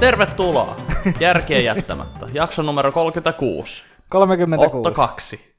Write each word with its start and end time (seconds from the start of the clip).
Tervetuloa 0.00 0.76
Järkiä 1.20 1.60
jättämättä. 1.60 2.26
Jakso 2.32 2.62
numero 2.62 2.92
36. 2.92 3.82
36. 4.08 4.76
Otto 4.76 4.90
2. 4.92 5.40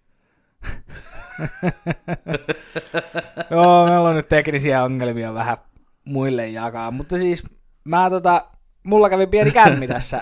Joo, 3.52 3.86
meillä 3.86 4.10
on 4.10 4.16
nyt 4.16 4.30
teknisiä 4.30 4.84
ongelmia 4.84 5.34
vähän 5.34 5.58
muille 6.06 6.48
jakaa, 6.48 6.92
mutta 6.92 7.18
siis 7.18 7.44
mä 7.84 8.10
tota, 8.10 8.46
mulla 8.84 9.10
kävi 9.10 9.28
pieni 9.28 9.52
kämmi 9.52 9.88
tässä 9.98 10.22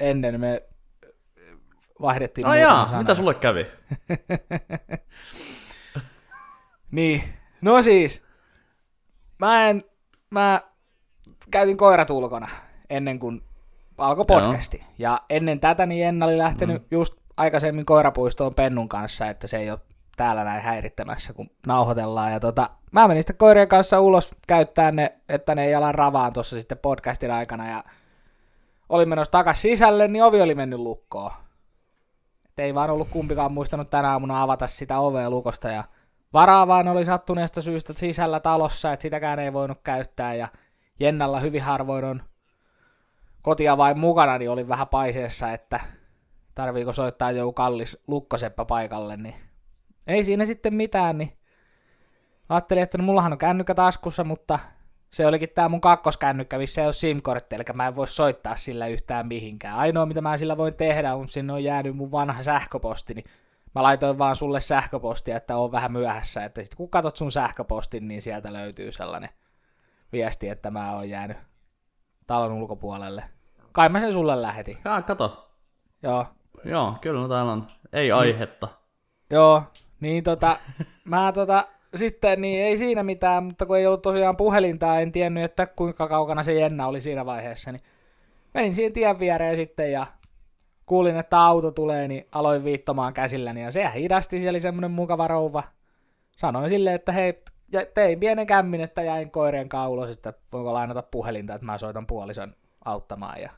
ennen, 0.00 0.40
me 0.40 0.62
vaihdettiin 2.02 2.44
No 2.46 2.54
jaa, 2.54 2.86
sana. 2.88 2.98
mitä 2.98 3.14
sulle 3.14 3.34
kävi? 3.34 3.66
Niin, 6.90 7.22
no 7.60 7.82
siis, 7.82 8.22
mä 9.40 9.68
en, 9.68 9.84
mä 10.30 10.60
käytin 11.50 11.76
koirat 11.76 12.10
ulkona 12.10 12.48
ennen 12.90 13.18
kuin 13.18 13.42
alkoi 13.98 14.24
Joo. 14.28 14.40
podcasti. 14.40 14.84
Ja 14.98 15.20
ennen 15.30 15.60
tätä 15.60 15.86
niin 15.86 16.06
Enna 16.06 16.26
oli 16.26 16.38
lähtenyt 16.38 16.82
mm. 16.82 16.88
just 16.90 17.14
aikaisemmin 17.36 17.86
koirapuistoon 17.86 18.54
Pennun 18.54 18.88
kanssa, 18.88 19.26
että 19.26 19.46
se 19.46 19.56
ei 19.56 19.70
ole 19.70 19.80
täällä 20.16 20.44
näin 20.44 20.62
häirittämässä, 20.62 21.32
kun 21.32 21.50
nauhoitellaan. 21.66 22.32
Ja 22.32 22.40
tota, 22.40 22.70
mä 22.92 23.08
menin 23.08 23.22
sitten 23.22 23.36
koirien 23.36 23.68
kanssa 23.68 24.00
ulos 24.00 24.30
käyttää 24.46 24.90
ne, 24.90 25.18
että 25.28 25.54
ne 25.54 25.64
ei 25.64 25.74
ala 25.74 25.92
ravaan 25.92 26.32
tuossa 26.32 26.56
sitten 26.56 26.78
podcastin 26.78 27.30
aikana. 27.30 27.68
Ja 27.68 27.84
olin 28.88 29.08
menossa 29.08 29.32
takas 29.32 29.62
sisälle, 29.62 30.08
niin 30.08 30.24
ovi 30.24 30.40
oli 30.40 30.54
mennyt 30.54 30.78
lukkoon. 30.78 31.30
Et 32.44 32.58
ei 32.58 32.74
vaan 32.74 32.90
ollut 32.90 33.08
kumpikaan 33.10 33.52
muistanut 33.52 33.90
tänä 33.90 34.10
aamuna 34.10 34.42
avata 34.42 34.66
sitä 34.66 34.98
ovea 34.98 35.30
lukosta 35.30 35.68
ja 35.68 35.84
varaa 36.32 36.66
vaan 36.66 36.88
oli 36.88 37.04
sattuneesta 37.04 37.62
syystä 37.62 37.92
sisällä 37.96 38.40
talossa, 38.40 38.92
että 38.92 39.02
sitäkään 39.02 39.38
ei 39.38 39.52
voinut 39.52 39.78
käyttää 39.82 40.34
ja 40.34 40.48
Jennalla 41.00 41.40
hyvin 41.40 41.62
harvoin 41.62 42.04
on 42.04 42.22
kotia 43.46 43.76
vain 43.76 43.98
mukana, 43.98 44.38
niin 44.38 44.50
oli 44.50 44.68
vähän 44.68 44.88
paiseessa, 44.88 45.52
että 45.52 45.80
tarviiko 46.54 46.92
soittaa 46.92 47.30
joku 47.30 47.52
kallis 47.52 47.98
lukkoseppä 48.06 48.64
paikalle, 48.64 49.16
niin 49.16 49.34
ei 50.06 50.24
siinä 50.24 50.44
sitten 50.44 50.74
mitään, 50.74 51.18
niin 51.18 51.32
ajattelin, 52.48 52.82
että 52.82 52.98
no 52.98 53.04
mullahan 53.04 53.32
on 53.32 53.38
kännykkä 53.38 53.74
taskussa, 53.74 54.24
mutta 54.24 54.58
se 55.10 55.26
olikin 55.26 55.48
tää 55.54 55.68
mun 55.68 55.80
kakkoskännykkä, 55.80 56.58
missä 56.58 56.80
ei 56.80 56.86
ole 56.86 56.92
SIM-kortti, 56.92 57.56
eli 57.56 57.64
mä 57.74 57.86
en 57.86 57.96
voi 57.96 58.08
soittaa 58.08 58.56
sillä 58.56 58.86
yhtään 58.86 59.26
mihinkään. 59.26 59.76
Ainoa, 59.76 60.06
mitä 60.06 60.20
mä 60.20 60.36
sillä 60.36 60.56
voin 60.56 60.74
tehdä, 60.74 61.14
on 61.14 61.28
sinne 61.28 61.52
on 61.52 61.64
jäänyt 61.64 61.96
mun 61.96 62.12
vanha 62.12 62.42
sähköposti, 62.42 63.14
niin 63.14 63.24
mä 63.74 63.82
laitoin 63.82 64.18
vaan 64.18 64.36
sulle 64.36 64.60
sähköpostia, 64.60 65.36
että 65.36 65.56
on 65.56 65.72
vähän 65.72 65.92
myöhässä, 65.92 66.44
että 66.44 66.62
sit 66.62 66.74
kun 66.74 66.90
katot 66.90 67.16
sun 67.16 67.32
sähköpostin, 67.32 68.08
niin 68.08 68.22
sieltä 68.22 68.52
löytyy 68.52 68.92
sellainen 68.92 69.30
viesti, 70.12 70.48
että 70.48 70.70
mä 70.70 70.94
oon 70.94 71.08
jäänyt 71.08 71.36
talon 72.26 72.52
ulkopuolelle. 72.52 73.35
Kai 73.76 73.88
mä 73.88 74.00
sen 74.00 74.12
sulle 74.12 74.42
lähetin. 74.42 74.78
Jaa, 74.84 75.02
kato. 75.02 75.50
Joo. 76.02 76.26
Joo, 76.64 76.94
kyllä 77.00 77.28
täällä 77.28 77.52
on. 77.52 77.66
Ei 77.92 78.12
aihetta. 78.12 78.68
Joo, 79.30 79.62
niin 80.00 80.24
tota, 80.24 80.56
mä 81.04 81.32
tota, 81.32 81.64
sitten 81.94 82.40
niin 82.40 82.62
ei 82.62 82.78
siinä 82.78 83.02
mitään, 83.02 83.44
mutta 83.44 83.66
kun 83.66 83.76
ei 83.76 83.86
ollut 83.86 84.02
tosiaan 84.02 84.36
puhelinta, 84.36 85.00
en 85.00 85.12
tiennyt, 85.12 85.44
että 85.44 85.66
kuinka 85.66 86.08
kaukana 86.08 86.42
se 86.42 86.54
Jenna 86.54 86.86
oli 86.86 87.00
siinä 87.00 87.26
vaiheessa, 87.26 87.72
niin 87.72 87.82
menin 88.54 88.74
siihen 88.74 88.92
tien 88.92 89.18
viereen 89.18 89.56
sitten 89.56 89.92
ja 89.92 90.06
kuulin, 90.86 91.16
että 91.16 91.40
auto 91.40 91.70
tulee, 91.70 92.08
niin 92.08 92.26
aloin 92.32 92.64
viittomaan 92.64 93.12
käsilläni 93.12 93.62
ja 93.62 93.70
se 93.70 93.90
hidasti, 93.94 94.40
siellä 94.40 94.56
oli 94.56 94.60
semmoinen 94.60 94.90
mukava 94.90 95.28
rouva. 95.28 95.62
Sanoin 96.36 96.70
silleen, 96.70 96.94
että 96.94 97.12
hei, 97.12 97.42
ja 97.72 97.86
tein 97.94 98.20
pienen 98.20 98.46
kämmin, 98.46 98.80
että 98.80 99.02
jäin 99.02 99.30
koirien 99.30 99.68
kanssa 99.68 99.88
ulos, 99.88 100.10
että 100.10 100.32
voinko 100.52 100.72
lainata 100.72 101.02
puhelinta, 101.02 101.54
että 101.54 101.66
mä 101.66 101.78
soitan 101.78 102.06
puolison 102.06 102.54
auttamaan 102.84 103.40
ja 103.40 103.50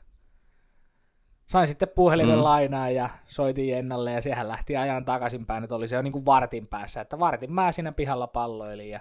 sain 1.49 1.67
sitten 1.67 1.89
puhelimen 1.95 2.37
Mm. 2.37 2.43
lainaa 2.43 2.89
ja 2.89 3.09
soitin 3.25 3.69
Jennalle 3.69 4.11
ja 4.11 4.21
sehän 4.21 4.47
lähti 4.47 4.77
ajan 4.77 5.05
takaisinpäin, 5.05 5.63
että 5.63 5.75
oli 5.75 5.87
se 5.87 5.95
jo 5.95 6.01
niin 6.01 6.11
kuin 6.11 6.25
vartin 6.25 6.67
päässä, 6.67 7.01
että 7.01 7.19
vartin 7.19 7.53
mä 7.53 7.71
siinä 7.71 7.91
pihalla 7.91 8.27
palloilin 8.27 8.89
ja 8.89 8.99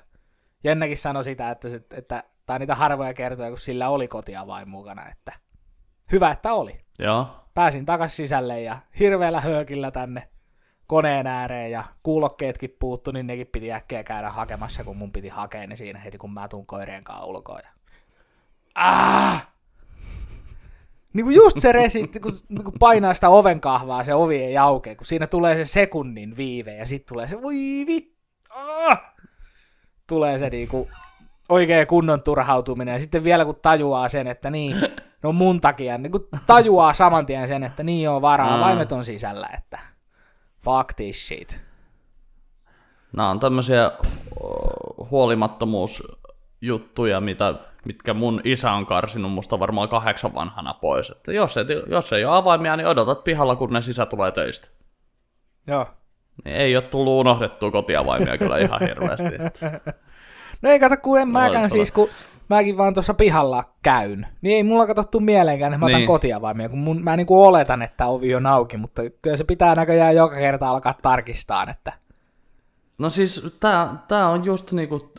Jennakin 0.65 0.97
sanoi 0.97 1.25
sitä, 1.25 1.51
että, 1.51 1.69
se, 1.69 1.81
että 1.95 2.25
tai 2.47 2.59
niitä 2.59 2.75
harvoja 2.75 3.15
kertoja, 3.15 3.49
kun 3.49 3.59
sillä 3.59 3.89
oli 3.89 4.09
kotia 4.09 4.47
vain 4.47 4.69
mukana, 4.69 5.09
että 5.09 5.33
hyvä, 6.13 6.31
että 6.31 6.53
oli. 6.53 6.81
Joo. 6.99 7.27
Pääsin 7.55 7.87
takas 7.87 8.17
sisälle 8.17 8.61
ja 8.61 8.79
hirveällä 8.99 9.41
höökillä 9.41 9.91
tänne 9.91 10.29
koneen 10.87 11.27
ääreen 11.27 11.71
ja 11.71 11.85
kuulokkeetkin 12.03 12.77
puuttu, 12.81 13.11
niin 13.11 13.27
nekin 13.27 13.47
piti 13.47 13.73
äkkiä 13.73 14.05
käydä 14.05 14.31
hakemassa, 14.31 14.85
kun 14.85 14.97
mun 14.97 15.13
piti 15.13 15.29
hakea 15.29 15.67
ne 15.67 15.77
siinä 15.77 15.99
heti, 15.99 16.19
kun 16.19 16.35
mä 16.35 16.49
tuun 16.49 16.67
koirien 16.67 17.05
kanssa 17.05 17.25
ulkoon. 17.25 17.61
Ja... 17.65 17.71
Ah! 18.75 19.49
Niin 21.13 21.25
kuin 21.27 21.37
just 21.37 21.59
se 21.59 21.73
resi, 21.73 22.03
kun, 22.23 22.33
niin 22.49 22.65
kun 22.65 22.73
painaa 22.79 23.15
sitä 23.15 23.29
oven 23.29 23.61
kahvaa, 23.61 24.05
se 24.05 24.15
ovi 24.15 24.37
ei 24.43 24.59
aukea, 24.59 24.97
kun 24.97 25.07
siinä 25.07 25.27
tulee 25.27 25.57
se 25.57 25.65
sekunnin 25.65 26.37
viive 26.37 26.75
ja 26.77 26.87
sitten 26.87 27.15
tulee 27.15 27.29
se, 27.29 27.43
voi 27.43 27.55
vi... 27.87 28.15
Ah! 28.51 29.01
Tulee 30.09 30.39
se 30.39 30.51
niinku 30.51 30.89
oikein 31.49 31.87
kunnon 31.87 32.23
turhautuminen 32.23 32.93
ja 32.93 32.99
sitten 32.99 33.25
vielä 33.25 33.45
kun 33.45 33.57
tajuaa 33.63 34.09
sen, 34.09 34.27
että 34.27 34.51
niin, 34.51 34.77
no 35.23 35.33
mun 35.33 35.61
takia, 35.61 35.99
niin 35.99 36.13
kun 36.13 36.29
tajuaa 36.47 36.95
saman 36.95 37.27
tien 37.27 37.49
sen, 37.49 37.65
että 37.65 37.83
niin 37.83 38.11
on 38.11 38.23
varaa, 38.23 38.57
Mm. 38.57 38.61
vaimet 38.63 38.93
on 38.93 39.05
sisällä, 39.05 39.49
että 39.59 39.79
fuck 40.65 40.93
this 40.97 41.29
shit. 41.29 41.61
Nämä 43.13 43.31
on 43.31 43.41
tämmöisiä 43.41 43.93
huolimattomuusjuttuja, 45.11 47.21
mitä, 47.21 47.55
mitkä 47.85 48.15
mun 48.15 48.41
isä 48.45 48.73
on 48.73 48.87
karsinut 48.87 49.33
musta 49.33 49.61
varmaan 49.61 49.89
kahdeksan 49.89 50.35
vanhana 50.35 50.75
pois. 50.75 51.11
Että 51.11 51.33
jos, 51.33 51.57
ei, 51.57 51.65
jos 51.87 52.13
ei 52.13 52.25
ole 52.25 52.37
avaimia, 52.37 52.77
niin 52.77 52.87
odotat 52.87 53.25
pihalla, 53.25 53.57
kun 53.57 53.73
ne 53.73 53.83
sisä 53.83 54.07
tulee 54.07 54.33
töistä. 54.33 54.69
Joo. 55.67 55.87
Niin 56.45 56.57
ei 56.57 56.77
ole 56.77 56.83
tullut 56.85 57.21
unohdettua 57.21 57.71
kotiavaimia 57.71 58.39
kyllä 58.39 58.59
ihan 58.59 58.81
hirveästi. 58.81 59.35
Että. 59.47 59.81
No 60.63 60.71
ei 60.71 60.81
kato, 60.81 60.97
kun 60.97 61.21
en 61.21 61.29
mäkään 61.29 61.61
Olet 61.61 61.73
siis, 61.73 61.93
kun 61.93 62.09
mäkin 62.49 62.77
vaan 62.77 62.95
tuossa 62.95 63.15
pihalla 63.15 63.65
käyn, 63.83 64.27
niin 64.43 64.57
ei 64.57 64.63
mulla 64.63 64.87
katsottu 64.87 65.21
mieleenkään, 65.21 65.73
että 65.73 65.79
mä 65.79 65.87
otan 65.87 65.99
Niin. 65.99 66.07
kotiavaimia, 66.07 66.69
kun 66.69 66.79
mun, 66.79 67.05
mä 67.05 67.17
niinku 67.17 67.45
oletan, 67.45 67.83
että 67.83 68.07
ovi 68.07 68.35
on 68.35 68.47
auki, 68.47 68.77
mutta 68.77 69.03
kyllä 69.23 69.37
se 69.37 69.45
pitää 69.45 69.75
näköjään 69.75 70.17
joka 70.17 70.37
kerta 70.37 70.69
alkaa 70.69 70.95
tarkistaa, 71.03 71.67
että 71.71 71.93
No 72.99 73.11
siis 73.11 73.57
tää, 73.61 73.89
tää 74.09 74.29
on 74.29 74.45
just 74.45 74.73
niinku, 74.73 75.13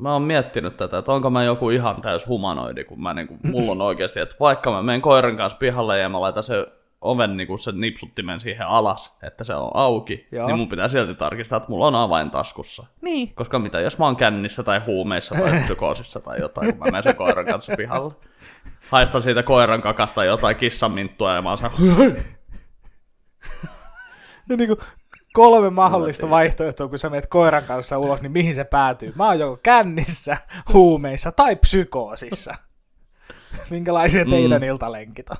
mä 0.00 0.12
oon 0.12 0.22
miettinyt 0.22 0.76
tätä, 0.76 0.98
että 0.98 1.12
onko 1.12 1.30
mä 1.30 1.44
joku 1.44 1.70
ihan 1.70 2.00
täys 2.00 2.26
humanoidi, 2.26 2.84
kun 2.84 3.02
mä 3.02 3.14
niinku, 3.14 3.38
mulla 3.42 3.72
on 3.72 3.80
oikeasti, 3.80 4.20
että 4.20 4.36
vaikka 4.40 4.70
mä 4.70 4.82
menen 4.82 5.00
koiran 5.00 5.36
kanssa 5.36 5.58
pihalle 5.58 5.98
ja 5.98 6.08
mä 6.08 6.20
laitan 6.20 6.42
se 6.42 6.66
oven 7.00 7.36
niinku 7.36 7.58
sen 7.58 7.80
nipsuttimen 7.80 8.40
siihen 8.40 8.66
alas, 8.66 9.18
että 9.22 9.44
se 9.44 9.54
on 9.54 9.70
auki, 9.74 10.26
Joo. 10.32 10.46
niin 10.46 10.56
mun 10.56 10.68
pitää 10.68 10.88
silti 10.88 11.14
tarkistaa, 11.14 11.56
että 11.56 11.68
mulla 11.68 11.86
on 11.86 11.94
avain 11.94 12.30
taskussa. 12.30 12.86
niin, 13.00 13.34
Koska 13.34 13.58
mitä 13.58 13.80
jos 13.80 13.98
mä 13.98 14.04
oon 14.04 14.16
kännissä 14.16 14.62
tai 14.62 14.78
huumeissa 14.86 15.34
tai 15.34 15.60
psykoosissa 15.64 16.20
tai 16.20 16.40
jotain, 16.40 16.70
kun 16.70 16.78
mä 16.78 16.84
menen 16.84 17.02
sen 17.02 17.16
koiran 17.16 17.46
kanssa 17.46 17.76
pihalle. 17.76 18.14
Haistan 18.90 19.22
siitä 19.22 19.42
koiran 19.42 19.82
kakasta 19.82 20.24
jotain 20.24 20.56
kissanminttua 20.56 21.34
ja 21.34 21.42
mä 21.42 21.48
oon 21.48 21.58
se, 21.58 21.64
no 24.48 24.56
niinku 24.56 24.76
kolme 25.32 25.70
mahdollista 25.70 26.30
vaihtoehtoa, 26.30 26.88
kun 26.88 26.98
sä 26.98 27.10
menet 27.10 27.26
koiran 27.26 27.64
kanssa 27.64 27.98
ulos, 27.98 28.20
niin 28.22 28.32
mihin 28.32 28.54
se 28.54 28.64
päätyy? 28.64 29.12
Mä 29.16 29.26
oon 29.26 29.38
joko 29.38 29.56
kännissä, 29.62 30.36
huumeissa 30.72 31.32
tai 31.32 31.56
psykoosissa. 31.56 32.54
Minkälaisia 33.70 34.24
teidän 34.24 34.64
iltalenkit 34.64 35.26
on? 35.30 35.36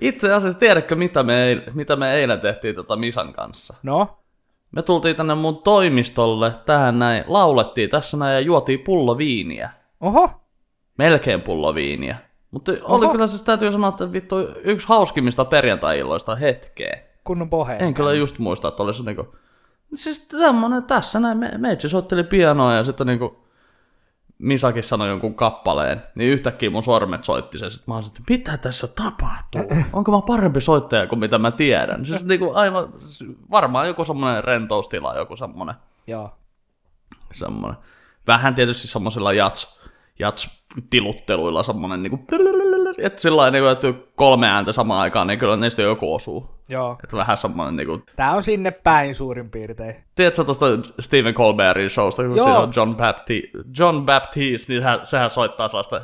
Itse 0.00 0.32
asiassa 0.32 0.58
tiedätkö, 0.58 0.94
mitä 0.94 1.22
me, 1.22 1.44
ei- 1.44 1.62
mitä 1.74 1.96
me 1.96 2.14
eilen 2.14 2.40
tehtiin 2.40 2.74
tota 2.74 2.96
Misan 2.96 3.32
kanssa? 3.32 3.74
No, 3.82 4.18
Me 4.72 4.82
tultiin 4.82 5.16
tänne 5.16 5.34
mun 5.34 5.62
toimistolle, 5.62 6.52
tähän 6.66 6.98
näin, 6.98 7.24
laulettiin 7.26 7.90
tässä 7.90 8.16
näin 8.16 8.34
ja 8.34 8.40
juotiin 8.40 8.80
pullo 8.80 9.18
viiniä. 9.18 9.70
oho, 10.00 10.30
Melkein 10.98 11.42
pullo 11.42 11.74
viiniä. 11.74 12.16
Mutta 12.54 12.72
oli 12.72 13.04
Oho. 13.04 13.12
kyllä 13.12 13.26
siis 13.26 13.42
täytyy 13.42 13.72
sanoa, 13.72 13.88
että 13.88 14.12
vittu 14.12 14.36
yksi 14.64 14.88
hauskimmista 14.88 15.44
perjantai-illoista 15.44 16.36
hetkeä. 16.36 16.98
kunnon 17.24 17.50
poheen. 17.50 17.82
En 17.82 17.94
kyllä 17.94 18.12
just 18.12 18.38
muista, 18.38 18.68
että 18.68 18.82
olisi 18.82 19.02
niinku... 19.02 19.34
Siis 19.94 20.20
tämmönen 20.20 20.82
tässä 20.82 21.20
näin, 21.20 21.38
me, 21.38 21.50
meitsi 21.58 21.88
soitteli 21.88 22.24
pianoa 22.24 22.74
ja 22.74 22.84
sitten 22.84 23.06
niinku... 23.06 23.44
Misakin 24.38 24.82
sanoi 24.82 25.08
jonkun 25.08 25.34
kappaleen, 25.34 26.02
niin 26.14 26.32
yhtäkkiä 26.32 26.70
mun 26.70 26.82
sormet 26.82 27.24
soitti 27.24 27.58
sen. 27.58 27.70
Sitten 27.70 27.92
mä 27.92 27.94
olisin, 27.94 28.10
että 28.10 28.22
mitä 28.28 28.56
tässä 28.56 28.86
tapahtuu? 28.86 29.62
Onko 29.92 30.12
mä 30.12 30.22
parempi 30.26 30.60
soittaja 30.60 31.06
kuin 31.06 31.18
mitä 31.18 31.38
mä 31.38 31.50
tiedän? 31.50 32.04
Siis 32.04 32.24
niinku 32.24 32.52
aivan, 32.54 32.92
varmaan 33.50 33.86
joku 33.86 34.04
semmonen 34.04 34.44
rentoustila, 34.44 35.16
joku 35.16 35.36
semmonen, 35.36 35.74
Joo. 36.06 36.30
semmonen. 37.32 37.76
Vähän 38.26 38.54
tietysti 38.54 38.88
semmoisilla 38.88 39.32
jats, 39.32 39.80
jats 40.18 40.64
tilutteluilla 40.90 41.62
semmonen 41.62 42.02
niinku... 42.02 42.20
Että 42.98 43.22
sillä 43.22 43.36
lailla, 43.36 43.70
että 43.70 43.94
kolme 44.14 44.48
ääntä 44.48 44.72
samaan 44.72 45.00
aikaan, 45.00 45.26
niin 45.26 45.38
kyllä 45.38 45.56
niistä 45.56 45.82
joku 45.82 46.14
osuu. 46.14 46.54
Joo. 46.68 46.96
Että 47.04 47.16
vähän 47.16 47.36
semmonen 47.36 47.76
niinku 47.76 48.02
Tää 48.16 48.32
on 48.32 48.42
sinne 48.42 48.70
päin 48.70 49.14
suurin 49.14 49.50
piirtein. 49.50 49.94
Tiedätkö 50.14 50.44
tuosta 50.44 50.66
Stephen 51.00 51.34
Colbertin 51.34 51.90
showsta, 51.90 52.22
kun 52.22 52.36
Joo. 52.36 52.46
siinä 52.46 52.58
on 52.58 52.72
John, 52.76 52.94
Bapti- 52.96 53.50
John 53.78 54.06
Baptiste, 54.06 54.72
niin 54.72 54.82
sehän, 54.82 55.06
sehän 55.06 55.30
soittaa 55.30 55.68
sellaista 55.68 56.00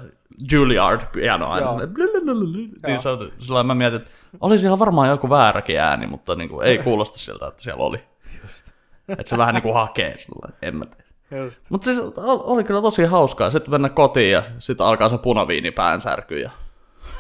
Juilliard 0.53 1.01
piano 1.13 1.47
aina. 1.47 1.67
Joo. 1.67 1.81
silleen 1.81 2.25
blulululu. 2.25 2.69
Niin 2.87 3.01
se 3.01 3.11
sillä 3.39 3.63
mä 3.63 3.75
mietin, 3.75 4.01
että 4.01 4.11
oli 4.41 4.59
siellä 4.59 4.79
varmaan 4.79 5.09
joku 5.09 5.31
vääräkin 5.31 5.81
ääni, 5.81 6.07
mutta 6.07 6.35
niin 6.35 6.49
kuin, 6.49 6.67
ei 6.67 6.79
kuulosta 6.79 7.19
siltä, 7.19 7.47
että 7.47 7.63
siellä 7.63 7.85
oli. 7.85 8.05
Just. 8.43 8.71
Että 9.09 9.31
se 9.31 9.39
vähän 9.39 9.55
niin 9.55 9.63
kuin 9.63 9.75
hakee 9.75 10.19
sillä 10.19 10.53
en 10.63 10.77
mä 10.77 10.87
tiedä. 10.87 11.10
Just. 11.31 11.63
Mutta 11.71 11.85
siis 11.85 11.99
ol- 11.99 12.43
oli 12.45 12.65
kyllä 12.65 12.83
tosi 12.83 13.05
hauskaa. 13.05 13.51
Sitten 13.51 13.71
mennä 13.71 13.89
kotiin 13.89 14.31
ja 14.31 14.43
sitten 14.59 14.87
alkaa 14.87 15.09
se 15.09 15.19
punaviini 15.19 15.71
päänsärky. 15.71 16.39
Ja... 16.39 16.51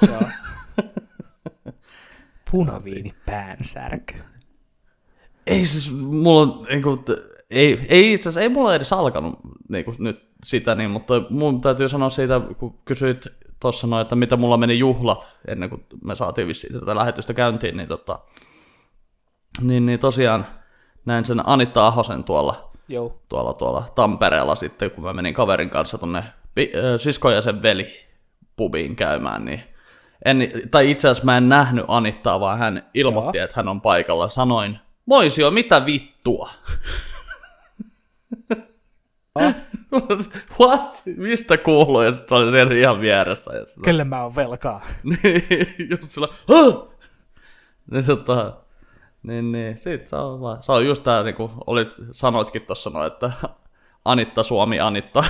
Joo. 0.08 0.22
Punaviini 2.50 3.14
päänsärky. 3.26 4.14
Ei 5.46 5.64
siis, 5.64 5.92
mulla 6.02 6.40
on, 6.40 6.66
niin 6.68 6.82
kuin, 6.82 6.98
ei, 7.50 7.86
ei 7.88 8.12
itse 8.12 8.28
asiassa, 8.28 8.40
ei 8.40 8.48
mulla 8.48 8.74
edes 8.74 8.92
alkanut 8.92 9.38
niin 9.68 9.84
kuin, 9.84 9.96
nyt 9.98 10.30
sitä, 10.44 10.74
niin, 10.74 10.90
mutta 10.90 11.14
mun 11.30 11.60
täytyy 11.60 11.88
sanoa 11.88 12.10
siitä, 12.10 12.40
kun 12.58 12.78
kysyit 12.84 13.26
tuossa 13.60 13.86
noin, 13.86 14.02
että 14.02 14.16
mitä 14.16 14.36
mulla 14.36 14.56
meni 14.56 14.78
juhlat 14.78 15.28
ennen 15.48 15.70
kuin 15.70 15.86
me 16.04 16.14
saatiin 16.14 16.48
vissiin 16.48 16.80
tätä 16.80 16.94
lähetystä 16.94 17.34
käyntiin, 17.34 17.76
niin, 17.76 17.88
tota, 17.88 18.18
niin, 19.60 19.86
niin 19.86 19.98
tosiaan 19.98 20.46
näin 21.06 21.24
sen 21.24 21.48
Anitta 21.48 21.86
Ahosen 21.86 22.24
tuolla, 22.24 22.69
Joo. 22.90 23.20
tuolla, 23.28 23.52
tuolla 23.52 23.92
Tampereella 23.94 24.54
sitten, 24.54 24.90
kun 24.90 25.04
mä 25.04 25.12
menin 25.12 25.34
kaverin 25.34 25.70
kanssa 25.70 25.98
ö, 26.74 26.98
sisko 26.98 27.30
ja 27.30 27.42
sen 27.42 27.62
veli 27.62 27.86
pubiin 28.56 28.96
käymään, 28.96 29.44
niin 29.44 29.62
en, 30.24 30.52
tai 30.70 30.90
itse 30.90 31.08
asiassa 31.08 31.24
mä 31.24 31.36
en 31.36 31.48
nähnyt 31.48 31.84
Anittaa, 31.88 32.40
vaan 32.40 32.58
hän 32.58 32.90
ilmoitti, 32.94 33.38
Joo. 33.38 33.44
että 33.44 33.56
hän 33.56 33.68
on 33.68 33.80
paikalla. 33.80 34.28
Sanoin, 34.28 34.78
Moisio, 35.06 35.50
mitä 35.50 35.86
vittua? 35.86 36.50
What? 40.60 41.02
Mistä 41.16 41.56
kuuluu? 41.56 42.02
Ja 42.02 42.14
se 42.14 42.34
oli 42.34 42.50
siellä 42.50 42.74
ihan 42.74 43.00
vieressä. 43.00 43.56
Ja 43.56 43.66
sillä, 43.66 43.84
Kelle 43.84 44.04
mä 44.04 44.22
oon 44.22 44.36
velkaa? 44.36 44.82
niin, 45.22 45.46
just 45.90 46.08
sillä! 46.08 46.28
Niin, 47.90 48.04
tota, 48.06 48.56
niin, 49.22 49.52
niin, 49.52 49.78
sit 49.78 50.06
se 50.06 50.16
on, 50.16 50.40
vaan, 50.40 50.62
se 50.62 50.72
on 50.72 50.86
just 50.86 51.02
tää, 51.02 51.22
niin 51.22 51.34
kuin 51.34 51.52
olit, 51.66 51.88
sanoitkin 52.10 52.62
tuossa 52.62 52.90
noin, 52.90 53.06
että 53.06 53.32
Anitta 54.04 54.42
Suomi 54.42 54.80
Anitta 54.80 55.24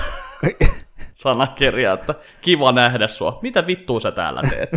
sanakirja, 1.13 1.93
että 1.93 2.15
kiva 2.41 2.71
nähdä 2.71 3.07
sua. 3.07 3.39
Mitä 3.41 3.67
vittua 3.67 3.99
sä 3.99 4.11
täällä 4.11 4.41
teet? 4.49 4.69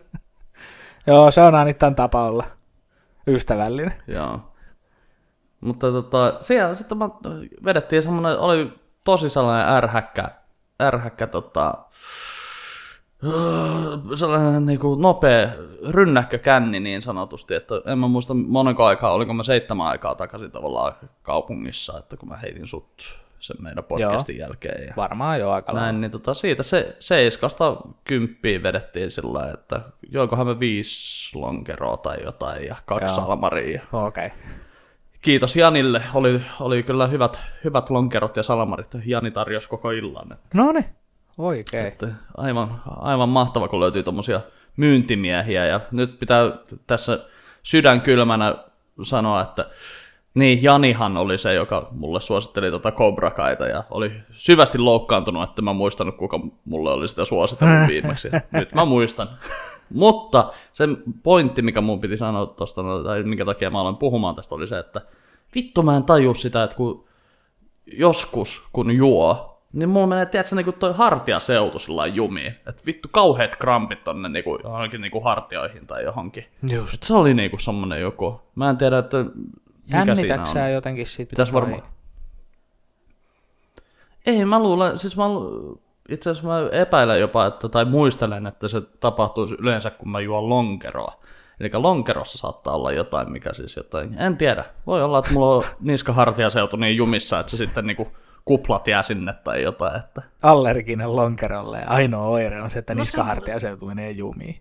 Joo, 1.06 1.30
se 1.30 1.40
on 1.40 1.54
Anittan 1.54 1.94
tapa 1.94 2.24
olla 2.24 2.44
ystävällinen. 3.26 3.92
Joo. 4.06 4.40
Mutta 5.60 5.92
tota, 5.92 6.36
siellä 6.40 6.74
sitten 6.74 6.98
mä 6.98 7.08
vedettiin 7.64 8.02
semmonen, 8.02 8.38
oli 8.38 8.72
tosi 9.04 9.30
sellainen 9.30 9.68
ärhäkkä, 9.68 10.30
ärhäkkä 10.82 11.26
tota, 11.26 11.74
sellainen 14.14 14.66
niin 14.66 14.78
kuin 14.78 15.02
nopea 15.02 15.48
rynnäkkökänni 15.88 16.80
niin 16.80 17.02
sanotusti, 17.02 17.54
että 17.54 17.74
en 17.86 17.98
mä 17.98 18.08
muista 18.08 18.34
monenko 18.34 18.84
aikaa, 18.84 19.12
oliko 19.12 19.34
mä 19.34 19.42
seitsemän 19.42 19.86
aikaa 19.86 20.14
takaisin 20.14 20.50
tavallaan 20.50 20.92
kaupungissa, 21.22 21.98
että 21.98 22.16
kun 22.16 22.28
mä 22.28 22.36
heitin 22.36 22.66
sut 22.66 23.20
sen 23.38 23.56
meidän 23.60 23.84
podcastin 23.84 24.38
Joo. 24.38 24.46
jälkeen. 24.46 24.86
Ja 24.86 24.94
Varmaan 24.96 25.40
jo 25.40 25.50
aika 25.50 25.72
näin, 25.72 26.00
niin 26.00 26.10
tota, 26.10 26.34
siitä 26.34 26.62
se 26.62 26.96
seiskasta 27.00 27.76
kymppiin 28.04 28.62
vedettiin 28.62 29.10
sillä 29.10 29.50
että 29.54 29.80
joikohan 30.10 30.46
me 30.46 30.60
viisi 30.60 31.38
lonkeroa 31.38 31.96
tai 31.96 32.16
jotain 32.24 32.66
ja 32.66 32.76
kaksi 32.86 33.04
Joo. 33.04 33.14
salmaria. 33.14 33.82
Okei. 33.92 34.26
Okay. 34.26 34.38
Kiitos 35.20 35.56
Janille, 35.56 36.02
oli, 36.14 36.42
oli 36.60 36.82
kyllä 36.82 37.06
hyvät, 37.06 37.40
hyvät 37.64 37.90
lonkerot 37.90 38.36
ja 38.36 38.42
salamarit. 38.42 38.86
Jani 39.04 39.30
tarjosi 39.30 39.68
koko 39.68 39.90
illan. 39.90 40.32
Että, 40.32 40.48
No 40.54 40.72
niin, 40.72 40.84
oikein. 41.40 41.86
että 41.86 42.08
aivan, 42.36 42.82
aivan 42.86 43.28
mahtava, 43.28 43.68
kun 43.68 43.80
löytyy 43.80 44.02
tuommoisia 44.02 44.40
myyntimiehiä. 44.76 45.66
Ja 45.66 45.80
nyt 45.90 46.18
pitää 46.18 46.52
tässä 46.86 47.18
sydänkylmänä 47.62 48.54
sanoa, 49.02 49.40
että 49.40 49.66
niin, 50.34 50.62
Janihan 50.62 51.16
oli 51.16 51.38
se, 51.38 51.54
joka 51.54 51.88
mulle 51.92 52.20
suositteli 52.20 52.70
tuota 52.70 52.92
Cobra 52.92 53.30
Kaita 53.30 53.66
ja 53.66 53.84
oli 53.90 54.12
syvästi 54.32 54.78
loukkaantunut, 54.78 55.48
että 55.48 55.62
mä 55.62 55.72
muistanut, 55.72 56.16
kuka 56.16 56.40
mulle 56.64 56.90
oli 56.90 57.08
sitä 57.08 57.24
suositellut 57.24 57.88
viimeksi. 57.88 58.28
Nyt 58.52 58.74
mä 58.74 58.84
muistan. 58.84 59.28
Mutta 59.94 60.52
se 60.72 60.88
pointti, 61.22 61.62
mikä 61.62 61.80
mun 61.80 62.00
piti 62.00 62.16
sanoa 62.16 62.46
tuosta, 62.46 62.82
tai 63.04 63.22
minkä 63.22 63.44
takia 63.44 63.70
mä 63.70 63.80
aloin 63.80 63.96
puhumaan 63.96 64.34
tästä, 64.34 64.54
oli 64.54 64.66
se, 64.66 64.78
että 64.78 65.00
vittu 65.54 65.82
mä 65.82 65.96
en 65.96 66.04
taju 66.04 66.34
sitä, 66.34 66.62
että 66.62 66.76
kun 66.76 67.04
joskus 67.86 68.68
kun 68.72 68.90
juo, 68.90 69.49
niin 69.72 69.88
mulla 69.88 70.06
menee, 70.06 70.26
tiedätkö, 70.26 70.56
niin 70.56 70.72
toi 70.72 70.94
hartiaseutu 70.94 71.78
sillä 71.78 71.96
lailla 71.96 72.16
jumiin. 72.16 72.54
Että 72.66 72.82
vittu 72.86 73.08
kauheat 73.12 73.56
krampit 73.56 74.04
tonne 74.04 74.28
niinku, 74.28 74.58
johonkin 74.64 75.00
niinku 75.00 75.20
hartioihin 75.20 75.86
tai 75.86 76.04
johonkin. 76.04 76.46
Just. 76.72 76.94
Et 76.94 77.02
se 77.02 77.14
oli 77.14 77.34
niinku 77.34 77.58
semmonen 77.58 78.00
joku. 78.00 78.40
Mä 78.54 78.70
en 78.70 78.76
tiedä, 78.76 78.98
että 78.98 79.24
mikä 79.84 80.14
siinä 80.14 80.40
on. 80.40 80.46
sä 80.46 80.68
jotenkin 80.68 81.06
sitten? 81.06 81.30
Pitäis 81.30 81.52
varmaan. 81.52 81.82
Ei, 84.26 84.44
mä 84.44 84.58
luulen, 84.58 84.98
siis 84.98 85.16
mä 85.16 85.28
lu- 85.28 85.82
itse 86.08 86.30
asiassa 86.30 86.48
mä 86.48 86.68
epäilen 86.72 87.20
jopa, 87.20 87.46
että, 87.46 87.68
tai 87.68 87.84
muistelen, 87.84 88.46
että 88.46 88.68
se 88.68 88.80
tapahtuisi 88.80 89.54
yleensä, 89.58 89.90
kun 89.90 90.10
mä 90.10 90.20
juon 90.20 90.48
lonkeroa. 90.48 91.20
Eli 91.60 91.70
lonkerossa 91.72 92.38
saattaa 92.38 92.74
olla 92.74 92.92
jotain, 92.92 93.32
mikä 93.32 93.52
siis 93.52 93.76
jotain, 93.76 94.16
en 94.18 94.36
tiedä. 94.36 94.64
Voi 94.86 95.02
olla, 95.02 95.18
että 95.18 95.32
mulla 95.32 95.56
on 95.56 95.64
niskahartiaseutu 95.80 96.76
niin 96.76 96.96
jumissa, 96.96 97.40
että 97.40 97.50
se 97.50 97.56
sitten 97.56 97.86
niinku 97.86 98.08
kuplat 98.50 98.88
jää 98.88 99.02
sinne 99.02 99.32
tai 99.32 99.62
jotain. 99.62 99.96
Että... 99.96 100.22
Allerginen 100.42 101.16
lonkerolle 101.16 101.78
ja 101.78 101.88
ainoa 101.88 102.26
oire 102.26 102.62
on 102.62 102.70
se, 102.70 102.78
No 102.78 102.78
että 102.78 102.94
niskahartiaseutu 102.94 103.86
menee 103.86 104.10
jumiin. 104.10 104.60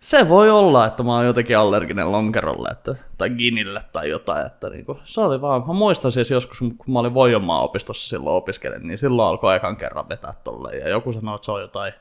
Se 0.00 0.28
voi 0.28 0.50
olla, 0.50 0.86
että 0.86 1.02
mä 1.02 1.14
oon 1.14 1.26
jotenkin 1.26 1.58
allerginen 1.58 2.12
lonkerolle 2.12 2.68
että, 2.68 2.94
tai 3.18 3.30
ginille 3.30 3.84
tai 3.92 4.10
jotain. 4.10 4.46
Että 4.46 4.70
niinku, 4.70 4.98
se 5.04 5.20
oli 5.20 5.40
vaan, 5.40 5.66
mä 5.66 5.72
muistan 5.72 6.12
siis 6.12 6.30
joskus, 6.30 6.58
kun 6.58 6.74
mä 6.92 6.98
olin 6.98 7.14
Voijonmaan 7.14 7.62
opistossa 7.62 8.08
silloin 8.08 8.36
opiskelen, 8.36 8.86
niin 8.86 8.98
silloin 8.98 9.28
alkoi 9.28 9.56
ekan 9.56 9.76
kerran 9.76 10.08
vetää 10.08 10.34
tolle. 10.44 10.76
Ja 10.76 10.88
joku 10.88 11.12
sanoi, 11.12 11.34
että 11.34 11.44
se 11.44 11.52
on 11.52 11.60
jotain 11.60 11.92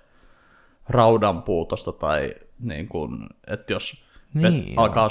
raudanpuutosta 0.89 1.91
tai 1.91 2.35
niin 2.59 2.87
kuin, 2.87 3.11
että 3.47 3.73
jos 3.73 4.08
Niin, 4.33 4.73
joo. 4.73 4.83
alkaa, 4.83 5.07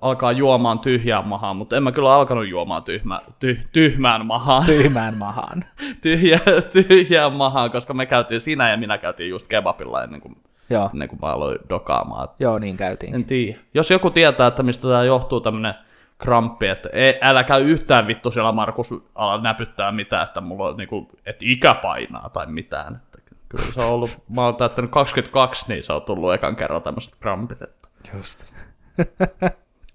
alkaa 0.00 0.32
juomaan 0.32 0.78
tyhjään 0.78 1.28
mahaan, 1.28 1.56
mutta 1.56 1.76
en 1.76 1.82
mä 1.82 1.92
kyllä 1.92 2.14
alkanut 2.14 2.48
juomaan 2.48 2.82
tyhmä, 2.82 3.20
ty, 3.38 3.60
tyhmään 3.72 4.26
mahaan, 4.26 4.66
Tyhmään 4.76 5.16
mahaan. 5.16 5.64
tyhjä, 6.00 6.38
tyhjään 6.72 7.32
mahaan, 7.32 7.70
koska 7.70 7.94
me 7.94 8.06
käytiin, 8.06 8.40
sinä 8.40 8.70
ja 8.70 8.76
minä 8.76 8.98
käytiin 8.98 9.30
just 9.30 9.46
kebabilla 9.46 10.02
ennen 10.04 10.20
kuin, 10.20 10.36
Joo, 10.70 10.90
ennen 10.92 11.08
kuin 11.08 11.18
mä 11.22 11.28
aloin 11.28 11.58
dokaamaan. 11.68 12.28
joo 12.40 12.58
niin 12.58 12.76
käytiin. 12.76 13.14
En 13.14 13.24
tiedä. 13.24 13.58
Jos 13.74 13.90
joku 13.90 14.10
tietää, 14.10 14.46
että 14.46 14.62
mistä 14.62 14.88
tämä 14.88 15.04
johtuu 15.04 15.40
tämmönen 15.40 15.74
kramppi, 16.18 16.66
että 16.66 16.88
ei, 16.92 17.18
älä 17.22 17.44
käy 17.44 17.62
yhtään 17.64 18.06
vittu 18.06 18.30
siellä 18.30 18.52
Markus 18.52 18.94
ala 19.14 19.40
näpyttää 19.40 19.92
mitään, 19.92 20.22
että 20.24 20.40
mulla 20.40 20.68
on 20.68 20.76
niinku, 20.76 21.08
että 21.26 21.44
ikä 21.48 21.74
painaa 21.74 22.28
tai 22.28 22.46
mitään. 22.46 22.94
Että 22.96 23.18
kyllä 23.48 23.64
se 23.64 23.80
on 23.80 23.88
ollut, 23.90 24.22
mä 24.36 24.42
oon 24.42 24.56
täyttänyt 24.56 24.90
22, 24.90 25.64
niin 25.68 25.84
se 25.84 25.92
on 25.92 26.02
tullut 26.02 26.34
ekan 26.34 26.56
kerran 26.56 26.82
tämmöiset 26.82 27.16
krampit. 27.20 27.62
Että. 27.62 27.88
Just. 28.16 28.54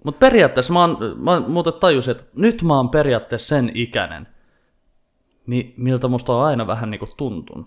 Mutta 0.04 0.18
periaatteessa 0.18 0.72
mä, 0.72 0.80
oon, 0.80 0.96
mä 1.16 1.40
muuten 1.40 1.72
tajusin, 1.72 2.10
että 2.10 2.24
nyt 2.36 2.62
mä 2.62 2.76
oon 2.76 2.88
periaatteessa 2.88 3.48
sen 3.48 3.70
ikäinen, 3.74 4.28
mi, 5.46 5.74
miltä 5.76 6.08
musta 6.08 6.32
on 6.32 6.44
aina 6.44 6.66
vähän 6.66 6.90
niinku 6.90 7.08
tuntunut. 7.16 7.66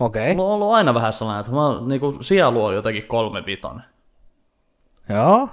Okei. 0.00 0.34
Mulla 0.34 0.48
on 0.48 0.54
ollut 0.54 0.74
aina 0.74 0.94
vähän 0.94 1.12
sellainen, 1.12 1.40
että 1.40 1.52
mä 1.52 1.66
oon, 1.66 1.88
niinku, 1.88 2.16
sielu 2.20 2.64
on 2.64 2.74
jotenkin 2.74 3.06
kolme 3.06 3.46
vitonen. 3.46 3.84
Joo. 5.08 5.48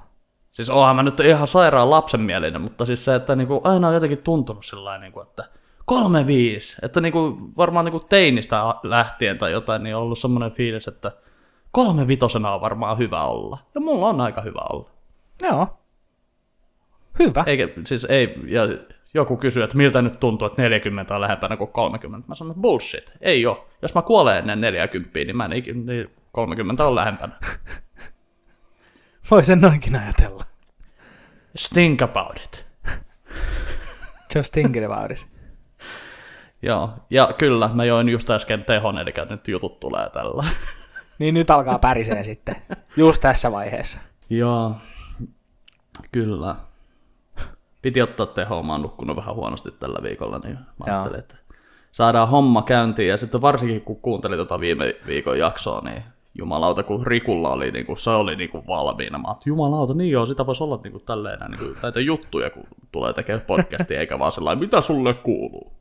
Siis 0.51 0.69
onhan 0.69 0.95
mä 0.95 1.03
nyt 1.03 1.19
ihan 1.19 1.47
sairaan 1.47 1.89
lapsenmielinen, 1.89 2.61
mutta 2.61 2.85
siis 2.85 3.05
se, 3.05 3.15
että 3.15 3.35
niinku 3.35 3.61
aina 3.63 3.87
on 3.87 3.93
jotenkin 3.93 4.23
tuntunut 4.23 4.65
sillä 4.65 4.97
niinku, 4.97 5.21
että 5.21 5.43
kolme 5.85 6.27
viisi. 6.27 6.77
Että 6.81 7.01
niinku, 7.01 7.37
varmaan 7.57 7.85
niinku 7.85 7.99
teinistä 7.99 8.75
lähtien 8.83 9.37
tai 9.37 9.51
jotain, 9.51 9.83
niin 9.83 9.95
on 9.95 10.01
ollut 10.01 10.19
semmoinen 10.19 10.51
fiilis, 10.51 10.87
että 10.87 11.11
kolme 11.71 12.07
vitosena 12.07 12.53
on 12.53 12.61
varmaan 12.61 12.97
hyvä 12.97 13.23
olla. 13.23 13.57
Ja 13.75 13.81
mulla 13.81 14.07
on 14.07 14.21
aika 14.21 14.41
hyvä 14.41 14.61
olla. 14.73 14.89
Joo. 15.41 15.79
Hyvä. 17.19 17.43
Eikä, 17.47 17.67
siis 17.85 18.05
ei, 18.05 18.35
ja 18.47 18.61
joku 19.13 19.37
kysyy, 19.37 19.63
että 19.63 19.77
miltä 19.77 20.01
nyt 20.01 20.19
tuntuu, 20.19 20.45
että 20.45 20.61
40 20.61 21.15
on 21.15 21.21
lähempänä 21.21 21.57
kuin 21.57 21.71
30. 21.71 22.27
Mä 22.27 22.35
sanon, 22.35 22.51
että 22.51 22.61
bullshit, 22.61 23.13
ei 23.21 23.45
oo. 23.45 23.69
Jos 23.81 23.95
mä 23.95 24.01
kuolen 24.01 24.37
ennen 24.37 24.61
40, 24.61 25.19
niin 25.19 25.37
mä 25.37 25.45
en 25.45 25.53
ikinä, 25.53 25.93
niin 25.93 26.09
30 26.31 26.85
on 26.85 26.95
lähempänä. 26.95 27.33
Voi 29.31 29.43
sen 29.43 29.61
noinkin 29.61 29.95
ajatella. 29.95 30.43
Think 31.73 32.01
about 32.01 32.41
it. 32.43 32.65
Just 34.35 34.53
thinking 34.53 34.85
about 34.85 35.11
it. 35.11 35.27
Joo, 36.61 36.93
ja 37.09 37.33
kyllä, 37.37 37.69
mä 37.73 37.85
join 37.85 38.09
just 38.09 38.29
äsken 38.29 38.65
tehon, 38.65 38.97
eli 38.97 39.13
nyt 39.29 39.47
jutut 39.47 39.79
tulee 39.79 40.09
tällä. 40.09 40.45
Niin 41.19 41.33
nyt 41.33 41.49
alkaa 41.49 41.79
pärisee 41.79 42.23
sitten. 42.23 42.55
Just 42.97 43.21
tässä 43.21 43.51
vaiheessa. 43.51 43.99
Joo, 44.29 44.75
kyllä. 46.11 46.55
Piti 47.81 48.01
ottaa 48.01 48.25
tehoa, 48.25 48.63
mä 48.63 48.71
oon 48.71 48.81
nukkunut 48.81 49.15
vähän 49.15 49.35
huonosti 49.35 49.71
tällä 49.71 50.03
viikolla, 50.03 50.39
niin 50.39 50.53
mä 50.53 50.85
ajattelin, 50.85 51.19
että 51.19 51.35
saadaan 51.91 52.29
homma 52.29 52.61
käyntiin. 52.61 53.09
Ja 53.09 53.17
sitten 53.17 53.41
varsinkin 53.41 53.81
kun 53.81 54.01
kuuntelin 54.01 54.37
tuota 54.37 54.59
viime 54.59 54.95
viikon 55.07 55.39
jaksoa, 55.39 55.81
niin 55.81 56.03
jumalauta, 56.35 56.83
kun 56.83 57.07
Rikulla 57.07 57.49
oli, 57.49 57.71
niin 57.71 57.85
kuin, 57.85 57.97
se 57.97 58.09
oli 58.09 58.35
niin 58.35 58.49
kuin 58.49 58.67
valmiina. 58.67 59.17
Mä 59.17 59.33
jumalauta, 59.45 59.93
niin 59.93 60.11
joo, 60.11 60.25
sitä 60.25 60.45
voisi 60.45 60.63
olla 60.63 60.79
niin 60.83 60.91
kuin, 60.91 61.03
tälleen, 61.05 61.39
niin 61.51 61.59
kuin, 61.59 61.77
näitä 61.83 61.99
juttuja, 61.99 62.49
kun 62.49 62.63
tulee 62.91 63.13
tekemään 63.13 63.45
podcastia, 63.47 63.99
eikä 63.99 64.19
vaan 64.19 64.31
sellainen, 64.31 64.59
mitä 64.59 64.81
sulle 64.81 65.13
kuuluu. 65.13 65.71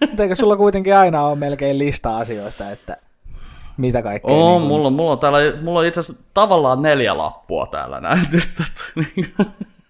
Mutta 0.00 0.22
eikö 0.22 0.34
sulla 0.34 0.56
kuitenkin 0.56 0.96
aina 0.96 1.22
ole 1.22 1.36
melkein 1.36 1.78
lista 1.78 2.18
asioista, 2.18 2.70
että 2.70 2.96
mitä 3.76 4.02
kaikkea? 4.02 4.34
Oo, 4.34 4.50
niin 4.50 4.60
niin 4.60 4.68
mulla, 4.68 4.90
mulla, 4.90 5.12
on 5.12 5.18
täällä, 5.18 5.38
mulla 5.62 5.80
on 5.80 5.86
itse 5.86 6.00
asiassa 6.00 6.22
tavallaan 6.34 6.82
neljä 6.82 7.18
lappua 7.18 7.66
täällä 7.66 8.00
näin. 8.00 8.26
Niin 8.96 9.34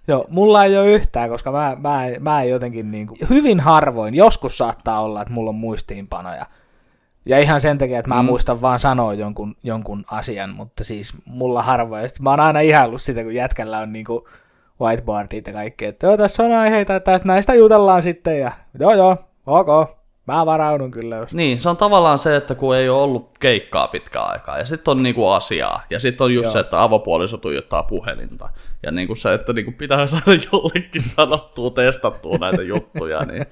Joo, 0.08 0.26
mulla 0.28 0.64
ei 0.64 0.78
ole 0.78 0.92
yhtään, 0.92 1.28
koska 1.30 1.52
mä, 1.52 1.76
mä, 1.80 2.02
mä 2.20 2.42
en 2.42 2.50
jotenkin 2.50 2.90
niin 2.90 3.06
kuin, 3.06 3.18
hyvin 3.30 3.60
harvoin, 3.60 4.14
joskus 4.14 4.58
saattaa 4.58 5.02
olla, 5.02 5.22
että 5.22 5.34
mulla 5.34 5.50
on 5.50 5.56
muistiinpanoja. 5.56 6.46
Ja 7.26 7.38
ihan 7.38 7.60
sen 7.60 7.78
takia, 7.78 7.98
että 7.98 8.08
mä 8.08 8.22
mm. 8.22 8.26
muistan 8.26 8.60
vaan 8.60 8.78
sanoa 8.78 9.14
jonkun, 9.14 9.56
jonkun 9.62 10.04
asian, 10.10 10.50
mutta 10.50 10.84
siis 10.84 11.14
mulla 11.24 11.62
harvoin. 11.62 12.02
Ja 12.02 12.08
mä 12.20 12.30
oon 12.30 12.40
aina 12.40 12.60
ihaillut 12.60 13.02
sitä, 13.02 13.22
kun 13.22 13.34
jätkällä 13.34 13.78
on 13.78 13.92
niinku 13.92 14.28
whiteboardit 14.80 15.46
ja 15.46 15.52
kaikki, 15.52 15.84
että 15.84 16.06
joo, 16.06 16.16
tässä 16.16 16.42
on 16.42 16.52
aiheita, 16.52 16.96
että 16.96 17.20
näistä 17.24 17.54
jutellaan 17.54 18.02
sitten, 18.02 18.40
ja 18.40 18.52
joo 18.78 18.94
joo, 18.94 19.16
ok, 19.46 19.90
mä 20.26 20.46
varaudun 20.46 20.90
kyllä. 20.90 21.16
Jos... 21.16 21.34
Niin, 21.34 21.60
se 21.60 21.68
on 21.68 21.76
tavallaan 21.76 22.18
se, 22.18 22.36
että 22.36 22.54
kun 22.54 22.76
ei 22.76 22.88
ole 22.88 23.02
ollut 23.02 23.38
keikkaa 23.38 23.88
pitkään 23.88 24.30
aikaa, 24.30 24.58
ja 24.58 24.64
sitten 24.64 24.92
on 24.92 25.02
niinku 25.02 25.28
asiaa, 25.28 25.82
ja 25.90 26.00
sitten 26.00 26.24
on 26.24 26.34
just 26.34 26.44
joo. 26.44 26.52
se, 26.52 26.58
että 26.58 26.82
avopuoliso 26.82 27.36
tuijottaa 27.36 27.82
puhelinta, 27.82 28.48
ja 28.82 28.92
niinku 28.92 29.14
se, 29.14 29.34
että 29.34 29.52
niinku 29.52 29.72
pitää 29.72 30.06
saada 30.16 30.40
jollekin 30.52 31.02
sanottua, 31.02 31.70
testattua 31.70 32.38
näitä 32.38 32.62
juttuja, 32.72 33.24
niin 33.24 33.46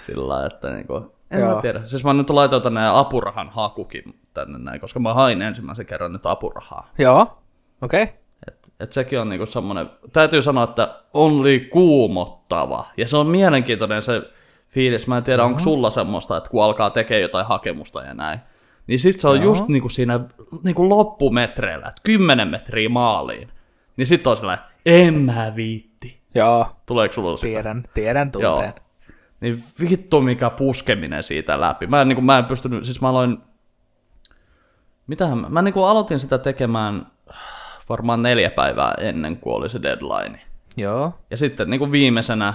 sillä 0.00 0.46
että 0.46 0.70
niinku, 0.70 1.16
en 1.30 1.40
Joo. 1.40 1.54
mä 1.54 1.62
tiedä. 1.62 1.84
Siis 1.84 2.04
mä 2.04 2.12
nyt 2.12 2.30
laitoin 2.30 2.62
tänne 2.62 2.88
apurahan 2.88 3.50
hakukin 3.50 4.20
tänne 4.34 4.58
näin, 4.58 4.80
koska 4.80 5.00
mä 5.00 5.14
hain 5.14 5.42
ensimmäisen 5.42 5.86
kerran 5.86 6.12
nyt 6.12 6.26
apurahaa. 6.26 6.90
Joo, 6.98 7.38
okei. 7.82 8.02
Okay. 8.02 8.14
Et, 8.48 8.72
et 8.80 8.92
sekin 8.92 9.20
on 9.20 9.28
niinku 9.28 9.46
semmoinen, 9.46 9.90
täytyy 10.12 10.42
sanoa, 10.42 10.64
että 10.64 10.94
oli 11.14 11.68
kuumottava. 11.72 12.86
Ja 12.96 13.08
se 13.08 13.16
on 13.16 13.26
mielenkiintoinen 13.26 14.02
se 14.02 14.22
fiilis. 14.76 15.06
Mä 15.06 15.16
en 15.16 15.22
tiedä, 15.22 15.44
onko 15.44 15.60
sulla 15.60 15.90
semmoista, 15.90 16.36
että 16.36 16.50
kun 16.50 16.64
alkaa 16.64 16.90
tekemään 16.90 17.22
jotain 17.22 17.46
hakemusta 17.46 18.02
ja 18.02 18.14
näin. 18.14 18.40
Niin 18.86 18.98
sit 18.98 19.20
se 19.20 19.28
on 19.28 19.36
Joo. 19.36 19.44
just 19.44 19.68
niinku 19.68 19.88
siinä 19.88 20.20
niinku 20.64 20.88
loppumetreillä, 20.88 21.88
että 21.88 22.00
10 22.02 22.48
metriä 22.48 22.88
maaliin. 22.88 23.48
Niin 23.96 24.06
sit 24.06 24.26
on 24.26 24.36
sellainen, 24.36 24.64
en 24.86 25.14
mä 25.14 25.52
viitti. 25.56 26.20
Joo. 26.34 26.66
Tuleeko 26.86 27.14
sulla 27.14 27.36
sitä? 27.36 27.50
Tiedän, 27.50 27.84
tiedän 27.94 28.30
tunteen. 28.30 28.74
Joo. 28.76 28.86
Niin 29.40 29.64
vittu 29.80 30.20
mikä 30.20 30.50
puskeminen 30.50 31.22
siitä 31.22 31.60
läpi. 31.60 31.86
Mä 31.86 32.00
en, 32.00 32.08
niin 32.08 32.16
kuin, 32.16 32.24
mä 32.24 32.38
en 32.38 32.44
pystynyt, 32.44 32.84
siis 32.84 33.00
mä 33.00 33.08
aloin, 33.08 33.38
mitähän 35.06 35.38
mä, 35.38 35.48
mä 35.48 35.62
niin 35.62 35.74
kuin 35.74 35.86
aloitin 35.86 36.18
sitä 36.18 36.38
tekemään 36.38 37.06
varmaan 37.88 38.22
neljä 38.22 38.50
päivää 38.50 38.94
ennen 38.98 39.36
kuin 39.36 39.54
oli 39.54 39.68
se 39.68 39.82
deadline. 39.82 40.38
Joo. 40.76 41.12
Ja 41.30 41.36
sitten 41.36 41.70
niin 41.70 41.78
kuin 41.78 41.92
viimeisenä, 41.92 42.54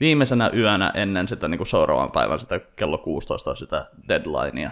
viimeisenä 0.00 0.50
yönä 0.54 0.92
ennen 0.94 1.28
sitä 1.28 1.48
niin 1.48 1.58
kuin 1.58 1.68
seuraavan 1.68 2.10
päivän 2.10 2.40
sitä 2.40 2.60
kello 2.76 2.98
16 2.98 3.54
sitä 3.54 3.86
deadlinea, 4.08 4.70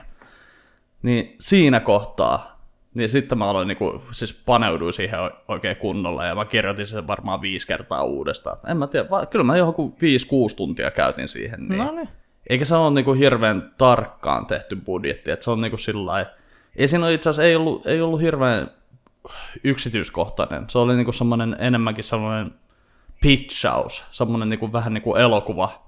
niin 1.03 1.37
siinä 1.39 1.81
kohtaa 1.81 2.53
niin 2.95 3.09
sitten 3.09 3.39
mä 3.39 3.47
aloin 3.47 3.69
niinku, 3.69 4.03
siis 4.11 4.43
paneuduin 4.47 4.93
siihen 4.93 5.21
oikein 5.49 5.77
kunnolla 5.77 6.25
ja 6.25 6.35
mä 6.35 6.45
kirjoitin 6.45 6.87
sen 6.87 7.07
varmaan 7.07 7.43
viisi 7.43 7.67
kertaa 7.67 8.03
uudestaan. 8.03 8.59
En 8.67 8.77
mä 8.77 8.87
tiedä, 8.87 9.11
vaan 9.11 9.29
kyllä 9.29 9.45
mä 9.45 9.57
johonkin 9.57 9.95
viisi, 10.01 10.27
kuusi 10.27 10.57
tuntia 10.57 10.91
käytin 10.91 11.29
siihen. 11.29 11.69
Niin. 11.69 11.79
No 11.79 11.93
niin. 11.93 12.09
Eikä 12.51 12.65
se 12.65 12.75
ole 12.75 12.95
niinku 12.95 13.13
hirveän 13.13 13.75
tarkkaan 13.79 14.47
tehty 14.47 14.77
budjetti, 14.77 15.31
että 15.31 15.45
se 15.45 15.51
on 15.51 15.61
niinku 15.61 15.77
sillä 15.77 16.27
Ei 16.77 16.89
siinä 16.89 17.11
itse 17.11 17.31
asiassa 17.31 17.49
ei 17.49 17.57
ollut, 17.57 17.87
ei 17.87 18.01
ollut 18.01 18.21
hirveän 18.21 18.69
yksityiskohtainen. 19.65 20.65
Se 20.71 20.79
oli 20.79 20.97
niinku 20.97 21.13
semmoinen 21.13 21.57
enemmänkin 21.59 22.05
semmoinen 22.05 22.55
pitchaus, 23.23 24.05
semmoinen 24.11 24.49
niinku, 24.49 24.73
vähän 24.73 24.95
niin 24.95 25.03
kuin 25.03 25.21
elokuva 25.21 25.87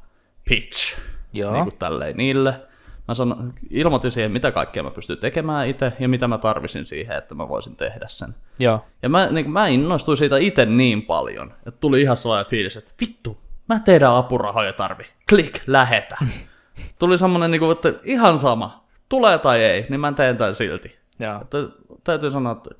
pitch. 0.49 0.99
Joo. 1.33 1.53
Niinku 1.53 1.71
tälleen 1.71 2.17
niille. 2.17 2.61
Mä 3.09 3.15
sanon, 3.15 3.53
ilmoitin 3.71 4.11
siihen, 4.11 4.33
mitä 4.33 4.53
kaikkea 4.53 4.83
mä 4.83 4.91
pystyn 4.91 5.19
tekemään 5.19 5.69
itse 5.69 5.93
ja 5.99 6.09
mitä 6.09 6.29
mä 6.29 6.39
tarvisin 6.39 6.85
siihen, 6.85 7.17
että 7.17 7.35
mä 7.35 7.49
voisin 7.49 7.77
tehdä 7.77 8.07
sen. 8.09 8.35
Joo. 8.59 8.85
Ja 9.03 9.09
mä, 9.09 9.27
niin 9.27 9.53
mä 9.53 9.67
innostuin 9.67 10.17
siitä 10.17 10.37
itse 10.37 10.67
niin 10.67 11.03
paljon, 11.03 11.53
että 11.67 11.81
tuli 11.81 12.03
ihan 12.03 12.17
sellainen 12.17 12.51
fiilis, 12.51 12.77
että 12.77 12.93
vittu, 13.01 13.39
mä 13.69 13.81
teidän 13.81 14.15
apurahoja 14.15 14.73
tarvi. 14.73 15.05
Klik, 15.29 15.61
lähetä. 15.67 16.17
tuli 16.99 17.19
semmoinen, 17.19 17.51
niin 17.51 17.61
kuin, 17.61 17.73
että 17.73 17.93
ihan 18.05 18.39
sama, 18.39 18.85
tulee 19.09 19.39
tai 19.39 19.63
ei, 19.63 19.87
niin 19.89 20.01
mä 20.01 20.13
teen 20.13 20.37
tämän 20.37 20.55
silti. 20.55 20.99
Joo. 21.21 21.41
Että, 21.41 21.59
täytyy 22.05 22.31
sanoa, 22.31 22.53
että, 22.53 22.71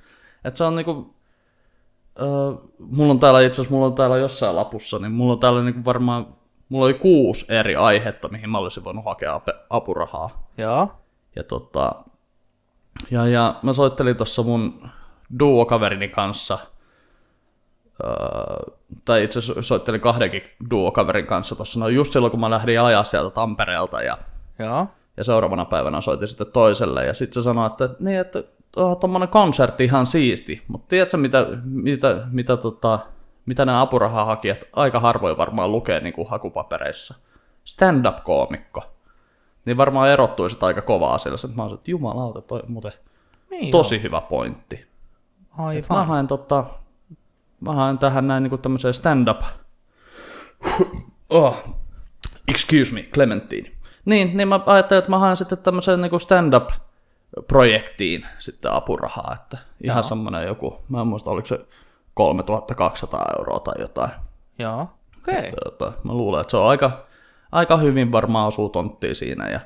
että 0.45 0.59
se 0.59 0.65
on 0.65 0.77
niin 0.77 0.85
kuin, 0.85 1.14
äh, 2.21 2.69
mulla 2.79 3.11
on 3.11 3.21
täällä 3.21 3.41
itse 3.41 3.61
asiassa, 3.61 3.75
mulla 3.75 3.87
on 3.87 3.95
täällä 3.95 4.17
jossain 4.17 4.57
lapussa, 4.57 4.99
niin 4.99 5.13
mulla 5.13 5.33
on 5.33 5.41
täällä 5.41 5.63
niin 5.63 5.75
kuin 5.75 5.85
varmaan 5.85 6.27
mulla 6.69 6.85
oli 6.85 6.95
kuusi 6.95 7.47
eri 7.49 7.77
aihetta, 7.77 8.29
mihin 8.29 8.51
mä 8.51 8.59
olisin 8.59 8.85
voinut 8.85 9.05
hakea 9.05 9.41
apurahaa. 9.71 10.51
Joo. 10.59 10.89
Ja, 11.37 11.45
tota, 11.45 11.95
ja, 13.11 13.27
ja 13.27 13.55
mä 13.63 13.73
soittelin 13.73 14.17
tuossa 14.17 14.43
mun 14.43 14.89
duokaverini 15.39 16.09
kanssa, 16.09 16.59
öö, 18.05 18.75
tai 19.05 19.25
itse 19.25 19.39
asiassa 19.39 19.63
soittelin 19.63 20.01
kahdenkin 20.01 20.43
duokaverin 20.71 21.27
kanssa 21.27 21.57
tuossa, 21.57 21.81
no 21.81 21.89
just 21.89 22.13
silloin 22.13 22.31
kun 22.31 22.41
mä 22.41 22.51
lähdin 22.51 22.81
ajaa 22.81 23.05
sieltä 23.05 23.35
Tampereelta 23.35 24.03
ja, 24.03 24.19
Joo. 24.59 24.87
ja 25.17 25.25
seuraavana 25.25 25.65
päivänä 25.65 26.01
soitin 26.01 26.29
sitten 26.29 26.53
toiselle 26.53 27.07
ja 27.07 27.15
sitten 27.15 27.43
se 27.43 27.45
sanoi, 27.45 27.67
että 27.67 27.89
niin, 28.01 28.21
että 28.21 28.43
tuommoinen 29.01 29.29
konsertti 29.29 29.85
ihan 29.85 30.07
siisti, 30.07 30.63
mutta 30.69 30.89
tiedätkö 30.89 31.17
mitä, 31.17 31.47
mitä, 31.65 32.27
mitä 32.31 32.57
tota, 32.57 32.99
mitä 33.47 33.65
nämä 33.65 33.81
apurahahakijat 33.81 34.59
aika 34.73 35.01
harvoin 35.01 35.37
varmaan 35.37 35.73
lukee 35.73 36.01
niin 36.01 36.15
kuin 36.15 36.29
hakupapereissa. 36.29 37.15
Stand-up-koomikko. 37.65 38.83
Niin 39.65 39.77
varmaan 39.77 40.11
erottuisi 40.11 40.57
aika 40.61 40.83
kovaa 40.83 41.19
sillä, 41.19 41.35
että 41.45 41.57
mä 41.57 41.63
olisin, 41.63 41.75
että 41.75 41.91
jumalauta, 41.91 42.41
toi 42.41 42.61
on 42.61 42.73
muuten 42.73 42.93
niin 43.51 43.71
tosi 43.71 43.95
jo. 43.95 44.03
hyvä 44.03 44.21
pointti. 44.21 44.87
Aivan. 45.59 45.85
mä 45.89 46.05
haen, 46.05 46.27
tota, 46.27 46.65
mä 47.61 47.73
haen 47.73 47.99
tähän 47.99 48.29
näin 48.29 48.43
niin 48.43 48.59
tämmöiseen 48.59 48.95
stand-up. 48.95 49.43
oh, 51.31 51.65
excuse 52.49 52.95
me, 52.95 53.03
Clementine. 53.03 53.71
Niin, 54.05 54.37
niin 54.37 54.49
mä 54.49 54.61
ajattelin, 54.67 54.99
että 54.99 55.11
mä 55.11 55.19
haen 55.19 55.37
sitten 55.37 55.59
tämmöiseen 55.59 56.01
niin 56.01 56.21
stand-up 56.21 56.71
projektiin 57.49 58.27
sitten 58.39 58.73
apurahaa, 58.73 59.37
että 59.43 59.59
ihan 59.85 59.97
Joo. 59.97 60.03
semmoinen 60.03 60.47
joku, 60.47 60.85
mä 60.89 61.01
en 61.01 61.07
muista 61.07 61.31
oliko 61.31 61.49
se 61.49 61.61
3200 62.15 63.27
euroa 63.39 63.61
tai 63.61 63.75
jotain. 63.79 64.11
Joo, 64.59 64.89
okei. 65.19 65.53
Okay. 65.67 65.93
Mä 66.03 66.13
luulen, 66.13 66.41
että 66.41 66.51
se 66.51 66.57
on 66.57 66.69
aika, 66.69 67.07
aika 67.53 67.77
hyvin 67.77 68.13
varmaan 68.13 68.49
osuu 68.49 68.69
tonttiin 68.69 69.15
siinä. 69.15 69.49
Ja 69.51 69.61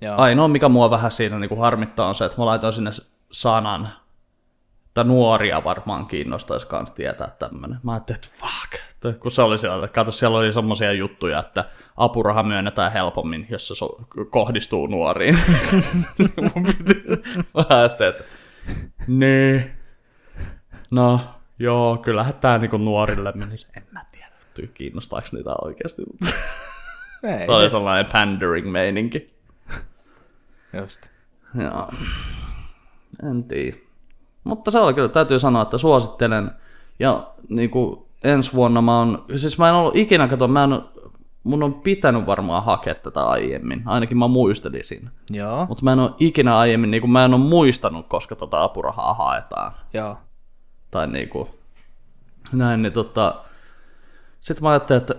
Joo. 0.00 0.14
Ainoa, 0.18 0.48
mikä 0.48 0.68
mua 0.68 0.90
vähän 0.90 1.10
siinä 1.10 1.38
niin 1.38 1.48
kuin 1.48 1.60
harmittaa, 1.60 2.08
on 2.08 2.14
se, 2.14 2.24
että 2.24 2.38
mä 2.38 2.46
laitoin 2.46 2.72
sinne 2.72 2.90
sanan, 3.32 3.88
että 4.92 5.04
nuoria 5.04 5.64
varmaan 5.64 6.06
kiinnostaisi 6.06 6.66
myös 6.72 6.90
tietää 6.90 7.36
tämmöinen. 7.38 7.78
Mä 7.82 7.92
ajattelin, 7.92 8.20
että 8.24 8.36
fuck, 8.40 9.20
kun 9.20 9.30
se 9.30 9.42
oli 9.42 9.58
siellä, 9.58 9.88
kato, 9.88 10.10
siellä 10.10 10.38
oli 10.38 10.52
semmoisia 10.52 10.92
juttuja, 10.92 11.40
että 11.40 11.64
apuraha 11.96 12.42
myönnetään 12.42 12.92
helpommin, 12.92 13.46
jos 13.50 13.68
se 13.68 13.74
so- 13.74 14.00
kohdistuu 14.30 14.86
nuoriin. 14.86 15.34
mä 17.54 17.64
ajattelin, 17.68 18.10
että 18.10 18.24
niin, 19.06 19.70
No, 20.90 21.20
joo, 21.58 21.96
kyllähän 21.96 22.34
tämä 22.34 22.58
niinku 22.58 22.76
nuorille 22.76 23.32
menisi. 23.34 23.68
En 23.76 23.82
mä 23.90 24.04
tiedä, 24.12 24.72
kiinnostaako 24.74 25.28
niitä 25.32 25.50
oikeasti. 25.62 26.02
Mutta 26.12 26.26
Ei, 27.38 27.46
se 27.46 27.50
oli 27.50 27.68
se... 27.68 27.68
sellainen 27.68 28.12
pandering-meininki. 28.12 29.34
Just. 30.72 31.00
Joo. 31.62 31.88
En 33.30 33.44
tiedä. 33.44 33.91
Mutta 34.44 34.70
se 34.70 34.78
oli 34.78 34.94
kyllä, 34.94 35.08
täytyy 35.08 35.38
sanoa, 35.38 35.62
että 35.62 35.78
suosittelen. 35.78 36.50
Ja 36.98 37.22
niin 37.48 37.70
kuin 37.70 37.98
ensi 38.24 38.52
vuonna 38.52 38.82
mä 38.82 38.98
oon, 38.98 39.24
siis 39.36 39.58
mä 39.58 39.68
en 39.68 39.74
ollut 39.74 39.96
ikinä, 39.96 40.28
kato, 40.28 40.48
mä 40.48 40.64
en, 40.64 40.80
mun 41.44 41.62
on 41.62 41.74
pitänyt 41.74 42.26
varmaan 42.26 42.64
hakea 42.64 42.94
tätä 42.94 43.24
aiemmin, 43.24 43.82
ainakin 43.86 44.18
mä 44.18 44.28
muistelisin. 44.28 45.10
Joo. 45.30 45.66
Mutta 45.66 45.84
mä 45.84 45.92
en 45.92 45.98
ole 45.98 46.10
ikinä 46.18 46.58
aiemmin, 46.58 46.90
niin 46.90 47.00
kuin 47.00 47.10
mä 47.10 47.24
en 47.24 47.34
ole 47.34 47.42
muistanut, 47.42 48.06
koska 48.08 48.36
tota 48.36 48.62
apurahaa 48.62 49.14
haetaan. 49.14 49.72
Joo 49.94 50.16
tai 50.92 51.06
niinku, 51.06 51.48
näin, 52.52 52.82
niin 52.82 52.92
tota, 52.92 53.34
sitten 54.40 54.62
mä 54.62 54.70
ajattelin, 54.70 55.00
että, 55.00 55.14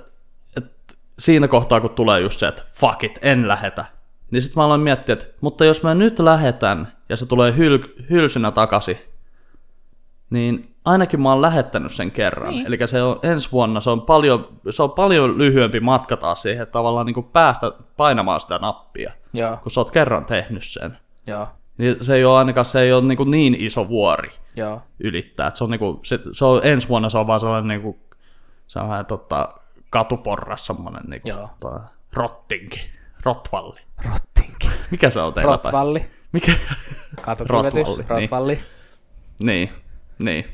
että 0.57 0.93
siinä 1.19 1.47
kohtaa, 1.47 1.81
kun 1.81 1.89
tulee 1.89 2.21
just 2.21 2.39
se, 2.39 2.47
että 2.47 2.63
fuck 2.69 3.03
it, 3.03 3.19
en 3.21 3.47
lähetä, 3.47 3.85
niin 4.31 4.41
sitten 4.41 4.61
mä 4.61 4.65
aloin 4.65 4.81
miettiä, 4.81 5.13
että 5.13 5.25
mutta 5.41 5.65
jos 5.65 5.83
mä 5.83 5.93
nyt 5.93 6.19
lähetän 6.19 6.87
ja 7.09 7.15
se 7.15 7.25
tulee 7.25 7.57
hyl, 7.57 7.79
hylsynä 8.09 8.51
takaisin, 8.51 8.97
niin 10.33 10.75
ainakin 10.85 11.21
mä 11.21 11.29
oon 11.29 11.41
lähettänyt 11.41 11.91
sen 11.91 12.11
kerran. 12.11 12.53
Niin. 12.53 12.67
Eli 12.67 12.77
se 12.85 13.03
on 13.03 13.19
ensi 13.23 13.51
vuonna, 13.51 13.81
se 13.81 13.89
on, 13.89 14.01
paljon, 14.01 14.47
se 14.69 14.83
on 14.83 14.91
paljon 14.91 15.37
lyhyempi 15.37 15.79
matka 15.79 16.17
taas 16.17 16.41
siihen, 16.41 16.63
että 16.63 16.73
tavallaan 16.73 17.05
niin 17.05 17.13
kuin 17.13 17.25
päästä 17.25 17.71
painamaan 17.97 18.39
sitä 18.39 18.57
nappia, 18.57 19.11
Joo, 19.33 19.57
kun 19.57 19.71
sä 19.71 19.79
oot 19.79 19.91
kerran 19.91 20.25
tehnyt 20.25 20.63
sen. 20.63 20.97
joo, 21.27 21.47
Niin 21.77 21.95
se 22.01 22.15
ei 22.15 22.25
ole 22.25 22.37
ainakaan 22.37 22.65
se 22.65 22.81
ei 22.81 22.93
ole 22.93 23.05
niin, 23.05 23.17
kuin 23.17 23.31
niin 23.31 23.55
iso 23.59 23.89
vuori 23.89 24.31
joo. 24.55 24.81
ylittää. 24.99 25.47
Et 25.47 25.55
se 25.55 25.63
on, 25.63 25.69
niin 25.69 25.79
kuin, 25.79 25.99
se, 26.03 26.19
se 26.31 26.45
on, 26.45 26.61
ensi 26.63 26.89
vuonna 26.89 27.09
se 27.09 27.17
on 27.17 27.27
vaan 27.27 27.39
sellainen 27.39 27.67
niin 27.67 27.81
kuin, 27.81 27.97
se 28.67 28.79
on 28.79 28.89
vähän 28.89 29.05
tota, 29.05 29.49
katuporras, 29.89 30.65
semmoinen 30.65 31.03
niin 31.07 31.21
kuin, 31.21 31.35
tota, 31.59 31.79
rottinki, 32.13 32.81
rotvalli. 33.23 33.79
Rottinki. 34.05 34.67
Mikä 34.91 35.09
se 35.09 35.19
on 35.19 35.33
teillä? 35.33 35.51
Rotvalli. 35.51 36.05
Mikä? 36.31 36.51
Katukivetys. 37.21 37.87
Rotvalli, 37.87 38.21
Rotvalli. 38.21 38.53
niin, 38.53 39.69
niin. 39.69 39.82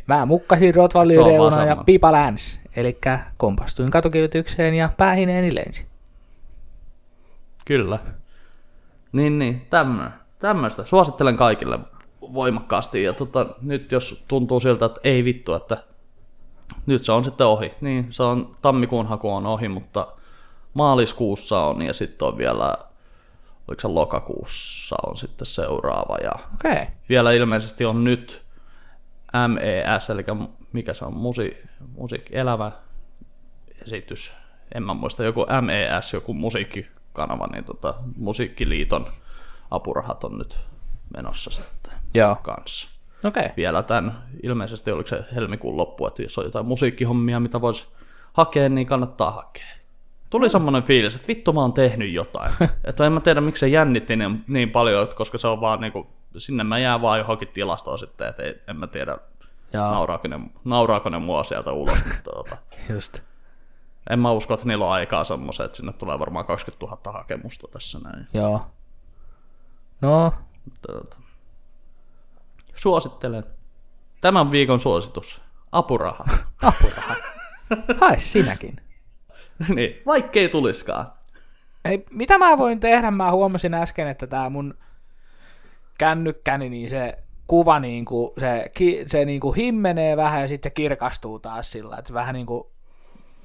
Mä 0.08 0.26
mukkasin 0.26 0.76
Rotvallin 0.76 1.16
Se 1.16 1.20
on 1.20 1.26
vaan 1.26 1.54
reuna 1.54 1.66
ja 1.66 1.76
pipa 1.76 2.12
läns. 2.12 2.62
Eli 2.76 2.98
kompastuin 3.38 3.92
katukivetykseen 3.92 4.74
ja 4.74 4.90
päähineeni 4.98 5.56
lensi. 5.56 5.86
Kyllä. 7.66 8.00
Niin, 9.12 9.40
niin. 9.40 9.68
Tämmöistä. 10.40 10.86
Suosittelen 10.86 11.38
kaikille 11.38 11.80
voimakkaasti. 12.22 13.04
Ja 13.04 13.14
tota, 13.14 13.46
nyt 13.62 13.92
jos 13.92 14.24
tuntuu 14.28 14.60
siltä, 14.60 14.86
että 14.86 15.02
ei 15.04 15.24
vittu, 15.24 15.54
että 15.54 15.84
nyt 16.86 17.04
se 17.04 17.12
on 17.12 17.24
sitten 17.24 17.48
ohi. 17.48 17.72
Niin, 17.82 18.08
se 18.10 18.24
on, 18.24 18.56
tammikuun 18.62 19.08
haku 19.08 19.32
on 19.32 19.46
ohi, 19.46 19.68
mutta 19.68 20.08
maaliskuussa 20.74 21.60
on 21.60 21.82
ja 21.82 21.94
sitten 21.94 22.28
on 22.28 22.38
vielä, 22.38 22.76
oliko 23.68 23.80
se 23.80 23.88
lokakuussa 23.88 24.96
on 25.08 25.18
sitten 25.18 25.46
seuraava. 25.46 26.18
Ja. 26.24 26.32
Okay. 26.56 26.86
vielä 27.10 27.32
ilmeisesti 27.32 27.86
on 27.86 28.04
nyt 28.04 28.42
MES, 29.48 30.10
eli 30.10 30.24
mikä 30.74 30.94
se 30.94 31.06
on, 31.06 31.14
Musi, 31.14 31.58
musiikki, 31.96 32.38
elävä 32.38 32.72
esitys, 33.86 34.34
en 34.76 34.84
mä 34.84 34.94
muista, 34.94 35.24
joku 35.24 35.46
MES, 35.62 36.14
joku 36.14 36.34
musiikkikanava, 36.34 37.48
niin 37.48 37.64
tota, 37.64 37.94
Musiikkiliiton 38.18 39.06
apurahat 39.72 40.24
on 40.24 40.38
nyt 40.38 40.58
menossa 41.18 41.52
sitten 41.52 41.94
Joo. 42.14 42.36
kanssa. 42.36 42.90
Okay. 43.24 43.50
Vielä 43.58 43.84
tämän, 43.84 44.24
ilmeisesti 44.44 44.92
oliko 44.92 45.10
se 45.10 45.24
helmikuun 45.36 45.78
loppu, 45.78 46.08
että 46.08 46.22
jos 46.22 46.38
on 46.38 46.46
jotain 46.46 46.66
musiikkihommia, 46.66 47.40
mitä 47.40 47.62
voisi 47.62 47.88
hakea, 48.34 48.70
niin 48.70 48.88
kannattaa 48.88 49.32
hakea. 49.32 49.66
Tuli 50.30 50.50
semmoinen 50.50 50.84
fiilis, 50.84 51.16
että 51.16 51.28
vittu 51.28 51.54
mä 51.54 51.62
oon 51.62 51.74
tehnyt 51.74 52.14
jotain. 52.14 52.52
että 52.88 53.06
en 53.06 53.12
mä 53.12 53.20
tiedä, 53.20 53.42
miksi 53.42 53.60
se 53.60 53.68
jännitti 53.68 54.16
niin, 54.16 54.44
niin 54.48 54.70
paljon, 54.70 55.04
että 55.04 55.16
koska 55.16 55.38
se 55.38 55.48
on 55.48 55.62
vaan 55.62 55.82
niinku, 55.82 56.08
sinne 56.38 56.64
mä 56.64 56.80
jään 56.80 57.02
vaan 57.02 57.20
johonkin 57.20 57.48
tilastoon 57.48 57.98
sitten, 57.98 58.28
että 58.28 58.44
ei, 58.44 58.62
en 58.68 58.78
mä 58.78 58.88
tiedä, 58.88 59.18
nauraako 59.74 60.28
ne, 60.28 60.40
nauraako 60.66 61.10
ne 61.10 61.20
mua 61.20 61.44
sieltä 61.44 61.72
ulos. 61.72 62.06
mutta 62.06 62.32
tota, 62.32 62.58
Just. 62.90 63.20
en 64.10 64.20
mä 64.20 64.32
usko, 64.32 64.54
että 64.54 64.66
niillä 64.66 64.86
on 64.86 64.92
aikaa 64.92 65.24
semmoisen, 65.24 65.66
että 65.66 65.76
sinne 65.76 65.94
tulee 65.94 66.20
varmaan 66.20 66.46
20 66.46 66.86
000 66.86 67.20
hakemusta 67.20 67.68
tässä 67.68 68.00
näin. 68.04 68.28
Joo. 68.34 68.62
No, 70.02 70.34
tota, 70.88 71.18
suosittelen. 72.76 73.44
Tämän 74.22 74.52
viikon 74.52 74.80
suositus. 74.80 75.42
Apuraha. 75.72 76.26
apuraha. 76.64 77.16
Hae 78.02 78.20
sinäkin. 78.20 78.82
niin, 79.76 80.02
vaikkei 80.06 80.50
tuliskaan. 80.50 81.12
Ei, 81.86 82.06
mitä 82.12 82.38
mä 82.38 82.58
voin 82.58 82.80
tehdä? 82.80 83.12
Mä 83.12 83.32
huomasin 83.32 83.74
äsken, 83.74 84.08
että 84.08 84.28
tää 84.28 84.50
mun 84.50 84.78
kännykkäni, 86.00 86.70
niin 86.70 86.90
se 86.90 87.18
kuva 87.48 87.80
niinku, 87.80 88.34
se, 88.40 88.72
ki, 88.74 89.04
se 89.08 89.26
niinku 89.26 89.52
himmenee 89.52 90.18
vähän 90.18 90.42
ja 90.42 90.48
sitten 90.48 90.70
se 90.70 90.74
kirkastuu 90.74 91.40
taas 91.40 91.72
sillä, 91.72 91.96
että 91.98 92.08
se 92.08 92.14
vähän 92.14 92.34
niinku, 92.34 92.72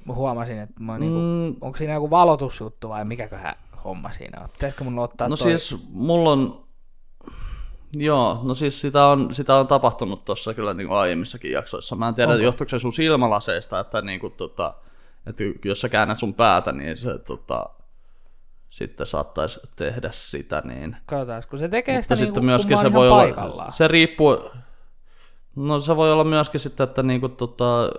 mä 0.05 0.13
huomasin, 0.13 0.59
että 0.59 0.75
mä 0.79 0.97
niinku, 0.97 1.19
Mm, 1.19 1.55
onko 1.61 1.77
siinä 1.77 1.93
joku 1.93 2.09
valotusjuttu 2.09 2.89
vai 2.89 3.05
mikäköhän 3.05 3.55
homma 3.83 4.11
siinä 4.11 4.41
on. 4.41 4.49
Pitäisikö 4.49 4.83
mun 4.83 4.99
ottaa 4.99 5.29
no 5.29 5.37
toi? 5.37 5.47
siis 5.47 5.85
mulla 5.89 6.31
on, 6.31 6.61
joo, 7.93 8.39
no 8.43 8.53
siis 8.53 8.81
sitä 8.81 9.05
on, 9.05 9.35
sitä 9.35 9.55
on 9.55 9.67
tapahtunut 9.67 10.25
tuossa 10.25 10.53
kyllä 10.53 10.73
niin 10.73 10.87
kuin 10.87 10.97
aiemmissakin 10.97 11.51
jaksoissa. 11.51 11.95
Mä 11.95 12.07
en 12.07 12.15
tiedä, 12.15 12.31
Onko? 12.31 12.43
johtuuko 12.43 12.69
se 12.69 12.79
sun 12.79 12.93
silmälaseista, 12.93 13.79
että, 13.79 14.01
niin 14.01 14.19
kuin, 14.19 14.33
tota, 14.33 14.73
että 15.27 15.43
jos 15.65 15.81
sä 15.81 15.89
käännät 15.89 16.19
sun 16.19 16.33
päätä, 16.33 16.71
niin 16.71 16.97
se 16.97 17.17
tota, 17.17 17.69
sitten 18.75 19.07
saattaisi 19.07 19.59
tehdä 19.75 20.09
sitä, 20.11 20.61
niin 20.65 20.97
Katsotaan, 21.05 21.43
kun 21.49 21.59
se 21.59 21.67
tekee 21.67 21.95
Mutta 21.95 22.03
sitä 22.03 22.15
sitten 22.15 22.25
niinku, 22.27 22.39
kun 22.39 22.45
myöskin 22.45 22.77
se 22.77 22.93
voi 22.93 23.09
olla, 23.09 23.21
paikallaan. 23.23 23.71
se 23.71 23.87
riippuu, 23.87 24.49
no 25.55 25.79
se 25.79 25.95
voi 25.95 26.11
olla 26.11 26.23
myöskin 26.23 26.59
sitten, 26.59 26.83
että 26.83 27.03
niinku 27.03 27.29
tota, 27.29 27.89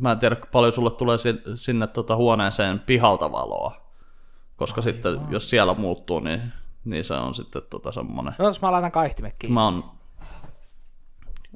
mä 0.00 0.12
en 0.12 0.18
tiedä 0.18 0.36
paljon 0.52 0.72
sulle 0.72 0.90
tulee 0.90 1.18
si- 1.18 1.42
sinne 1.54 1.86
tota 1.86 2.16
huoneeseen 2.16 2.80
pihalta 2.80 3.32
valoa, 3.32 3.76
koska 4.56 4.78
Ai 4.78 4.82
sitten 4.82 5.20
jos 5.30 5.50
siellä 5.50 5.74
muuttuu, 5.74 6.20
niin, 6.20 6.42
niin 6.84 7.04
se 7.04 7.14
on 7.14 7.34
sitten 7.34 7.62
tota 7.70 7.92
semmonen, 7.92 8.34
No, 8.38 8.44
jos 8.44 8.62
mä 8.62 8.72
laitan 8.72 8.92
kaihtimet 8.92 9.34
kiinni. 9.38 9.54
mä 9.54 9.64
oon, 9.64 9.84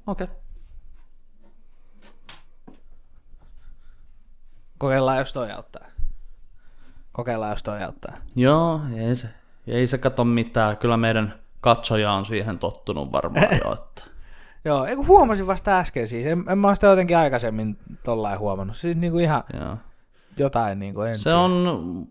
okei, 0.06 0.24
okay. 0.24 0.36
Kokeillaan, 4.78 5.18
jos 5.18 5.32
toi 5.32 5.50
auttaa. 5.52 5.84
Kokeillaan, 7.18 7.50
jos 7.50 7.62
toi 7.62 7.82
auttaa. 7.82 8.16
joo, 8.36 8.80
ei 8.96 9.14
se, 9.14 9.28
ei 9.66 9.86
se 9.86 9.98
kato 9.98 10.24
mitään, 10.24 10.76
kyllä 10.76 10.96
meidän 10.96 11.34
katsoja 11.60 12.12
on 12.12 12.26
siihen 12.26 12.58
tottunut 12.58 13.12
varmaan 13.12 13.46
jo, 13.64 13.72
että 13.82 14.02
Joo, 14.64 14.84
eikö 14.84 15.02
huomasin 15.02 15.46
vasta 15.46 15.78
äsken 15.78 16.08
siis. 16.08 16.26
En, 16.26 16.44
en 16.48 16.58
mä 16.58 16.74
sitä 16.74 16.86
jotenkin 16.86 17.16
aikaisemmin 17.16 17.78
tollain 18.04 18.38
huomannut. 18.38 18.76
Siis 18.76 18.96
niinku 18.96 19.18
ihan 19.18 19.42
joo. 19.60 19.76
jotain 20.38 20.78
niinku 20.78 21.00
en 21.00 21.18
Se 21.18 21.34
on, 21.34 22.06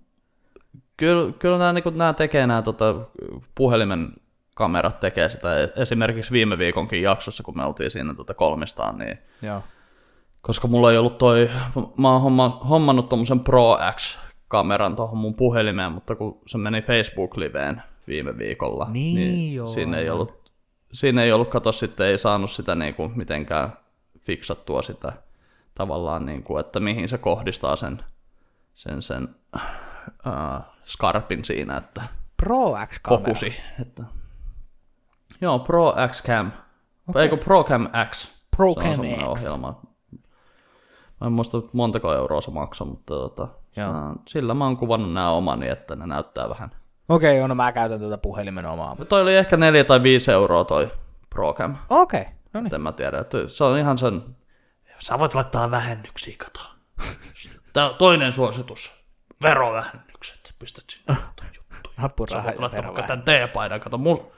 kyllä, 0.98 1.34
kyllä 1.40 1.58
nämä, 1.58 1.74
niin 1.74 1.98
nämä 1.98 2.14
tekee 2.14 2.48
nämä 2.48 2.62
tota, 2.62 2.96
puhelimen 3.56 4.10
kamerat 4.56 5.00
tekee 5.00 5.30
sitä. 5.30 5.50
Esimerkiksi 5.76 6.32
viime 6.32 6.58
viikonkin 6.58 7.02
jaksossa, 7.02 7.44
kun 7.44 7.58
me 7.58 7.66
oltiin 7.66 7.92
siinä 7.92 8.14
tota 8.14 8.34
kolmistaan, 8.34 8.98
niin 8.98 9.18
Joo. 9.42 9.64
koska 10.42 10.68
mulla 10.68 10.92
ei 10.92 10.98
ollut 10.98 11.18
toi, 11.18 11.50
mä 11.98 12.12
oon 12.12 12.22
homma, 12.22 12.50
hommannut 12.70 13.10
tommosen 13.10 13.40
Pro 13.40 13.78
X-kameran 14.48 14.96
tuohon 14.96 15.18
mun 15.18 15.34
puhelimeen, 15.34 15.92
mutta 15.92 16.16
kun 16.16 16.42
se 16.46 16.58
meni 16.58 16.82
Facebook-liveen 16.82 17.82
viime 18.08 18.38
viikolla, 18.38 18.88
Niin, 18.92 19.56
joo, 19.56 19.68
siinä 19.68 19.98
ei 19.98 20.10
ollut, 20.10 20.52
siinä 20.94 21.24
ei 21.24 21.32
ollut, 21.32 21.50
kato 21.50 21.72
sitten, 21.72 22.08
ei 22.08 22.18
saanut 22.18 22.52
sitä 22.52 22.76
niinku 22.76 23.12
mitenkään 23.16 23.74
fiksattua 24.20 24.82
sitä 24.82 25.14
tavallaan, 25.76 26.26
niinku, 26.26 26.58
että 26.58 26.80
mihin 26.80 27.10
se 27.10 27.18
kohdistaa 27.18 27.76
sen, 27.76 28.00
sen, 28.74 29.02
sen 29.02 29.36
äh, 30.28 30.62
skarpin 30.86 31.46
siinä, 31.46 31.78
että 31.78 32.02
Pro 32.38 32.76
X-kamera. 32.88 33.24
fokusi. 33.24 33.56
Että... 33.82 34.04
Joo, 35.42 35.60
Pro 35.60 35.96
X 36.12 36.24
Cam. 36.24 36.52
Okay. 37.08 37.24
Eikö 37.24 37.38
Pro 37.38 37.64
Cam 37.64 37.90
X? 38.10 38.32
Pro 38.58 38.76
Cam 38.76 38.94
X. 38.94 39.24
ohjelma. 39.28 39.82
Mä 41.22 41.28
en 41.28 41.34
muista 41.34 41.62
montako 41.74 42.14
euroa 42.14 42.42
se 42.42 42.52
maksoi, 42.52 42.88
mutta 42.88 43.14
tota, 43.14 43.48
sä- 43.72 44.14
sillä 44.28 44.54
mä 44.54 44.64
oon 44.64 44.78
kuvannut 44.78 45.14
nämä 45.14 45.32
omani, 45.32 45.70
että 45.70 45.96
ne 45.96 46.08
näyttää 46.08 46.50
vähän. 46.50 46.72
Okei, 47.10 47.30
okay, 47.30 47.38
joo, 47.38 47.48
no 47.48 47.56
mä 47.56 47.72
käytän 47.72 48.00
tuota 48.00 48.18
puhelimen 48.18 48.66
omaa. 48.66 48.90
Mutta 48.90 49.06
toi 49.06 49.22
oli 49.22 49.36
ehkä 49.36 49.58
4 49.58 49.84
tai 49.84 50.04
5 50.04 50.32
euroa 50.32 50.64
toi 50.64 50.92
Pro 51.30 51.54
Cam. 51.54 51.76
Okei, 51.90 52.22
okay. 52.22 52.34
no 52.54 52.62
niin. 52.62 52.76
En 52.76 52.84
mä 52.84 52.92
tiedä, 52.92 53.20
että 53.20 53.38
se 53.48 53.64
on 53.64 53.78
ihan 53.78 53.98
sen... 53.98 54.24
Sä 55.00 55.20
voit 55.20 55.36
laittaa 55.36 55.72
vähennyksiä, 55.72 56.36
kato. 56.38 56.60
Tää 57.74 57.94
toinen 57.94 58.32
suositus. 58.32 59.06
Verovähennykset. 59.44 60.54
Pistät 60.60 60.84
sinne 60.88 61.06
jotain 61.28 61.52
juttuja. 61.56 61.94
Sä 61.96 62.04
Apuraha 62.06 62.44
voit 62.44 62.56
ja 62.56 62.62
laittaa 62.62 62.84
vaikka 62.84 63.02
tämän 63.02 63.26
teepaidan, 63.26 63.80
kato. 63.80 63.98
Mu- 63.98 64.32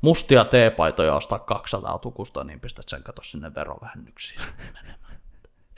mustia 0.00 0.44
teepaitoja 0.44 1.14
ostaa 1.14 1.38
200 1.38 1.98
tukusta, 1.98 2.44
niin 2.44 2.60
pistät 2.60 2.88
sen 2.88 3.02
kato 3.02 3.22
sinne 3.22 3.54
verovähennyksiin. 3.54 4.40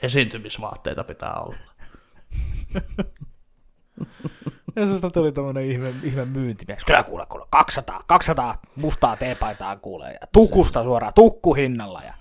Esiintymisvaatteita 0.01 1.03
pitää 1.03 1.33
olla. 1.33 1.55
Ja 4.75 4.87
susta 4.87 5.09
tuli 5.09 5.31
tommonen 5.31 5.63
ihme, 5.71 5.93
ihme 6.03 6.25
myyntimies. 6.25 6.85
Kyllä 6.85 7.03
kuule, 7.03 7.25
kuule, 7.25 7.45
200, 7.49 8.03
200 8.07 8.61
mustaa 8.75 9.15
teepaitaa 9.15 9.75
kuulee. 9.75 10.17
Ja 10.21 10.27
tukusta 10.33 10.83
suoraan, 10.83 11.13
tukkuhinnalla. 11.13 12.01
Ja 12.05 12.13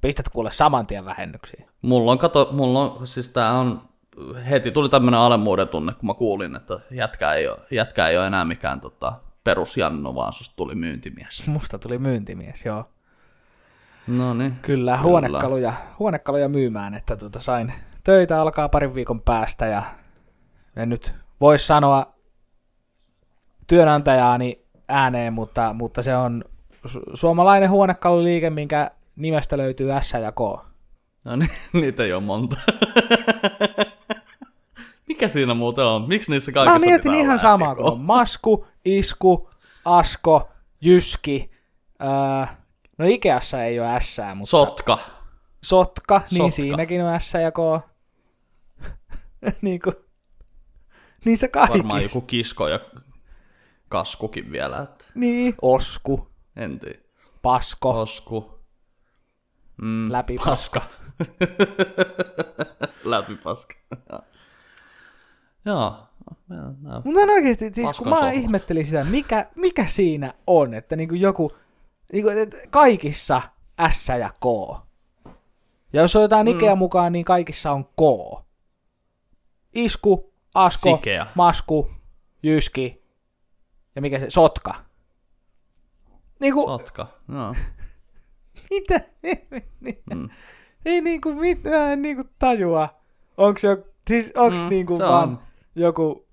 pistät 0.00 0.28
kuule 0.28 0.50
saman 0.50 0.86
tien 0.86 1.04
vähennyksiin. 1.04 1.66
Mulla 1.82 2.12
on, 2.12 2.18
kato, 2.18 2.48
mulla 2.52 2.80
on, 2.80 3.06
siis 3.06 3.28
tää 3.28 3.52
on, 3.52 3.82
heti 4.50 4.70
tuli 4.70 4.88
tämmönen 4.88 5.20
alemmuuden 5.20 5.68
tunne, 5.68 5.92
kun 5.92 6.06
mä 6.06 6.14
kuulin, 6.14 6.56
että 6.56 6.80
jätkä 6.90 7.32
ei 7.32 7.48
ole, 7.48 7.58
jätkä 7.70 8.08
ei 8.08 8.18
ole 8.18 8.26
enää 8.26 8.44
mikään 8.44 8.80
tota, 8.80 9.12
perusjannu, 9.44 10.14
vaan 10.14 10.32
susta 10.32 10.56
tuli 10.56 10.74
myyntimies. 10.74 11.46
Musta 11.46 11.78
tuli 11.78 11.98
myyntimies, 11.98 12.64
joo. 12.64 12.84
No 14.10 14.34
niin. 14.34 14.54
Kyllä, 14.62 14.98
huonekaluja, 14.98 15.72
huonekaluja 15.98 16.48
myymään, 16.48 16.94
että 16.94 17.16
tuota 17.16 17.40
sain 17.40 17.72
töitä 18.04 18.40
alkaa 18.40 18.68
parin 18.68 18.94
viikon 18.94 19.20
päästä 19.20 19.66
ja 19.66 19.82
en 20.76 20.88
nyt 20.88 21.14
voisi 21.40 21.66
sanoa 21.66 22.14
työnantajaani 23.66 24.64
ääneen, 24.88 25.32
mutta, 25.32 25.72
mutta 25.74 26.02
se 26.02 26.16
on 26.16 26.44
su- 26.86 27.10
suomalainen 27.14 27.70
huonekaluliike, 27.70 28.50
minkä 28.50 28.90
nimestä 29.16 29.58
löytyy 29.58 29.90
S 30.00 30.12
ja 30.12 30.32
K. 30.32 30.40
No 31.24 31.36
niin, 31.36 31.50
niitä 31.72 32.04
ei 32.04 32.12
ole 32.12 32.22
monta. 32.22 32.56
Mikä 35.08 35.28
siinä 35.28 35.54
muuten 35.54 35.84
on? 35.84 36.08
Miksi 36.08 36.30
niissä 36.30 36.52
kaikissa 36.52 36.78
Mä 36.78 36.86
mietin 36.86 37.14
ihan 37.14 37.38
samaa 37.38 37.74
kuin 37.74 37.92
on 37.92 38.00
masku, 38.00 38.66
isku, 38.84 39.50
asko, 39.84 40.48
jyski. 40.80 41.50
Öö, 42.02 42.46
no 43.00 43.06
Ikeassa 43.08 43.64
ei 43.64 43.80
ole 43.80 44.00
S, 44.00 44.16
mutta 44.34 44.50
Sotka. 44.50 44.98
sotka, 45.62 46.18
niin 46.30 46.38
Sotka. 46.38 46.50
siinäkin 46.50 47.04
on 47.04 47.20
S 47.20 47.34
ja 47.34 47.52
K. 47.52 47.58
niin 49.62 49.80
kuin, 49.80 49.96
niissä 51.24 51.48
kaikissa. 51.48 51.78
Varmaan 51.78 52.02
joku 52.02 52.20
kisko 52.20 52.68
ja 52.68 52.80
kaskukin 53.88 54.52
vielä. 54.52 54.78
Että 54.82 55.04
Niin, 55.14 55.54
osku, 55.62 56.28
en 56.56 56.78
tiedä. 56.80 56.98
pasko, 57.42 58.00
Osku. 58.00 58.60
Mm, 59.82 60.12
läpi 60.12 60.36
paska. 60.44 60.82
Läpi 63.04 63.36
paska. 63.36 63.74
Joo. 65.66 65.96
Mutta 67.04 67.32
oikeasti, 67.32 67.70
siis 67.74 67.92
kun 67.92 68.08
mä 68.08 68.30
ihmettelin 68.30 68.84
sitä, 68.84 69.04
mikä, 69.04 69.46
mikä 69.54 69.86
siinä 69.86 70.34
on, 70.46 70.74
että 70.74 70.96
niinku 70.96 71.14
joku, 71.14 71.52
niinku, 72.12 72.28
että 72.30 72.56
kaikissa 72.70 73.42
S 73.88 74.08
ja 74.08 74.30
K. 74.30 74.44
Ja 75.92 76.02
jos 76.02 76.16
otetaan 76.16 76.46
Mm. 76.46 76.52
Ikea 76.52 76.74
mukaan, 76.74 77.12
niin 77.12 77.24
kaikissa 77.24 77.72
on 77.72 77.84
K. 77.84 78.00
Isku, 79.74 80.32
asko, 80.54 80.96
Sikea. 80.96 81.26
masku, 81.34 81.90
jyski 82.42 83.02
ja 83.96 84.02
mikä 84.02 84.18
se, 84.18 84.30
sotka. 84.30 84.74
Niinku, 86.40 86.66
Sotka. 86.66 87.06
No. 87.28 87.54
mitä? 88.70 89.00
Mm. 90.14 90.28
Ei 90.84 91.00
niinku 91.00 91.32
mitään 91.34 92.02
niinku 92.02 92.24
tajua. 92.38 92.88
Onks 93.36 93.64
jo, 93.64 93.76
siis 94.08 94.32
onks 94.36 94.62
Mm, 94.62 94.68
niinku 94.68 94.96
se 94.96 95.02
vaan 95.04 95.28
on. 95.28 95.42
joku 95.74 96.26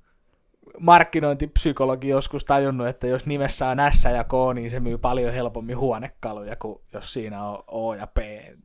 markkinointipsykologi 0.79 2.07
joskus 2.07 2.45
tajunnut, 2.45 2.87
että 2.87 3.07
jos 3.07 3.25
nimessä 3.25 3.67
on 3.67 3.77
S 3.91 4.03
ja 4.03 4.23
K, 4.23 4.31
niin 4.53 4.71
se 4.71 4.79
myy 4.79 4.97
paljon 4.97 5.33
helpommin 5.33 5.77
huonekaluja 5.77 6.55
kuin 6.55 6.81
jos 6.93 7.13
siinä 7.13 7.43
on 7.43 7.63
O 7.67 7.93
ja 7.93 8.07
P. 8.07 8.17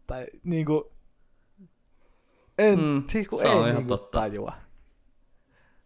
Tai 0.06 0.26
niinku, 0.44 0.92
en, 2.58 2.80
mm, 2.80 3.02
siis 3.08 3.28
kun 3.28 3.38
se 3.38 3.48
on 3.48 3.66
ei 3.66 3.72
ihan 3.72 3.86
totta. 3.86 4.18
tajua. 4.20 4.52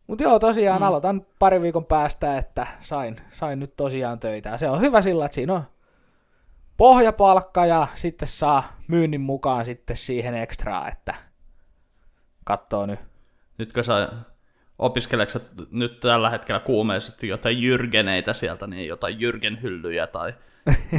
Mutta 0.07 0.25
joo, 0.25 0.39
tosiaan 0.39 0.81
mm. 0.81 0.87
aloitan 0.87 1.27
pari 1.39 1.63
viikon 1.63 1.85
päästä, 1.85 2.39
että 2.39 2.67
sain, 2.81 3.17
sain 3.31 3.59
nyt 3.59 3.77
tosiaan 3.77 4.21
töitä. 4.21 4.49
Ja 4.49 4.59
se 4.59 4.69
on 4.69 4.81
hyvä 4.81 5.01
sillä, 5.01 5.25
että 5.25 5.35
siinä 5.35 5.55
on 5.55 5.63
pohjapalkka 6.77 7.67
ja 7.67 7.87
sitten 7.95 8.29
saa 8.29 8.77
myynnin 8.89 9.21
mukaan 9.21 9.65
sitten 9.65 9.97
siihen 9.97 10.35
ekstraa, 10.35 10.89
että 10.89 11.15
katsoo 12.45 12.87
nyt. 12.87 13.01
Nytkö 13.59 13.83
sä 13.83 14.13
opiskeleksä 14.79 15.41
nyt 15.71 16.01
tällä 16.01 16.31
hetkellä 16.31 16.61
kuumeisesti 16.61 17.29
jotain 17.29 17.63
jyrgeneitä 17.63 18.33
sieltä, 18.33 18.67
niin 18.67 18.89
jotain 18.89 19.21
jyrgenhyllyjä 19.21 20.07
tai 20.07 20.35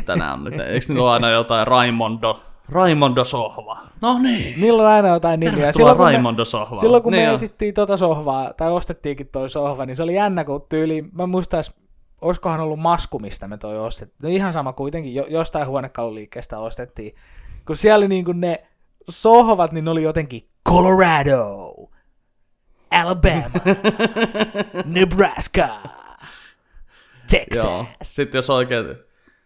tänään 0.05 0.33
on 0.33 0.43
nyt. 0.43 0.59
Eikö 0.59 0.85
niillä 0.87 1.03
ole 1.03 1.11
aina 1.11 1.29
jotain 1.29 1.67
Raimondo, 1.67 2.41
Raimondo 2.69 3.23
sohva? 3.23 3.77
No 4.01 4.19
niin. 4.19 4.61
Niillä 4.61 4.83
on 4.83 4.89
aina 4.89 5.07
jotain 5.07 5.39
nimiä. 5.39 5.51
Tervetuloa 5.51 5.71
Silloin 5.71 6.13
Raimondo 6.13 6.45
sohva. 6.45 6.77
silloin 6.77 7.03
kun 7.03 7.11
niin 7.11 7.29
me 7.29 7.33
etittiin 7.33 7.73
tota 7.73 7.97
sohvaa, 7.97 8.53
tai 8.53 8.71
ostettiinkin 8.71 9.27
toi 9.27 9.49
sohva, 9.49 9.85
niin 9.85 9.95
se 9.95 10.03
oli 10.03 10.15
jännä, 10.15 10.43
kun 10.43 10.65
tyyli, 10.69 11.05
mä 11.11 11.27
muistais, 11.27 11.73
olisikohan 12.21 12.59
ollut 12.59 12.79
masku, 12.79 13.19
mistä 13.19 13.47
me 13.47 13.57
toi 13.57 13.79
ostettiin. 13.79 14.29
No 14.29 14.35
ihan 14.35 14.53
sama 14.53 14.73
kuitenkin, 14.73 15.15
jo, 15.15 15.25
jostain 15.29 15.67
huonekaluliikkeestä 15.67 16.59
ostettiin. 16.59 17.15
Kun 17.65 17.75
siellä 17.75 17.97
oli 17.97 18.07
niinku 18.07 18.31
ne 18.31 18.63
sohvat, 19.09 19.71
niin 19.71 19.85
ne 19.85 19.91
oli 19.91 20.03
jotenkin 20.03 20.41
Colorado, 20.69 21.73
Alabama, 22.91 23.59
Nebraska, 24.95 25.67
Texas. 27.31 27.63
Joo. 27.63 27.85
Sitten 28.01 28.39
jos 28.39 28.49
oikein 28.49 28.85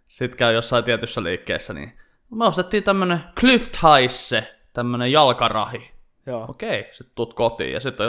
sit 0.08 0.36
käy 0.36 0.54
jossain 0.54 0.84
tietyssä 0.84 1.24
liikkeessä, 1.24 1.74
niin 1.74 1.94
me 2.32 2.46
ostettiin 2.46 2.84
tämmönen 2.84 3.24
Clift 3.40 3.78
Heisse, 3.84 4.56
tämmönen 4.74 5.12
jalkarahi. 5.12 5.92
Joo. 6.26 6.46
Okei, 6.50 6.88
sitten 6.92 7.16
tuut 7.16 7.34
kotiin 7.34 7.74
ja 7.74 7.80
sitten 7.80 8.08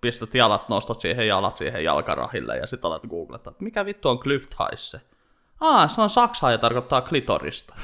pistät 0.00 0.34
jalat, 0.34 0.68
nostat 0.68 1.00
siihen 1.00 1.28
jalat 1.28 1.56
siihen 1.56 1.84
jalkarahille 1.84 2.56
ja 2.56 2.66
sitten 2.66 2.88
alat 2.88 3.06
googlettaa, 3.06 3.50
että 3.50 3.64
mikä 3.64 3.84
vittu 3.84 4.08
on 4.08 4.18
Clift 4.18 4.54
Heisse? 4.60 5.00
Aa, 5.60 5.88
se 5.88 6.00
on 6.00 6.10
saksaa 6.10 6.50
ja 6.50 6.58
tarkoittaa 6.58 7.00
klitorista. 7.00 7.74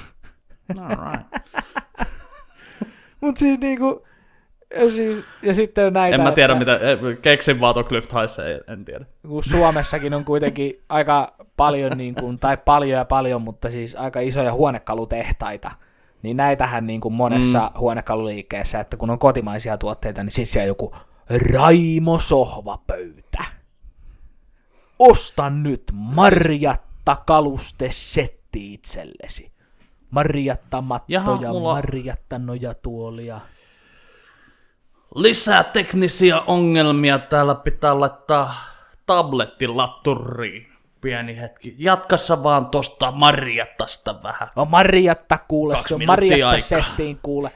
Alright. 0.81 1.26
Mut 3.20 3.37
siis 3.37 3.59
niinku, 3.61 4.07
ja, 4.76 4.90
siis, 4.90 5.24
ja 5.42 5.54
sitten 5.54 5.92
näitä, 5.92 6.14
En 6.14 6.20
mä 6.22 6.33
tiedä, 6.33 6.52
että, 6.52 6.59
mitä, 6.59 6.76
eh, 6.90 6.98
keksin 7.22 7.61
vaan 7.61 7.74
en- 8.54 8.72
en 8.72 8.85
tiedä. 8.85 9.04
kun 9.28 9.44
Suomessakin 9.44 10.14
on 10.14 10.24
kuitenkin 10.24 10.83
aika 10.88 11.35
paljon, 11.56 11.98
niin 11.98 12.14
kuin, 12.14 12.38
tai 12.38 12.56
paljon 12.56 12.98
ja 12.98 13.04
paljon, 13.04 13.42
mutta 13.42 13.70
siis 13.70 13.96
aika 13.96 14.20
isoja 14.20 14.52
huonekalutehtaita, 14.52 15.70
niin 16.22 16.37
näitähän 16.37 16.87
niin 16.87 17.00
kuin 17.00 17.14
monessa 17.14 17.70
mm. 17.74 17.78
huonekaluliikkeessä, 17.80 18.80
että 18.80 18.96
kun 18.96 19.11
on 19.11 19.18
kotimaisia 19.18 19.78
tuotteita, 19.78 20.22
niin 20.22 20.30
sitten 20.30 20.52
siellä 20.52 20.66
joku 20.66 20.94
Raimo 21.52 22.18
sohvapöytä. 22.18 23.44
Osta 24.98 25.50
nyt 25.50 25.83
Marjatta 25.92 27.16
kalustesetti 27.26 28.74
itsellesi. 28.74 29.52
Marjatta 30.11 30.80
mattoja, 30.80 31.20
Jaha, 31.20 31.37
mulla- 31.37 31.74
Marjatta 31.74 32.38
nojatuolia. 32.38 33.40
Lisää 35.14 35.64
teknisiä 35.64 36.40
ongelmia. 36.40 37.18
Täällä 37.18 37.55
pitää 37.55 38.01
laittaa 38.01 38.55
tabletti 39.07 39.66
latturiin. 39.68 40.66
Pieni 41.01 41.37
hetki. 41.40 41.75
Jatkassa 41.79 42.42
vaan 42.42 42.66
tosta 42.66 43.11
Marjattasta 43.11 44.23
vähän. 44.23 44.49
No 44.57 44.64
Marjatta 44.64 45.38
kuule, 45.49 45.75
Kaksi 45.75 45.88
se 45.88 45.94
on 45.94 46.05
Marjatta 46.07 46.49
aikaa. 46.49 46.61
settiin 46.83 47.18
kuule. 47.23 47.51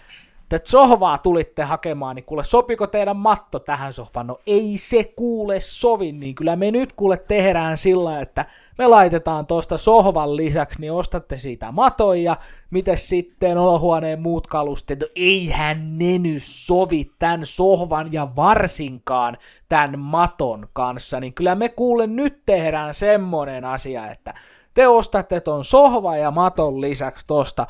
Tätä 0.55 0.71
sohvaa 0.71 1.19
tulitte 1.19 1.62
hakemaan, 1.62 2.17
niin 2.17 2.25
kuule, 2.25 2.45
sopiko 2.45 2.87
teidän 2.87 3.17
matto 3.17 3.59
tähän 3.59 3.93
sohvaan? 3.93 4.27
No 4.27 4.38
ei 4.47 4.79
se 4.79 5.05
kuule 5.17 5.61
sovi, 5.61 6.12
niin 6.12 6.35
kyllä 6.35 6.57
me 6.57 6.71
nyt 6.71 6.93
kuule 6.93 7.17
tehdään 7.17 7.79
sillä, 7.79 8.21
että 8.21 8.45
me 8.79 8.87
laitetaan 8.87 9.47
tuosta 9.47 9.79
sohvan 9.79 10.37
lisäksi, 10.37 10.81
niin 10.81 10.93
ostatte 10.93 11.37
siitä 11.37 11.73
maton 11.73 12.23
ja 12.23 12.37
miten 12.71 12.99
sitten 12.99 13.59
olohuoneen 13.59 14.21
muut 14.21 14.47
kalusteet, 14.47 15.01
no 15.01 15.07
eihän 15.17 15.99
ne 15.99 16.19
nyt 16.19 16.43
sovi 16.43 17.11
tämän 17.19 17.47
sohvan 17.47 18.12
ja 18.12 18.29
varsinkaan 18.37 19.37
tämän 19.69 19.99
maton 19.99 20.69
kanssa, 20.73 21.21
niin 21.21 21.35
kyllä 21.35 21.55
me 21.55 21.69
kuule 21.69 22.07
nyt 22.07 22.43
tehdään 22.47 22.95
semmonen 22.95 23.64
asia, 23.64 24.11
että 24.11 24.35
te 24.75 24.88
ostatte 24.88 25.40
ton 25.40 25.64
sohva 25.64 26.17
ja 26.17 26.31
maton 26.31 26.81
lisäksi 26.81 27.27
tosta 27.27 27.67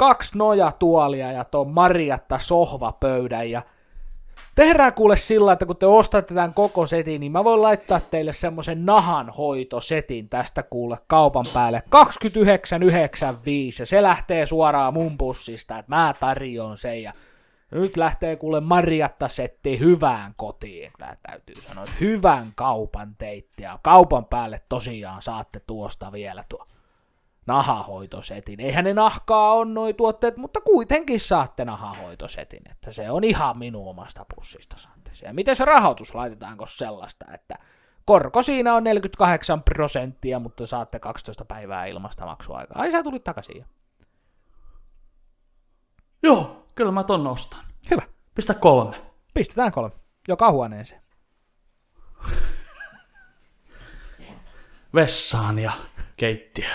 kaksi 0.00 0.38
nojatuolia 0.38 1.32
ja 1.32 1.44
ton 1.44 1.70
Marjatta 1.70 2.38
sohvapöydän 2.38 3.50
ja 3.50 3.62
tehdään 4.54 4.94
kuule 4.94 5.16
sillä, 5.16 5.52
että 5.52 5.66
kun 5.66 5.76
te 5.76 5.86
ostatte 5.86 6.34
tämän 6.34 6.54
koko 6.54 6.86
setin, 6.86 7.20
niin 7.20 7.32
mä 7.32 7.44
voin 7.44 7.62
laittaa 7.62 8.00
teille 8.00 8.32
semmoisen 8.32 8.86
nahanhoitosetin 8.86 10.28
tästä 10.28 10.62
kuule 10.62 10.98
kaupan 11.06 11.44
päälle. 11.54 11.82
29,95 11.86 11.90
ja 13.78 13.86
se 13.86 14.02
lähtee 14.02 14.46
suoraan 14.46 14.94
mun 14.94 15.18
pussista, 15.18 15.78
että 15.78 15.96
mä 15.96 16.14
tarjoan 16.20 16.76
sen 16.76 17.02
ja 17.02 17.12
nyt 17.70 17.96
lähtee 17.96 18.36
kuule 18.36 18.60
Marjatta 18.60 19.28
setti 19.28 19.78
hyvään 19.78 20.32
kotiin, 20.36 20.92
kyllä 20.96 21.16
täytyy 21.22 21.62
sanoa, 21.62 21.84
että 21.84 21.96
hyvän 22.00 22.46
kaupan 22.54 23.14
teitte 23.18 23.62
ja 23.62 23.78
kaupan 23.82 24.24
päälle 24.24 24.60
tosiaan 24.68 25.22
saatte 25.22 25.60
tuosta 25.66 26.12
vielä 26.12 26.44
tuo 26.48 26.66
nahahoitosetin. 27.50 28.60
Eihän 28.60 28.84
ne 28.84 28.94
nahkaa 28.94 29.52
on 29.52 29.74
noi 29.74 29.94
tuotteet, 29.94 30.36
mutta 30.36 30.60
kuitenkin 30.60 31.20
saatte 31.20 31.64
nahahoitosetin, 31.64 32.62
että 32.70 32.92
se 32.92 33.10
on 33.10 33.24
ihan 33.24 33.58
minun 33.58 33.88
omasta 33.88 34.26
pussista 34.34 34.76
saatte 34.76 35.10
se. 35.12 35.26
Ja 35.26 35.34
miten 35.34 35.56
se 35.56 35.64
rahoitus, 35.64 36.14
laitetaanko 36.14 36.66
sellaista, 36.66 37.24
että 37.34 37.54
korko 38.04 38.42
siinä 38.42 38.74
on 38.74 38.84
48 38.84 39.62
prosenttia, 39.62 40.38
mutta 40.38 40.66
saatte 40.66 40.98
12 40.98 41.44
päivää 41.44 41.86
ilmasta 41.86 42.26
maksuaikaa. 42.26 42.82
Ai 42.82 42.90
sä 42.90 43.02
tulit 43.02 43.24
takaisin 43.24 43.56
jo. 43.58 43.64
Joo, 46.22 46.66
kyllä 46.74 46.92
mä 46.92 47.04
ton 47.04 47.26
ostan. 47.26 47.64
Hyvä. 47.90 48.02
Pistä 48.34 48.54
kolme. 48.54 48.96
Pistetään 49.34 49.72
kolme. 49.72 49.94
Joka 50.28 50.52
huoneeseen. 50.52 51.02
Vessaan 54.94 55.58
ja 55.58 55.72
keittiö. 56.16 56.68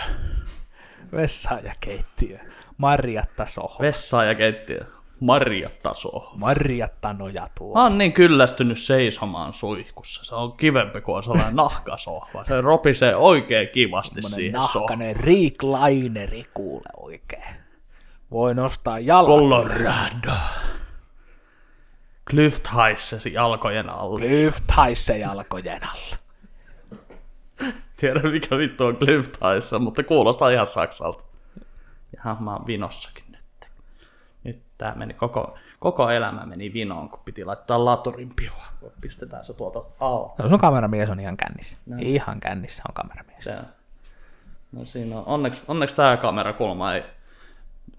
Vessa 1.16 1.60
ja 1.64 1.74
keittiö. 1.80 2.38
Marjatta 2.78 3.46
soho. 3.46 3.76
Vessaan 3.82 4.28
ja 4.28 4.36
keittiö. 4.36 4.86
Marjattaso. 5.20 6.32
Marjatta 6.36 7.14
nojatuo. 7.14 7.74
Mä 7.74 7.84
oon 7.84 7.98
niin 7.98 8.14
kyllästynyt 8.14 8.80
seisomaan 8.80 9.54
suihkussa. 9.54 10.26
Se 10.26 10.36
on 10.36 10.58
kivempi 10.58 11.02
kuin 11.02 11.16
on 11.16 11.24
sellainen 11.24 11.56
nahkasohva. 11.56 12.46
Se 12.48 12.62
ropisee 12.62 13.16
oikein 13.16 13.70
kivasti 13.70 14.22
Semmonen 14.22 14.36
siihen 14.36 14.64
sohvaan. 14.64 15.00
nahkanen 15.00 15.16
reclineri 15.16 16.46
kuule 16.54 16.90
oikein. 16.98 17.56
Voi 18.32 18.56
nostaa 18.56 19.00
jalat. 19.00 19.28
Colorado. 19.28 20.32
Glyft 22.26 22.68
haisse 22.68 23.30
jalkojen 23.30 23.90
alle. 23.90 24.20
Glyft 24.20 24.72
haisse 24.72 25.18
jalkojen 25.18 25.84
alle. 25.84 26.18
Tiedä 27.96 28.20
mikä 28.20 28.58
vittu 28.58 28.86
on 28.86 28.98
Glyft 29.00 29.38
haisse, 29.42 29.80
mutta 29.80 30.04
kuulostaa 30.04 30.50
ihan 30.50 30.68
saksalta. 30.68 31.24
Ja 32.26 32.38
mä 32.40 32.54
oon 32.54 32.68
vinossakin 32.68 33.24
nyt. 33.32 33.70
Nyt 34.44 34.62
tää 34.78 34.96
meni 34.96 35.14
koko, 35.14 35.58
koko 35.80 36.10
elämä 36.10 36.46
meni 36.46 36.74
vinoon, 36.74 37.10
kun 37.10 37.20
piti 37.26 37.46
laittaa 37.46 37.86
laturin 37.86 38.30
piua. 38.36 38.64
Pistetään 39.02 39.46
se 39.46 39.54
tuolta 39.54 39.84
alta. 40.00 40.44
No 40.44 40.50
sun 40.50 40.60
kameramies 40.60 41.10
on 41.10 41.20
ihan 41.20 41.38
kännissä. 41.38 41.78
No. 41.86 41.96
Ihan 42.00 42.40
kännissä 42.40 42.84
on 42.90 42.94
kameramies. 42.94 43.44
Se, 43.44 43.56
no 44.72 44.86
siinä 44.86 45.18
on. 45.18 45.24
Onneksi, 45.26 45.62
onneksi 45.68 45.96
tää 45.96 46.18
kamerakulma 46.18 46.94
ei, 46.94 47.04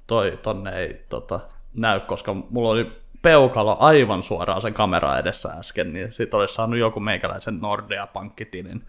toi 0.07 0.39
tonne 0.43 0.79
ei 0.79 1.05
tota, 1.09 1.41
näy, 1.75 2.01
koska 2.01 2.35
mulla 2.51 2.71
oli 2.71 2.93
peukalo 3.23 3.77
aivan 3.81 4.23
suoraan 4.23 4.61
sen 4.61 4.75
kamera 4.75 5.19
edessä 5.19 5.49
äsken, 5.49 5.93
niin 5.93 6.13
sit 6.13 6.35
olisi 6.35 6.55
saanut 6.55 6.79
joku 6.79 7.01
meikäläisen 7.01 7.61
Nordea-pankkitilin 7.61 8.83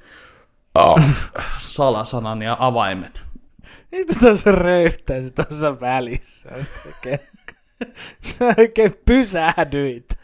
oh. 0.77 1.01
salasanan 1.59 2.41
ja 2.41 2.57
avaimen. 2.59 3.11
Mitä 3.91 4.13
tuossa 4.19 4.51
röyhtäisi 4.51 5.33
tuossa 5.33 5.79
välissä? 5.79 6.49
Oikein, 6.85 7.19
sä 8.21 8.55
oikein 8.57 8.93
pysähdyit. 9.05 10.17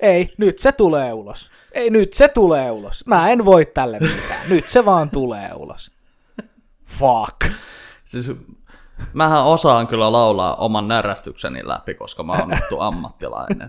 Ei, 0.00 0.30
nyt 0.38 0.58
se 0.58 0.72
tulee 0.72 1.12
ulos. 1.12 1.50
Ei, 1.72 1.90
nyt 1.90 2.12
se 2.12 2.28
tulee 2.28 2.70
ulos. 2.70 3.06
Mä 3.06 3.30
en 3.30 3.44
voi 3.44 3.66
tälle 3.66 3.98
mitään. 4.00 4.40
Nyt 4.48 4.68
se 4.68 4.84
vaan 4.84 5.10
tulee 5.10 5.50
ulos. 5.54 5.90
Fuck. 6.84 7.52
Siis 8.04 8.30
Mähän 9.14 9.44
osaan 9.44 9.86
kyllä 9.86 10.12
laulaa 10.12 10.54
oman 10.54 10.88
närästykseni 10.88 11.68
läpi, 11.68 11.94
koska 11.94 12.22
mä 12.22 12.32
oon 12.32 12.48
nyt 12.48 12.80
ammattilainen. 12.80 13.68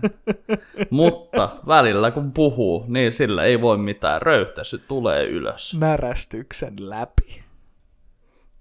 Mutta 0.90 1.48
välillä 1.66 2.10
kun 2.10 2.32
puhuu, 2.32 2.84
niin 2.88 3.12
sillä 3.12 3.44
ei 3.44 3.60
voi 3.60 3.76
mitään. 3.76 4.22
Röyhtäsy 4.22 4.78
tulee 4.78 5.26
ylös. 5.26 5.76
Närästyksen 5.80 6.74
läpi. 6.78 7.42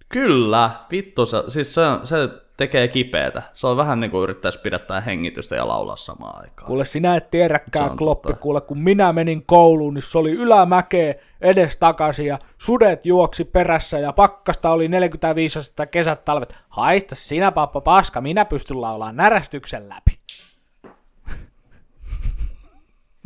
Kyllä, 0.10 0.70
vittu, 0.92 1.26
se, 1.26 1.44
siis 1.48 1.74
se, 1.74 1.82
se 2.04 2.30
tekee 2.58 2.88
kipeätä. 2.88 3.44
Se 3.54 3.68
on 3.68 3.78
vähän 3.78 4.00
niin 4.00 4.12
kuin 4.12 4.24
yrittäisi 4.24 4.60
pidättää 4.60 5.02
hengitystä 5.02 5.56
ja 5.56 5.68
laulaa 5.68 5.96
samaan 5.96 6.42
aikaan. 6.42 6.68
Kuule, 6.68 6.86
sinä 6.86 7.16
et 7.16 7.32
tiedäkään, 7.32 7.98
Kloppi. 7.98 8.28
Totta. 8.28 8.42
Kuule, 8.42 8.62
kun 8.62 8.80
minä 8.80 9.14
menin 9.14 9.46
kouluun, 9.46 9.94
niin 9.94 10.02
se 10.02 10.18
oli 10.18 10.32
ylämäkeä 10.32 11.14
edes 11.42 11.78
takaisin 11.78 12.26
ja 12.26 12.40
sudet 12.58 13.06
juoksi 13.06 13.46
perässä 13.46 14.00
ja 14.00 14.14
pakkasta 14.14 14.70
oli 14.70 14.88
45 14.88 15.60
astetta 15.60 15.86
kesät 15.86 16.26
talvet. 16.26 16.56
Haista 16.70 17.16
sinä, 17.16 17.52
pappa 17.52 17.82
paska, 17.82 18.22
minä 18.22 18.46
pystyn 18.46 18.82
laulaa 18.82 19.12
närästyksen 19.12 19.90
läpi. 19.90 20.18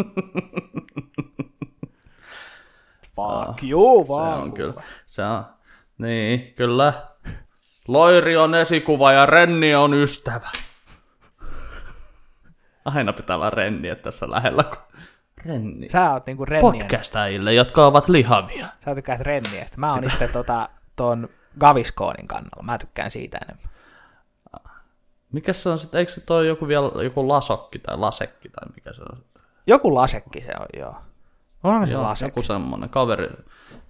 Fuck 3.15 3.63
you, 3.63 4.07
vaan. 4.07 4.37
Se 4.37 4.43
on 4.43 4.53
kyllä. 4.53 4.73
Se 5.05 5.23
on. 5.23 5.45
Niin, 5.97 6.53
kyllä. 6.55 7.10
Loiri 7.87 8.37
on 8.37 8.55
esikuva 8.55 9.11
ja 9.11 9.25
Renni 9.25 9.75
on 9.75 9.93
ystävä. 9.93 10.49
Aina 12.85 13.13
pitää 13.13 13.35
olla 13.35 13.49
Renniä 13.49 13.95
tässä 13.95 14.31
lähellä. 14.31 14.63
Renni. 15.45 15.89
Sä 15.89 16.11
oot 16.11 16.25
niinku. 16.25 16.45
Podcastajille, 16.61 17.53
jotka 17.53 17.85
ovat 17.85 18.09
lihavia. 18.09 18.67
Sä 18.85 18.95
tykkäät 18.95 19.21
Renniästä. 19.21 19.77
Mä 19.77 19.93
oon 19.93 20.03
itse 20.03 20.27
tota, 20.27 20.69
ton 20.95 21.29
Gaviskoonin 21.59 22.27
kannalla. 22.27 22.63
Mä 22.63 22.77
tykkään 22.77 23.11
siitä 23.11 23.39
enemmän. 23.47 23.71
Mikä 25.31 25.53
se 25.53 25.69
on 25.69 25.79
sitten? 25.79 25.99
Eikö 25.99 26.11
se 26.11 26.21
toi 26.21 26.47
joku 26.47 26.67
vielä 26.67 27.03
joku 27.03 27.27
lasokki 27.27 27.79
tai 27.79 27.97
lasekki 27.97 28.49
tai 28.49 28.67
mikä 28.75 28.93
se 28.93 29.01
on? 29.01 29.23
Joku 29.67 29.95
lasekki 29.95 30.41
se 30.41 30.51
on, 30.59 30.65
joo. 30.79 30.95
Onhan 31.63 31.87
se 31.87 31.93
joo, 31.93 32.03
lasekki? 32.03 32.29
Joku 32.29 32.47
semmonen 32.47 32.89
kaveri. 32.89 33.29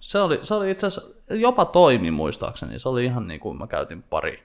Se 0.02 0.18
oli, 0.18 0.38
se 0.42 0.54
oli 0.54 0.70
itse 0.70 0.86
asiassa, 0.86 1.14
jopa 1.30 1.64
toimi 1.64 2.10
muistaakseni. 2.10 2.78
Se 2.78 2.88
oli 2.88 3.04
ihan 3.04 3.28
niin 3.28 3.40
kuin 3.40 3.58
mä 3.58 3.66
käytin 3.66 4.02
pari, 4.02 4.42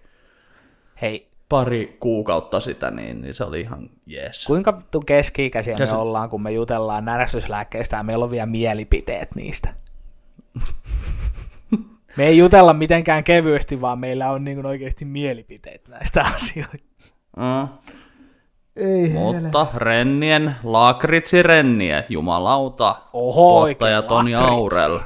Hei, 1.02 1.28
pari 1.50 1.98
kuukautta 2.00 2.60
sitä, 2.60 2.92
niin, 2.92 3.22
niin 3.22 3.34
se 3.34 3.44
oli 3.44 3.62
ihan 3.62 3.90
jees. 4.06 4.46
kuinka 4.46 4.78
vittu 4.78 5.00
keski-ikäisiä 5.00 5.78
me 5.78 5.86
se... 5.86 5.96
ollaan, 5.96 6.30
kun 6.30 6.42
me 6.42 6.52
jutellaan 6.52 7.06
närästyslääkkeistä 7.06 7.98
ja 7.98 8.04
meillä 8.04 8.26
on 8.26 8.32
vielä 8.32 8.46
mielipiteet 8.46 9.36
niistä? 9.36 9.74
me 12.18 12.26
ei 12.26 12.38
jutella 12.38 12.74
mitenkään 12.74 13.24
kevyesti, 13.24 13.82
vaan 13.82 14.00
meillä 14.00 14.32
on 14.32 14.44
niin 14.44 14.66
oikeasti 14.66 15.06
mielipiteet 15.06 15.88
näistä 15.88 16.26
asioista. 16.36 17.14
Mm. 17.38 17.68
Ei 18.76 19.10
Mutta 19.10 19.68
Rennien, 19.76 20.56
lakritsi 20.64 21.44
Rennie, 21.44 22.06
jumalauta, 22.10 22.96
Oho, 23.14 23.66
tuottaja 23.66 24.02
Toni 24.02 24.36
Aurel. 24.36 25.00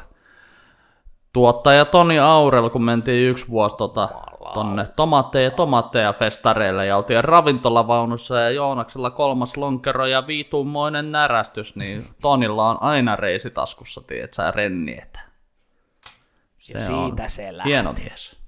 Tuottaja 1.34 1.86
Toni 1.86 2.20
Aurel, 2.20 2.70
kun 2.70 2.84
mentiin 2.84 3.30
yksi 3.30 3.48
vuosi 3.48 3.76
tota, 3.78 4.10
tonne 4.54 4.86
tomaatteja 4.96 5.52
tomaatteja 5.52 6.13
festareille 6.13 6.86
ja 6.86 6.98
oltiin 6.98 7.24
ravintolavaunussa 7.24 8.39
ja 8.39 8.50
Joonaksella 8.50 9.10
kolmas 9.12 9.58
lonkero 9.58 10.06
ja 10.06 10.28
viitummoinen 10.28 11.12
närästys, 11.12 11.76
niin 11.76 12.04
Tonilla 12.22 12.70
on 12.70 12.78
aina 12.82 13.15
reisitaskussa, 13.15 14.02
tiedät 14.02 14.34
sä, 14.34 14.52
rennietä. 14.52 15.20
Se 16.60 16.80
siitä 16.80 16.94
on 16.96 17.17
se 17.28 17.58
lähti. 17.58 17.70
Hieno 17.70 17.94
mies. 17.94 18.41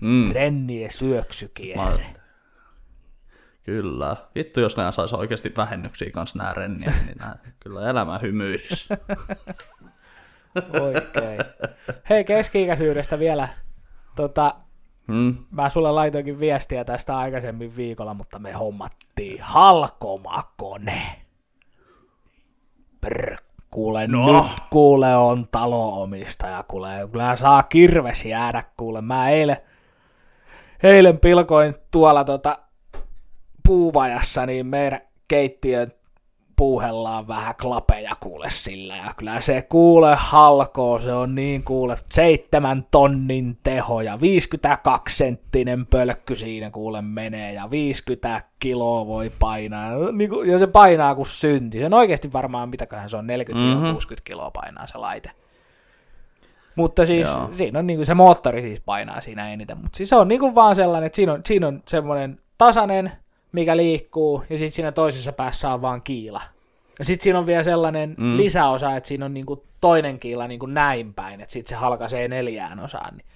Mm. 0.00 0.32
Rennie 0.32 0.90
syöksykierre. 0.90 2.06
Kyllä. 3.62 4.16
Vittu, 4.34 4.60
jos 4.60 4.76
nämä 4.76 4.92
saisi 4.92 5.16
oikeasti 5.16 5.52
vähennyksiä 5.56 6.10
kanssa 6.10 6.38
nämä 6.38 6.52
renniä, 6.52 6.92
niin 7.06 7.18
nämä 7.18 7.36
kyllä 7.60 7.90
elämä 7.90 8.18
hymyilisi. 8.18 8.88
Oikein. 10.80 11.38
Hei, 12.10 12.24
keski-ikäisyydestä 12.24 13.18
vielä. 13.18 13.48
Tota, 14.16 14.54
hmm. 15.08 15.36
Mä 15.50 15.68
sulle 15.68 15.92
laitoinkin 15.92 16.40
viestiä 16.40 16.84
tästä 16.84 17.18
aikaisemmin 17.18 17.76
viikolla, 17.76 18.14
mutta 18.14 18.38
me 18.38 18.52
hommattiin 18.52 19.38
halkomakone. 19.42 21.02
Brr, 23.00 23.36
kuule 23.70 24.06
no. 24.06 24.42
nyt, 24.42 24.52
kuule 24.70 25.16
on 25.16 25.48
taloomistaja, 25.50 26.64
kuule, 26.68 26.88
kyllä 27.12 27.36
saa 27.36 27.62
kirves 27.62 28.24
jäädä, 28.24 28.64
kuule. 28.76 29.00
Mä 29.00 29.30
eilen, 29.30 29.56
eilen 30.82 31.18
pilkoin 31.18 31.74
tuolla 31.90 32.24
tota 32.24 32.58
puuvajassa, 33.66 34.46
niin 34.46 34.66
meidän 34.66 35.00
keittiön 35.28 35.92
puuhellaan 36.56 37.28
vähän 37.28 37.54
klapeja 37.60 38.16
kuule 38.20 38.50
sillä, 38.50 38.96
ja 38.96 39.14
kyllä 39.16 39.40
se 39.40 39.62
kuule 39.62 40.16
halkoo, 40.18 40.98
se 40.98 41.12
on 41.12 41.34
niin 41.34 41.62
kuule, 41.64 41.96
seitsemän 42.10 42.86
tonnin 42.90 43.58
teho, 43.62 44.00
ja 44.00 44.20
52 44.20 45.16
senttinen 45.16 45.86
pölkky 45.86 46.36
siinä 46.36 46.70
kuule 46.70 47.02
menee, 47.02 47.52
ja 47.52 47.70
50 47.70 48.42
kiloa 48.58 49.06
voi 49.06 49.32
painaa, 49.38 49.90
niin 50.12 50.30
kuin, 50.30 50.50
ja 50.50 50.58
se 50.58 50.66
painaa 50.66 51.14
kuin 51.14 51.26
synti, 51.26 51.78
se 51.78 51.86
on 51.86 51.94
oikeasti 51.94 52.32
varmaan, 52.32 52.68
mitäköhän 52.68 53.08
se 53.08 53.16
on, 53.16 53.26
40-60 53.26 53.54
mm-hmm. 53.54 53.96
kiloa 54.24 54.50
painaa 54.50 54.86
se 54.86 54.98
laite. 54.98 55.30
Mutta 56.76 57.06
siis 57.06 57.28
Joo. 57.28 57.48
siinä 57.50 57.78
on 57.78 57.86
niin 57.86 57.96
kuin, 57.96 58.06
se 58.06 58.14
moottori 58.14 58.62
siis 58.62 58.80
painaa 58.80 59.20
siinä 59.20 59.52
eniten, 59.52 59.78
mutta 59.78 59.96
siis 59.96 60.08
se 60.08 60.16
on 60.16 60.28
niin 60.28 60.40
kuin 60.40 60.54
vaan 60.54 60.76
sellainen, 60.76 61.06
että 61.06 61.16
siinä 61.16 61.32
on, 61.32 61.40
siinä 61.46 61.68
on 61.68 61.82
semmoinen 61.88 62.40
tasainen, 62.58 63.12
mikä 63.56 63.76
liikkuu, 63.76 64.44
ja 64.50 64.58
sitten 64.58 64.72
siinä 64.72 64.92
toisessa 64.92 65.32
päässä 65.32 65.72
on 65.74 65.82
vaan 65.82 66.02
kiila. 66.02 66.40
Ja 66.98 67.04
sitten 67.04 67.24
siinä 67.24 67.38
on 67.38 67.46
vielä 67.46 67.62
sellainen 67.62 68.14
mm. 68.18 68.36
lisäosa, 68.36 68.96
että 68.96 69.08
siinä 69.08 69.24
on 69.24 69.34
niinku 69.34 69.64
toinen 69.80 70.18
kiila 70.18 70.48
niinku 70.48 70.66
näin 70.66 71.14
päin, 71.14 71.40
että 71.40 71.52
sitten 71.52 71.68
se 71.68 71.74
halkaisee 71.74 72.28
neljään 72.28 72.80
osaan. 72.80 73.16
Niin 73.16 73.26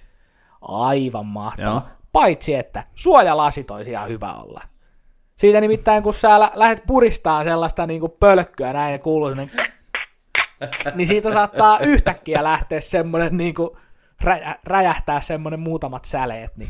aivan 0.61 1.25
mahtava. 1.25 1.69
Joo. 1.69 1.81
Paitsi, 2.11 2.55
että 2.55 2.83
suojalasit 2.95 3.71
olisi 3.71 3.91
ihan 3.91 4.09
hyvä 4.09 4.33
olla. 4.33 4.61
Siitä 5.35 5.61
nimittäin, 5.61 6.03
kun 6.03 6.13
sä 6.13 6.39
lä- 6.39 6.51
lähdet 6.55 6.83
puristaan 6.87 7.45
sellaista 7.45 7.87
niinku 7.87 8.09
pölkkyä 8.09 8.73
näin 8.73 8.91
ja 8.91 8.99
kuuluu 8.99 9.29
niin 10.95 11.07
siitä 11.07 11.31
saattaa 11.31 11.79
yhtäkkiä 11.79 12.43
lähteä 12.43 12.79
semmoinen 12.79 13.37
niinku, 13.37 13.77
räjä- 14.23 14.59
räjähtää 14.63 15.21
semmoinen 15.21 15.59
muutamat 15.59 16.05
säleet, 16.05 16.57
niin 16.57 16.69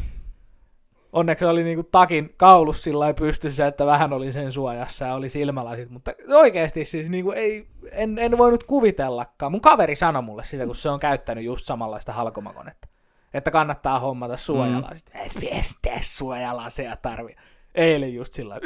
onneksi 1.14 1.46
oli 1.46 1.64
niinku 1.64 1.84
takin 1.84 2.34
kaulus 2.38 2.84
sillä 2.84 3.14
pystyssä, 3.14 3.68
että 3.68 3.86
vähän 3.86 4.14
oli 4.14 4.32
sen 4.32 4.52
suojassa 4.52 5.06
ja 5.06 5.14
oli 5.16 5.30
silmälasit, 5.30 5.90
mutta 5.90 6.12
oikeasti 6.36 6.86
siis 6.86 7.10
niinku 7.10 7.32
ei, 7.32 7.68
en, 7.92 8.20
en 8.20 8.38
voinut 8.38 8.64
kuvitellakaan. 8.64 9.52
Mun 9.52 9.62
kaveri 9.62 9.96
sanoi 9.96 10.22
mulle 10.22 10.44
sitä, 10.44 10.66
kun 10.66 10.76
se 10.76 10.90
on 10.90 11.00
käyttänyt 11.00 11.44
just 11.44 11.66
samanlaista 11.66 12.14
halkomakonetta, 12.14 12.88
että 13.34 13.52
kannattaa 13.52 14.00
hommata 14.00 14.38
suojalasit. 14.38 15.12
Mm. 15.14 15.20
Ei 15.20 15.62
tee 15.82 16.00
suojalaseja 16.02 16.98
tarvii. 16.98 17.36
Eilen 17.76 18.14
just 18.14 18.34
sillä 18.34 18.60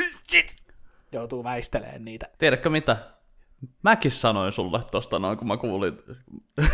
joutuu 1.12 1.44
väistelemään 1.44 2.06
niitä. 2.06 2.30
Tiedätkö 2.38 2.70
mitä? 2.70 3.15
Mäkin 3.84 4.12
sanoin 4.12 4.52
sulle 4.52 4.80
tosta 4.92 5.20
noin, 5.20 5.38
kun 5.38 5.48
mä 5.48 5.58
kuulin. 5.58 6.00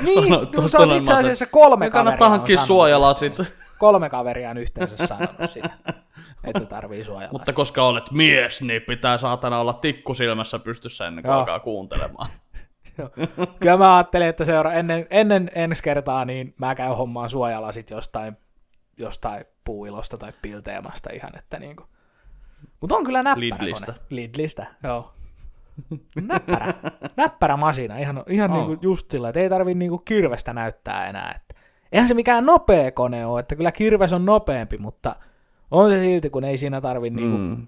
Niin, 0.05 0.23
sanoin, 0.23 0.31
no, 0.31 0.45
tosta 0.45 0.85
noin, 0.85 0.97
itse 0.97 1.13
asiassa 1.13 1.45
kolme 1.45 1.75
kaveria 1.75 1.91
Kannattaa 1.91 2.29
hankkia 2.29 2.57
suojalasit. 2.65 3.37
kolme 3.79 4.09
kaveria 4.09 4.49
on 4.49 4.57
yhteensä 4.57 5.07
sanonut 5.07 5.35
sitä, 5.49 5.69
että 6.43 6.65
tarvii 6.65 7.03
suojella. 7.03 7.31
Mutta 7.31 7.53
koska 7.53 7.83
olet 7.83 8.11
mies, 8.11 8.61
niin 8.61 8.81
pitää 8.81 9.17
saatana 9.17 9.59
olla 9.59 9.73
tikku 9.73 10.13
silmässä 10.13 10.59
pystyssä 10.59 11.07
ennen 11.07 11.23
kuin 11.23 11.29
Joo. 11.31 11.39
alkaa 11.39 11.59
kuuntelemaan. 11.59 12.29
Kyllä 13.59 13.77
mä 13.77 13.95
ajattelin, 13.95 14.27
että 14.27 14.45
seura- 14.45 14.73
ennen, 14.73 15.07
ennen 15.09 15.51
ensi 15.55 15.83
kertaa 15.83 16.25
niin 16.25 16.53
mä 16.57 16.75
käyn 16.75 16.95
hommaan 16.95 17.29
suojalasit 17.29 17.89
jostain, 17.89 18.37
jostain 18.97 19.45
puuilosta 19.63 20.17
tai 20.17 20.33
pilteemasta 20.41 21.09
ihan, 21.13 21.37
että 21.37 21.59
niinku. 21.59 21.83
Mutta 22.81 22.95
on 22.95 23.03
kyllä 23.03 23.23
näppärä 23.23 23.39
Lidlistä. 23.49 23.85
kone. 23.85 23.97
Lidlistä, 24.09 24.65
joo. 24.83 25.13
Näppärä, 26.21 26.73
näppärä 27.17 27.57
masina, 27.57 27.97
ihan, 27.97 28.23
ihan 28.29 28.51
On. 28.51 28.57
niinku 28.57 28.77
just 28.81 29.11
sillä, 29.11 29.29
että 29.29 29.39
ei 29.39 29.49
tarvi 29.49 29.73
niinku 29.73 29.97
kirvestä 29.97 30.53
näyttää 30.53 31.07
enää. 31.07 31.33
Että. 31.35 31.61
Eihän 31.91 32.07
se 32.07 32.13
mikään 32.13 32.45
nopea 32.45 32.91
kone 32.91 33.25
ole, 33.25 33.39
että 33.39 33.55
kyllä 33.55 33.71
kirves 33.71 34.13
on 34.13 34.25
nopeampi, 34.25 34.77
mutta 34.77 35.15
on 35.71 35.89
se 35.89 35.99
silti, 35.99 36.29
kun 36.29 36.43
ei 36.43 36.57
siinä 36.57 36.81
tarvi 36.81 37.09
niinku 37.09 37.37
Mm. 37.37 37.67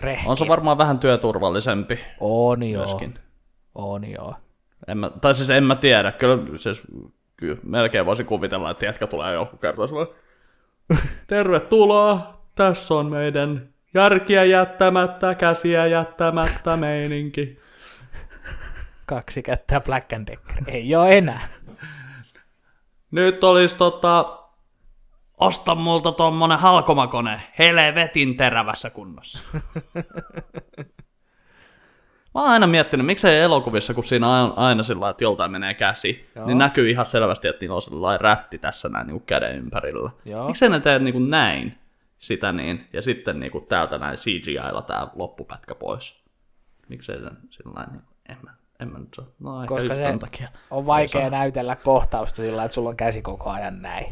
rehkiä. 0.00 0.30
On 0.30 0.36
se 0.36 0.48
varmaan 0.48 0.78
vähän 0.78 0.98
työturvallisempi 0.98 1.98
On 2.20 2.62
joo, 2.62 2.78
myöskin. 2.86 3.14
on 3.74 4.10
joo. 4.10 4.34
En 4.88 4.98
mä, 4.98 5.10
tai 5.10 5.34
siis 5.34 5.50
en 5.50 5.64
mä 5.64 5.74
tiedä, 5.76 6.12
kyllä, 6.12 6.38
siis, 6.58 6.82
kyllä 7.36 7.56
melkein 7.62 8.06
voisi 8.06 8.24
kuvitella, 8.24 8.70
että 8.70 8.86
jätkä 8.86 9.06
tulee 9.06 9.34
joku 9.34 9.56
kertaa 9.56 9.86
sulle. 9.86 10.06
Tervetuloa, 11.26 12.40
tässä 12.54 12.94
on 12.94 13.06
meidän 13.06 13.68
järkiä 13.94 14.44
jättämättä, 14.44 15.34
käsiä 15.34 15.86
jättämättä 15.86 16.76
meininki. 16.76 17.60
Kaksi 19.06 19.42
kättä 19.42 19.80
Black 19.80 20.12
and 20.12 20.26
Decker. 20.26 20.64
Ei 20.66 20.94
ole 20.94 21.18
enää. 21.18 21.40
Nyt 23.10 23.44
olisi 23.44 23.76
tota, 23.76 24.38
osta 25.38 25.74
multa 25.74 26.12
tommonen 26.12 26.58
halkomakone, 26.58 27.42
helvetin 27.58 28.36
terävässä 28.36 28.90
kunnossa. 28.90 29.58
Mä 32.34 32.40
oon 32.40 32.50
aina 32.50 32.66
miettinyt, 32.66 33.06
miksei 33.06 33.40
elokuvissa, 33.40 33.94
kun 33.94 34.04
siinä 34.04 34.28
on 34.28 34.52
aina 34.56 34.82
sillä 34.82 35.10
että 35.10 35.24
joltain 35.24 35.50
menee 35.50 35.74
käsi, 35.74 36.30
Joo. 36.36 36.46
niin 36.46 36.58
näkyy 36.58 36.90
ihan 36.90 37.06
selvästi, 37.06 37.48
että 37.48 37.60
niillä 37.60 37.74
on 37.76 37.82
sellainen 37.82 38.20
rätti 38.20 38.58
tässä 38.58 38.88
näin 38.88 39.06
niin 39.06 39.22
käden 39.22 39.56
ympärillä. 39.56 40.10
Joo. 40.24 40.46
Miksei 40.46 40.68
ne 40.68 40.80
tee 40.80 40.98
niin 40.98 41.12
kuin 41.12 41.30
näin 41.30 41.78
sitä 42.20 42.52
niin, 42.52 42.88
ja 42.92 43.02
sitten 43.02 43.40
niin 43.40 43.52
kuin 43.52 43.66
täältä 43.66 43.98
näin 43.98 44.16
CGI-la 44.16 44.82
tää 44.82 45.08
loppupätkä 45.14 45.74
pois? 45.74 46.24
Miksei 46.88 47.20
se 47.20 47.30
sillä 47.50 47.86
niin 47.90 48.02
en 48.28 48.36
mä, 48.42 48.50
en 48.80 48.92
mä 48.92 48.98
nyt 48.98 49.14
saa, 49.14 49.26
no 49.40 49.62
ehkä 49.62 49.74
Koska 49.74 49.94
se 49.94 50.16
takia. 50.20 50.48
On 50.70 50.86
vaikea 50.86 51.30
näytellä 51.30 51.76
kohtausta 51.76 52.36
sillä 52.36 52.64
että 52.64 52.74
sulla 52.74 52.90
on 52.90 52.96
käsi 52.96 53.22
koko 53.22 53.50
ajan 53.50 53.82
näin. 53.82 54.06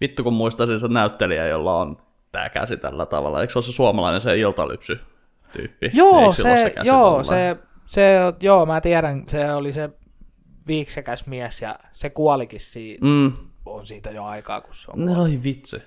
Vittu 0.00 0.24
kun 0.24 0.32
muistaisin 0.32 0.80
se 0.80 0.88
näyttelijä, 0.88 1.46
jolla 1.46 1.80
on 1.80 1.96
tää 2.32 2.48
käsi 2.48 2.76
tällä 2.76 3.06
tavalla. 3.06 3.40
Eikö 3.40 3.52
se 3.52 3.58
ole 3.58 3.64
se 3.64 3.72
suomalainen 3.72 4.20
se 4.20 4.38
iltalypsy 4.38 5.00
tyyppi? 5.52 5.90
Joo, 5.94 6.32
se, 6.32 6.72
käsi 6.74 6.88
joo, 6.88 7.24
se, 7.24 7.56
se, 7.86 8.16
joo, 8.40 8.66
mä 8.66 8.80
tiedän, 8.80 9.24
se 9.28 9.52
oli 9.52 9.72
se 9.72 9.90
viiksekäs 10.66 11.26
mies 11.26 11.62
ja 11.62 11.78
se 11.92 12.10
kuolikin 12.10 12.60
siitä, 12.60 13.06
Mm. 13.06 13.32
On 13.74 13.86
siitä 13.86 14.10
jo 14.10 14.24
aikaa, 14.24 14.60
kun 14.60 14.74
se 14.74 14.90
on. 14.90 15.04
No, 15.04 15.22
Oi 15.22 15.40
vitsi. 15.42 15.82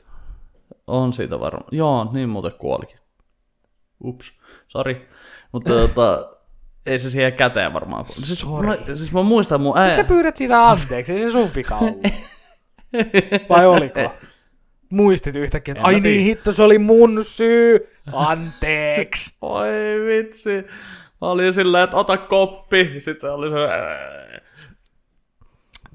On 0.87 1.13
siitä 1.13 1.39
varmaan. 1.39 1.67
Joo, 1.71 2.09
niin 2.13 2.29
muuten 2.29 2.53
kuolikin. 2.53 2.99
Ups, 4.03 4.31
sori. 4.67 5.07
Mutta 5.51 5.69
tota, 5.87 6.35
ei 6.85 6.99
se 6.99 7.09
siihen 7.09 7.33
käteen 7.33 7.73
varmaan. 7.73 8.05
Siis, 8.09 8.39
Sori. 8.39 8.67
mä, 8.67 8.75
siis 8.95 9.11
mä 9.11 9.23
muistan 9.23 9.61
mun 9.61 9.77
äi... 9.77 9.87
Miksi 9.87 10.01
sä 10.01 10.07
pyydät 10.07 10.37
sitä 10.37 10.69
anteeksi? 10.69 11.13
Ei 11.13 11.19
se 11.19 11.31
sun 11.31 11.49
vika 11.55 11.77
ollut. 11.77 12.03
Vai 13.49 13.65
oliko? 13.65 14.11
Muistit 14.89 15.35
yhtäkkiä, 15.35 15.71
että 15.71 15.81
En 15.81 15.85
ai 15.85 15.99
niin 15.99 16.25
hitto, 16.25 16.51
se 16.51 16.63
oli 16.63 16.79
mun 16.79 17.23
syy. 17.23 17.89
Anteeksi. 18.13 19.35
Oi 19.41 19.69
vitsi. 20.07 20.49
Mä 21.21 21.29
olin 21.29 21.53
silleen, 21.53 21.83
että 21.83 21.97
ota 21.97 22.17
koppi. 22.17 22.85
Sitten 22.93 23.19
se 23.19 23.29
oli 23.29 23.49
se... 23.49 23.55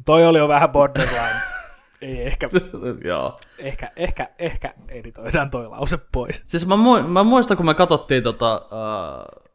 Toi 0.04 0.26
oli 0.26 0.38
jo 0.38 0.48
vähän 0.48 0.70
borderline. 0.70 1.59
Ei 2.02 2.22
ehkä, 2.26 2.48
Joo. 3.08 3.36
ehkä, 3.58 3.90
ehkä, 3.96 4.28
ehkä 4.38 4.74
editoidaan 4.88 5.50
toi 5.50 5.66
lause 5.68 5.98
pois. 6.12 6.42
Siis 6.46 6.66
mä, 6.66 6.74
mu- 6.74 7.02
mä 7.08 7.24
muistan, 7.24 7.56
kun 7.56 7.66
me 7.66 7.74
katsottiin 7.74 8.22
tota, 8.22 8.56
uh, 8.56 9.50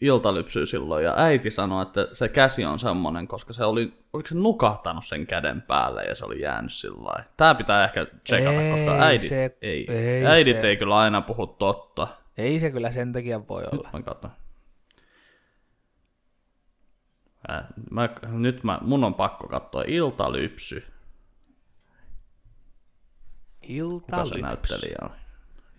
iltalypsyä 0.00 0.66
silloin, 0.66 1.04
ja 1.04 1.14
äiti 1.16 1.50
sanoi, 1.50 1.82
että 1.82 2.08
se 2.12 2.28
käsi 2.28 2.64
on 2.64 2.78
semmonen, 2.78 3.28
koska 3.28 3.52
se 3.52 3.64
oli, 3.64 3.92
oliko 4.12 4.26
se 4.28 4.34
nukahtanut 4.34 5.04
sen 5.06 5.26
käden 5.26 5.62
päälle, 5.62 6.02
ja 6.04 6.14
se 6.14 6.24
oli 6.24 6.40
jäänyt 6.40 6.72
sillä 6.72 7.04
lailla. 7.04 7.24
Tää 7.36 7.54
pitää 7.54 7.84
ehkä 7.84 8.06
tsekata, 8.24 8.60
Ei 8.62 8.72
koska 8.72 8.92
äidit, 9.04 9.22
se- 9.28 9.56
ei, 9.62 9.86
ei 9.92 10.26
äidit 10.26 10.60
se. 10.60 10.68
ei 10.68 10.76
kyllä 10.76 10.98
aina 10.98 11.20
puhu 11.20 11.46
totta. 11.46 12.08
Ei 12.36 12.58
se 12.58 12.70
kyllä 12.70 12.90
sen 12.90 13.12
takia 13.12 13.48
voi 13.48 13.62
olla. 13.72 13.88
Mä 13.92 14.02
katson. 14.02 14.30
Mä, 17.48 17.64
mä, 17.90 18.08
nyt 18.32 18.64
mä, 18.64 18.78
mun 18.82 19.04
on 19.04 19.14
pakko 19.14 19.48
katsoa 19.48 19.84
iltalypsy. 19.86 20.84
Kuka 23.66 24.16
se 24.16 24.22
Iltalypsy. 24.22 24.42
näyttelijä 24.42 24.96
on? 25.02 25.10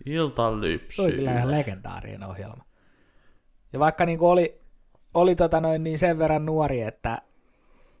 Iltalypsy. 0.06 0.96
Se 0.96 1.02
oli 1.02 1.12
kyllä 1.12 1.32
ihan 1.32 1.50
legendaarinen 1.50 2.24
ohjelma. 2.24 2.64
Ja 3.72 3.78
vaikka 3.78 4.06
niinku 4.06 4.28
oli, 4.28 4.60
oli 5.14 5.36
tota 5.36 5.60
noin 5.60 5.84
niin 5.84 5.98
sen 5.98 6.18
verran 6.18 6.46
nuori, 6.46 6.80
että 6.82 7.22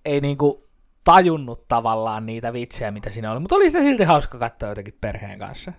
ei 0.04 0.20
niinku 0.20 0.66
tajunnut 1.04 1.68
tavallaan 1.68 2.26
niitä 2.26 2.52
vitsejä, 2.52 2.90
mitä 2.90 3.10
siinä 3.10 3.32
oli, 3.32 3.40
mutta 3.40 3.54
oli 3.56 3.70
sitä 3.70 3.82
silti 3.82 4.04
hauska 4.04 4.38
katsoa 4.38 4.68
jotenkin 4.68 4.98
perheen 5.00 5.38
kanssa. 5.38 5.72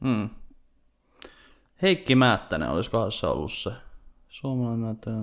Mm. 0.00 0.30
Heikki 1.82 2.14
Määttänen, 2.14 2.68
olisikohan 2.68 3.12
se 3.12 3.26
ollut 3.26 3.52
se? 3.52 3.70
Suomalainen 4.28 4.80
näyttelijä. 4.82 5.20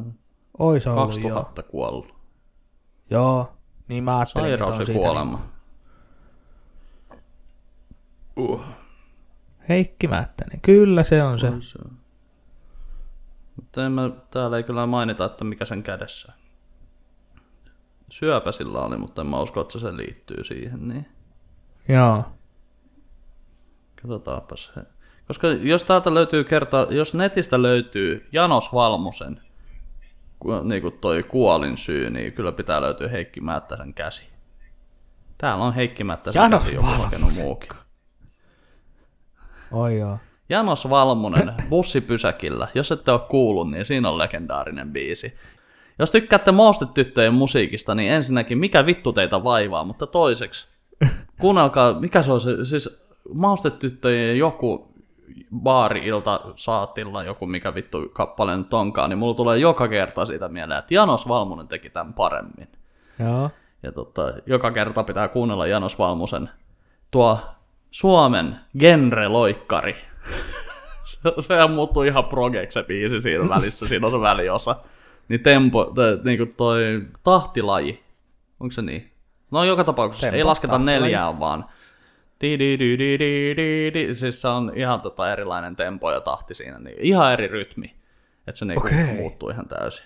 Oi 0.60 0.80
se 0.80 0.90
2000 0.90 1.64
kuollut. 1.64 2.14
Joo. 3.10 3.52
Niin 3.88 4.04
mä 4.04 4.18
ajattelin, 4.18 4.48
Sairaus 4.50 4.70
että 4.70 4.76
ja 4.76 4.80
on 4.80 4.86
siitä 4.86 5.00
kuolema. 5.00 5.38
niinku- 5.38 5.59
Uh. 8.40 8.62
Heikki 9.70 10.08
Määttänen, 10.08 10.62
kyllä 10.62 11.04
se 11.04 11.24
on 11.24 11.40
se. 11.40 11.48
Se 11.60 11.80
on. 11.86 11.98
Mutta 13.56 13.86
en 13.86 13.92
mä, 13.92 14.10
täällä 14.32 14.58
ei 14.58 14.64
kyllä 14.64 14.86
mainita, 14.86 15.26
että 15.26 15.44
mikä 15.44 15.66
sen 15.66 15.84
kädessä. 15.84 16.34
Syöpä 18.12 18.52
sillä 18.52 18.80
oli, 18.80 18.98
mutta 18.98 19.22
en 19.22 19.28
mä 19.28 19.40
usko, 19.40 19.62
että 19.62 19.80
se 19.80 19.98
liittyy 19.98 20.44
siihen. 20.44 20.88
Niin. 20.88 21.06
Joo. 21.88 22.24
Katsotaanpas. 24.02 24.72
he. 24.76 24.82
Koska 25.28 25.48
jos 25.48 25.84
täältä 25.84 26.14
löytyy 26.14 26.44
kerta, 26.44 26.88
jos 26.90 27.14
netistä 27.14 27.62
löytyy 27.62 28.28
Janos 28.32 28.74
Valmusen 28.74 29.42
ku- 30.40 30.64
niin 30.64 30.82
kuin 30.82 30.98
toi 30.98 31.24
kuolin 31.24 31.78
syy, 31.78 32.10
niin 32.10 32.34
kyllä 32.34 32.52
pitää 32.52 32.82
löytyä 32.82 33.08
Heikki 33.08 33.42
Määttäsen 33.42 33.94
käsi. 33.94 34.30
Täällä 35.38 35.66
on 35.66 35.74
Heikki 35.74 36.04
Määttäsen 36.04 36.40
Janos 36.40 36.64
käsi, 36.64 36.76
joku 36.76 37.30
muukin. 37.44 37.70
Oi 39.72 40.00
joo. 40.00 40.18
Janos 40.50 40.90
Valmunen 40.90 41.54
bussipysäkillä. 41.70 42.68
Jos 42.74 42.92
ette 42.92 43.12
ole 43.12 43.20
kuullut, 43.20 43.72
niin 43.72 43.86
siinä 43.86 44.10
on 44.10 44.18
legendaarinen 44.18 44.92
biisi. 44.92 45.38
Jos 46.00 46.12
tykkäätte 46.12 46.52
Maustet-tyttöjen 46.52 47.34
musiikista, 47.34 47.96
niin 47.96 48.12
ensinnäkin 48.12 48.58
mikä 48.58 48.86
vittu 48.86 49.14
teitä 49.14 49.44
vaivaa, 49.44 49.84
mutta 49.84 50.08
toiseksi, 50.08 50.70
kuunnelkaa, 51.42 52.00
mikä 52.00 52.22
se 52.22 52.32
on 52.32 52.42
se, 52.42 52.66
siis 52.66 53.10
Maustet-tyttöjen 53.34 54.38
joku 54.38 54.94
baari-ilta 55.56 56.42
saatilla, 56.56 57.24
joku 57.24 57.46
mikä 57.46 57.76
vittu 57.76 58.10
kappale 58.14 58.58
nyt 58.58 58.74
onkaan, 58.74 59.10
niin 59.10 59.18
mulla 59.18 59.34
tulee 59.34 59.58
joka 59.58 59.88
kerta 59.88 60.26
siitä 60.26 60.50
mieleen, 60.50 60.80
että 60.80 60.94
Janos 60.94 61.28
Valmunen 61.28 61.68
teki 61.68 61.90
tämän 61.90 62.14
paremmin. 62.14 62.68
Joo. 63.20 63.50
Ja 63.84 63.92
tota, 63.92 64.34
joka 64.46 64.72
kerta 64.72 65.04
pitää 65.04 65.28
kuunnella 65.28 65.68
Janos 65.68 66.00
Valmusen 66.00 66.50
tuo 67.12 67.40
Suomen 67.92 68.56
genre-loikkari. 68.80 69.96
se, 71.04 71.20
sehän 71.40 71.72
muuttuu 71.72 72.04
ihan 72.04 72.26
progeksi 72.26 72.74
se 72.74 72.84
biisi 72.84 73.22
siinä 73.22 73.50
välissä, 73.50 73.88
siinä 73.88 74.08
on 74.08 74.12
se 74.12 74.20
väliosa. 74.22 74.76
Niin 75.30 75.44
tempo, 75.44 75.86
te, 75.96 76.02
niinku 76.24 76.46
toi 76.58 77.02
tahtilaji, 77.24 78.04
onko 78.60 78.72
se 78.72 78.82
niin? 78.82 79.12
No 79.52 79.64
joka 79.64 79.84
tapauksessa, 79.84 80.26
Tempo, 80.28 80.38
ei 80.38 80.44
lasketa 80.44 80.72
tahtilaji. 80.72 81.00
neljään 81.02 81.40
vaan. 81.40 81.66
Di-di-di-di-di-di. 82.42 84.16
Siis 84.16 84.42
se 84.42 84.48
on 84.48 84.72
ihan 84.76 85.02
tota 85.02 85.32
erilainen 85.32 85.76
tempo 85.76 86.12
ja 86.12 86.22
tahti 86.22 86.54
siinä, 86.54 86.80
niin 86.80 86.96
ihan 87.02 87.34
eri 87.34 87.48
rytmi. 87.48 87.96
Että 88.48 88.60
se 88.60 88.66
niinku 88.66 88.88
Okei. 88.88 89.14
muuttuu 89.16 89.50
ihan 89.50 89.68
täysin. 89.68 90.06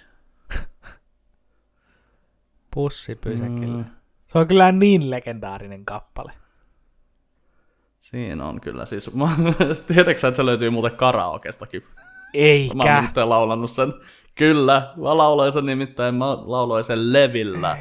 Pussipysäkillä. 2.73 3.77
Mm. 3.83 3.85
Se 4.27 4.37
on 4.37 4.47
kyllä 4.47 4.71
niin 4.71 5.09
legendaarinen 5.09 5.85
kappale. 5.85 6.31
Siinä 8.03 8.45
on 8.45 8.61
kyllä. 8.61 8.85
Siis, 8.85 9.13
mä, 9.13 9.29
tiedätkö 9.87 10.27
että 10.27 10.35
se 10.35 10.45
löytyy 10.45 10.69
muuten 10.69 10.95
karaokestakin? 10.97 11.83
Mä 11.83 12.01
Eikä. 12.33 12.95
oon 12.95 13.03
nyt 13.03 13.17
laulannut 13.17 13.71
sen 13.71 13.93
Kyllä, 14.35 14.93
mä 14.95 15.17
lauloin 15.17 15.53
sen 15.53 15.65
nimittäin, 15.65 16.15
mä 16.15 16.25
lauloin 16.25 16.83
sen 16.83 17.13
Levillä 17.13 17.77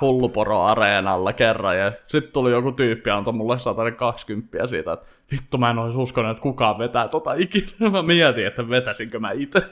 Hulluporo-areenalla 0.00 1.32
kerran, 1.32 1.78
ja 1.78 1.92
sitten 2.06 2.32
tuli 2.32 2.50
joku 2.50 2.72
tyyppi 2.72 3.10
antoi 3.10 3.32
mulle 3.32 3.58
120 3.58 4.66
siitä, 4.66 4.92
että 4.92 5.06
vittu 5.32 5.58
mä 5.58 5.70
en 5.70 5.78
olisi 5.78 5.98
uskonut, 5.98 6.30
että 6.30 6.42
kukaan 6.42 6.78
vetää 6.78 7.08
tota 7.08 7.32
ikinä. 7.32 7.66
Mä 7.92 8.02
mietin, 8.02 8.46
että 8.46 8.68
vetäisinkö 8.68 9.18
mä 9.18 9.30
itse. 9.32 9.62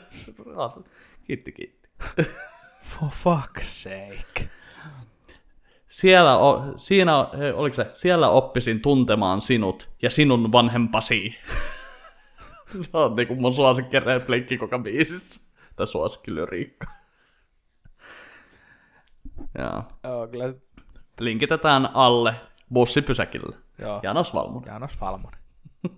Kiitti, 1.26 1.53
kiitti. 1.53 1.89
For 2.82 3.09
fuck's 3.09 3.62
sake. 3.62 4.51
Siellä, 5.97 6.36
o, 6.38 6.74
siinä, 6.76 7.16
oliko 7.55 7.74
se, 7.74 7.90
siellä 7.94 8.28
oppisin 8.28 8.80
tuntemaan 8.82 9.40
sinut 9.40 9.90
ja 10.03 10.11
sinun 10.11 10.53
vanhempasi. 10.53 11.34
se 12.80 12.97
on 12.97 13.16
niinku 13.16 13.34
mun 13.34 13.55
suosikkirepliikki 13.55 14.59
koko 14.59 14.78
biisissä. 14.78 15.40
Tai 15.76 15.86
suosikkilyriikka. 15.86 16.86
Joo. 19.59 19.82
Joo, 20.05 20.28
kyllä 20.28 20.49
se- 20.51 20.61
Linkitetään 21.20 21.88
alle 21.94 22.34
bussipysäkille. 22.72 23.57
Joo. 23.78 24.01
Janos 24.03 24.34
Valmunen. 24.34 24.72
Janos 24.72 25.01
Valmonen. 25.01 25.40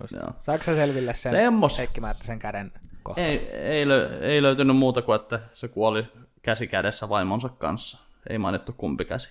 Just. 0.00 0.12
Joo. 0.12 0.30
Saatko 0.42 0.62
sä 0.64 0.74
selville 0.74 1.14
sen 1.14 1.32
Semmos. 1.32 1.78
Heikki 1.78 2.00
Määttäsen 2.00 2.38
käden 2.38 2.72
kohta? 3.02 3.20
Ei, 3.20 3.48
ei, 3.48 3.88
lö, 3.88 4.18
ei 4.20 4.42
löytynyt 4.42 4.76
muuta 4.76 5.02
kuin, 5.02 5.16
että 5.16 5.40
se 5.50 5.68
kuoli 5.68 6.06
käsi 6.42 6.66
kädessä 6.66 7.08
vaimonsa 7.08 7.48
kanssa. 7.48 8.09
Ei 8.30 8.38
mainittu 8.38 8.72
kumpi 8.72 9.04
käsi. 9.04 9.30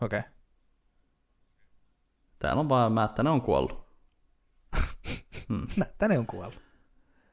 Okei. 0.00 0.18
Okay. 0.18 0.30
Täällä 2.38 2.60
on 2.60 2.68
vaan 2.68 2.92
Määttänen 2.92 3.32
on 3.32 3.42
kuollut. 3.42 3.86
Tänne 5.98 6.18
on 6.18 6.26
kuollut. 6.26 6.60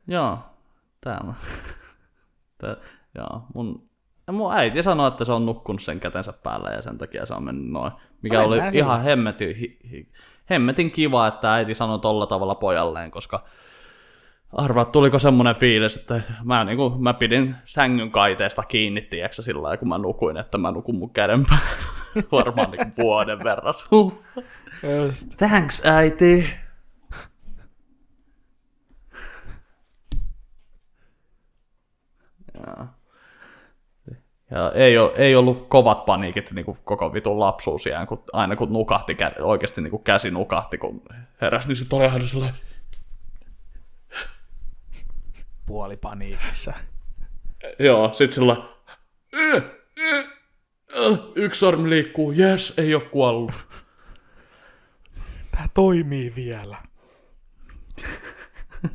Joo, 0.08 0.40
täällä. 1.02 1.34
Tää, 2.62 2.76
joo, 3.16 3.46
mun, 3.56 3.86
mun 4.32 4.54
äiti 4.54 4.84
sanoi, 4.84 5.08
että 5.08 5.26
se 5.26 5.32
on 5.32 5.46
nukkunut 5.46 5.82
sen 5.82 6.00
kätensä 6.00 6.34
päällä 6.34 6.70
ja 6.70 6.82
sen 6.82 6.98
takia 6.98 7.26
se 7.26 7.34
on 7.34 7.44
mennyt 7.44 7.72
noin. 7.72 7.92
Mikä 8.22 8.38
No 8.38 8.46
oli 8.46 8.60
ihan 8.74 9.04
hemmetin, 9.04 9.56
hi, 9.56 9.80
hi, 9.92 10.12
hemmetin 10.50 10.92
kiva, 10.92 11.28
että 11.28 11.54
äiti 11.54 11.76
sanoi 11.76 12.00
tolla 12.00 12.28
tavalla 12.28 12.56
pojalleen, 12.56 13.12
koska 13.12 13.46
arvaa, 14.52 14.86
tuliko 14.86 15.20
semmoinen 15.20 15.56
fiilis, 15.56 15.98
että 15.98 16.22
mä, 16.44 16.64
niinku, 16.64 16.90
mä 16.90 17.14
pidin 17.14 17.56
sängyn 17.66 18.12
kaiteesta 18.12 18.64
kiinni, 18.64 19.02
tiiäksä, 19.02 19.42
sillä 19.42 19.62
lailla, 19.62 19.78
kun 19.78 19.90
mä 19.90 19.98
nukuin, 19.98 20.38
että 20.38 20.58
mä 20.58 20.72
nukun 20.72 20.96
mun 20.96 21.10
käden. 21.14 21.46
Varmaan 22.32 22.72
niinku 22.72 22.94
vuoden 22.98 23.44
verran. 23.44 23.74
Just. 24.84 25.28
Thanks, 25.38 25.82
äiti. 25.86 26.50
Ja, 32.54 32.88
ja 34.52 34.72
ei, 34.72 34.98
ole, 34.98 35.12
ei 35.16 35.36
ollut 35.36 35.68
kovat 35.68 36.06
paniikit 36.06 36.52
niin 36.52 36.66
kuin 36.66 36.78
koko 36.84 37.14
vitun 37.14 37.40
lapsuusiään, 37.40 38.08
kun 38.08 38.24
aina 38.34 38.56
kun 38.56 38.74
nukahti, 38.74 39.18
oikeasti 39.42 39.82
niin 39.82 39.92
kuin 39.92 40.04
käsi 40.04 40.32
nukahti, 40.32 40.78
kun 40.78 41.02
heräsi, 41.42 41.68
niin 41.68 41.76
sitten 41.76 42.00
oli 42.00 42.08
aina 42.08 42.26
sellainen, 42.26 42.60
Puoli 45.70 45.98
paniikissa. 45.98 46.74
joo, 47.80 48.14
sit 48.14 48.34
sillä 48.34 48.56
"Äh, 49.36 49.56
äh, 49.56 49.64
äh, 50.18 50.26
yksi 51.36 51.60
sormi 51.60 51.90
liikkuu, 51.90 52.32
jes, 52.32 52.74
ei 52.78 52.96
ole 52.96 53.04
kuollut. 53.04 53.52
Tää 55.52 55.68
toimii 55.74 56.34
vielä. 56.36 56.78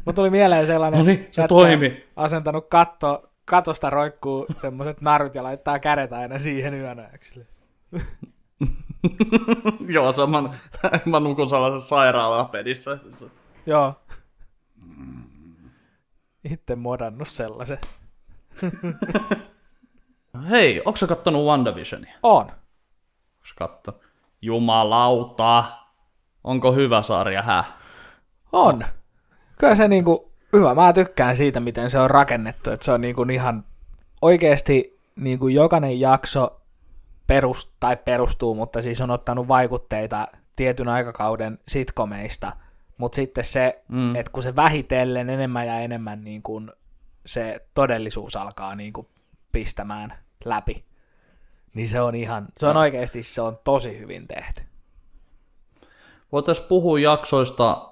Mut 0.04 0.14
tuli 0.14 0.30
mieleen 0.30 0.66
sellainen, 0.66 0.98
No 0.98 1.04
niin, 1.06 1.18
se 1.30 1.42
jätkä 1.42 1.48
toimi. 1.48 2.04
asentanut 2.16 2.66
katto, 2.68 3.30
katosta 3.44 3.90
roikkuu 3.90 4.46
semmoset 4.60 5.00
narut 5.00 5.34
ja 5.34 5.42
laittaa 5.42 5.78
kädet 5.78 6.12
aina 6.12 6.38
siihen 6.38 6.74
yönäyksille. 6.74 7.46
joo, 9.94 10.12
saman, 10.12 10.54
mä 11.06 11.20
nukun 11.20 11.48
sellaisessa 11.48 11.88
sairaalapedissä. 11.88 12.98
Joo. 13.66 13.94
Itse 16.50 16.76
modannut 16.76 17.28
sellaisen. 17.28 17.78
Hei, 20.50 20.82
onko 20.84 20.96
sä 20.96 21.06
kattonut 21.06 21.46
WandaVisionia? 21.46 22.14
On. 22.22 22.40
Onko 22.40 22.54
katto? 23.58 24.00
Jumalauta. 24.42 25.64
Onko 26.44 26.72
hyvä 26.72 27.02
sarja, 27.02 27.42
hä? 27.42 27.64
On. 28.52 28.84
Kyllä 29.58 29.74
se 29.74 29.88
niinku, 29.88 30.32
hyvä. 30.52 30.74
Mä 30.74 30.92
tykkään 30.92 31.36
siitä, 31.36 31.60
miten 31.60 31.90
se 31.90 31.98
on 31.98 32.10
rakennettu. 32.10 32.70
Että 32.70 32.84
se 32.84 32.92
on 32.92 33.00
niinku 33.00 33.22
ihan 33.22 33.64
oikeasti 34.22 35.00
niinku 35.16 35.48
jokainen 35.48 36.00
jakso 36.00 36.60
perust, 37.26 37.68
tai 37.80 37.96
perustuu, 37.96 38.54
mutta 38.54 38.82
siis 38.82 39.00
on 39.00 39.10
ottanut 39.10 39.48
vaikutteita 39.48 40.28
tietyn 40.56 40.88
aikakauden 40.88 41.58
sitkomeista. 41.68 42.52
Mutta 42.98 43.16
sitten 43.16 43.44
se, 43.44 43.82
mm. 43.88 44.16
että 44.16 44.32
kun 44.32 44.42
se 44.42 44.56
vähitellen 44.56 45.30
enemmän 45.30 45.66
ja 45.66 45.80
enemmän 45.80 46.24
niin 46.24 46.42
kun 46.42 46.72
se 47.26 47.66
todellisuus 47.74 48.36
alkaa 48.36 48.74
niin 48.74 48.92
kun 48.92 49.08
pistämään 49.52 50.18
läpi, 50.44 50.84
niin 51.74 51.88
se 51.88 52.00
on 52.00 52.14
ihan, 52.14 52.48
se 52.58 52.66
on 52.66 52.76
oikeasti, 52.76 53.22
se 53.22 53.42
on 53.42 53.58
tosi 53.64 53.98
hyvin 53.98 54.28
tehty. 54.28 54.62
Voitaisiin 56.32 56.68
puhua 56.68 56.98
jaksoista, 56.98 57.90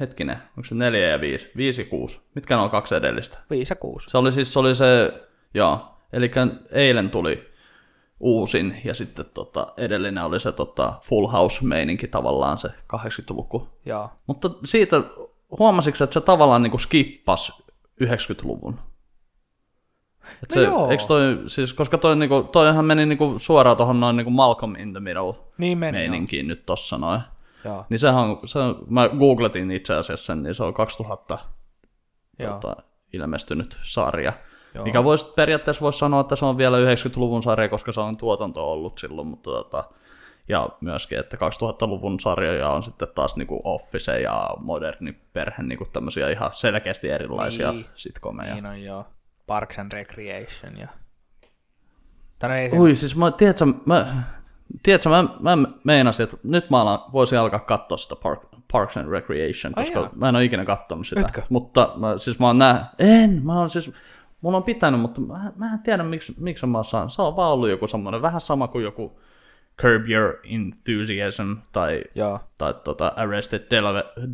hetkinen, 0.00 0.36
onko 0.36 0.64
se 0.64 0.74
neljä 0.74 1.08
ja 1.08 1.20
viisi? 1.20 1.50
Viisi 1.56 1.82
ja 1.82 1.88
kuusi. 1.88 2.20
Mitkä 2.34 2.56
ne 2.56 2.62
on 2.62 2.70
kaksi 2.70 2.94
edellistä? 2.94 3.38
5 3.50 3.72
ja 3.72 3.76
6. 3.76 4.10
Se 4.10 4.18
oli 4.18 4.32
siis 4.32 4.52
se, 4.52 4.58
oli 4.58 4.74
se 4.74 5.12
joo, 5.54 5.96
eli 6.12 6.30
eilen 6.70 7.10
tuli 7.10 7.53
uusin 8.24 8.80
ja 8.84 8.94
sitten 8.94 9.24
tota, 9.34 9.66
edellinen 9.76 10.24
oli 10.24 10.40
se 10.40 10.52
tota, 10.52 10.94
Full 11.02 11.26
House-meininki 11.26 12.08
tavallaan 12.08 12.58
se 12.58 12.68
80-luku. 12.68 13.68
Joo. 13.86 14.10
Mutta 14.26 14.50
siitä 14.64 15.02
huomasitko, 15.58 16.04
että 16.04 16.14
se 16.14 16.20
tavallaan 16.20 16.62
niin 16.62 16.80
skippas 16.80 17.62
90-luvun? 18.02 18.78
Et 20.42 20.48
No 20.48 20.54
se, 20.54 20.62
joo. 20.62 20.90
eikö 20.90 21.04
toi, 21.04 21.38
siis, 21.46 21.72
koska 21.72 21.98
toi, 21.98 22.16
niinku, 22.16 22.42
toihan 22.42 22.84
meni 22.84 23.06
niinku 23.06 23.34
suoraan 23.38 23.76
tuohon 23.76 24.00
noin 24.00 24.16
niinku 24.16 24.30
Malcolm 24.30 24.74
in 24.76 24.92
the 24.92 25.00
Middle 25.00 25.34
Niin 25.58 25.78
meni, 25.78 25.98
joo. 25.98 26.10
meininkiin 26.10 26.48
nyt 26.48 26.66
tossa 26.66 26.98
noin. 26.98 27.20
Joo. 27.64 27.86
Niin 27.90 27.98
sehän 27.98 28.22
on, 28.24 28.38
se 28.46 28.58
on, 28.58 28.84
mä 28.90 29.08
googletin 29.08 29.70
itse 29.70 29.94
asiassa 29.94 30.26
sen, 30.26 30.42
niin 30.42 30.54
se 30.54 30.64
on 30.64 30.74
2000 30.74 31.38
Joo. 32.38 32.52
tota, 32.52 32.76
ilmestynyt 33.12 33.78
sarja. 33.82 34.32
Joo. 34.74 34.84
Mikä 34.84 35.04
voisi, 35.04 35.32
periaatteessa 35.36 35.80
voisi 35.82 35.98
sanoa, 35.98 36.20
että 36.20 36.36
se 36.36 36.44
on 36.44 36.58
vielä 36.58 36.76
90-luvun 36.78 37.42
sarja, 37.42 37.68
koska 37.68 37.92
se 37.92 38.00
on 38.00 38.16
tuotanto 38.16 38.72
ollut 38.72 38.98
silloin, 38.98 39.26
mutta 39.26 39.50
tota, 39.50 39.84
ja 40.48 40.68
myöskin, 40.80 41.18
että 41.18 41.36
2000-luvun 41.36 42.20
sarjoja 42.20 42.68
on 42.68 42.82
sitten 42.82 43.08
taas 43.14 43.36
niinku 43.36 43.60
Office 43.64 44.20
ja 44.20 44.50
moderni 44.60 45.12
perhe, 45.32 45.62
niinku 45.62 45.84
tämmöisiä 45.92 46.30
ihan 46.30 46.50
selkeästi 46.52 47.10
erilaisia 47.10 47.70
Niin. 47.72 47.80
niin. 47.82 47.90
sitcomeja. 47.94 48.54
Niin 48.54 48.66
on 48.66 48.82
joo. 48.82 49.06
Parks 49.46 49.78
and 49.78 49.92
Recreation 49.92 50.78
ja... 50.78 50.88
Tai 52.38 52.50
no 52.50 52.56
ei. 52.56 52.70
Ui, 52.78 52.94
siis 52.94 53.16
mä, 53.16 53.30
tiedätkö, 53.30 53.64
mä, 53.86 54.06
tiedätkö, 54.82 55.08
mä, 55.08 55.24
mä 55.40 55.68
meinasin, 55.84 56.24
että 56.24 56.36
nyt 56.42 56.70
mä 56.70 56.80
alan, 56.80 56.98
voisin 57.12 57.38
alkaa 57.38 57.60
katsoa 57.60 57.98
sitä 57.98 58.16
Park, 58.22 58.40
Parks 58.72 58.96
and 58.96 59.08
Recreation, 59.08 59.72
Ai 59.76 59.84
koska 59.84 60.00
jaa. 60.00 60.10
mä 60.16 60.28
en 60.28 60.36
ole 60.36 60.44
ikinä 60.44 60.64
katsonut 60.64 61.06
sitä. 61.06 61.20
Etkö? 61.20 61.42
Mutta 61.48 61.92
mä, 61.96 62.18
siis 62.18 62.38
mä 62.38 62.46
oon 62.46 62.58
nää, 62.58 62.90
en, 62.98 63.40
mä 63.44 63.58
oon 63.58 63.70
siis, 63.70 63.92
mulla 64.44 64.56
on 64.56 64.64
pitänyt, 64.64 65.00
mutta 65.00 65.20
mä, 65.20 65.52
mä 65.56 65.72
en 65.72 65.82
tiedä 65.82 66.02
miksi, 66.02 66.34
miksi 66.38 66.66
mä 66.66 66.82
saanut. 66.82 67.12
Se 67.12 67.22
on 67.22 67.36
vaan 67.36 67.52
ollut 67.52 67.68
joku 67.68 67.88
semmoinen, 67.88 68.22
vähän 68.22 68.40
sama 68.40 68.68
kuin 68.68 68.84
joku 68.84 69.20
Curb 69.82 70.08
Your 70.08 70.34
Enthusiasm 70.44 71.56
tai, 71.72 72.04
Joo. 72.14 72.40
tai 72.58 72.74
tota 72.84 73.12
Arrested 73.16 73.62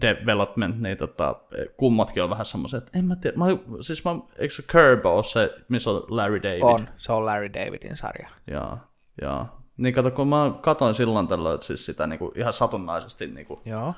Development, 0.01 0.81
niin 0.81 0.97
tota, 0.97 1.37
kummatkin 1.77 2.23
on 2.23 2.31
vähän 2.31 2.45
semmoiset, 2.45 2.87
että 2.87 2.99
en 2.99 3.05
mä 3.05 3.17
tiedä, 3.17 3.37
mä, 3.37 3.45
siis 3.81 4.05
mä, 4.05 4.11
eikö 4.39 4.55
se 4.55 4.63
Curb 4.63 5.07
ole 5.07 5.25
se, 5.25 5.55
missä 5.69 5.91
on 5.91 6.05
Larry 6.09 6.43
David? 6.43 6.63
On. 6.63 6.89
Se 6.99 7.13
on 7.13 7.27
Larry 7.27 7.53
Davidin 7.53 7.97
sarja. 7.97 8.29
Joo, 8.51 8.79
joo. 9.23 9.47
Niin 9.77 9.95
kato, 9.95 10.11
kun 10.11 10.29
mä 10.29 10.53
katoin 10.61 10.95
silloin 10.95 11.29
tällöin 11.29 11.55
että 11.55 11.67
siis 11.67 11.87
sitä 11.87 12.07
niinku 12.07 12.33
ihan 12.37 12.53
satunnaisesti 12.53 13.27
niinku, 13.27 13.57
Joo. 13.65 13.95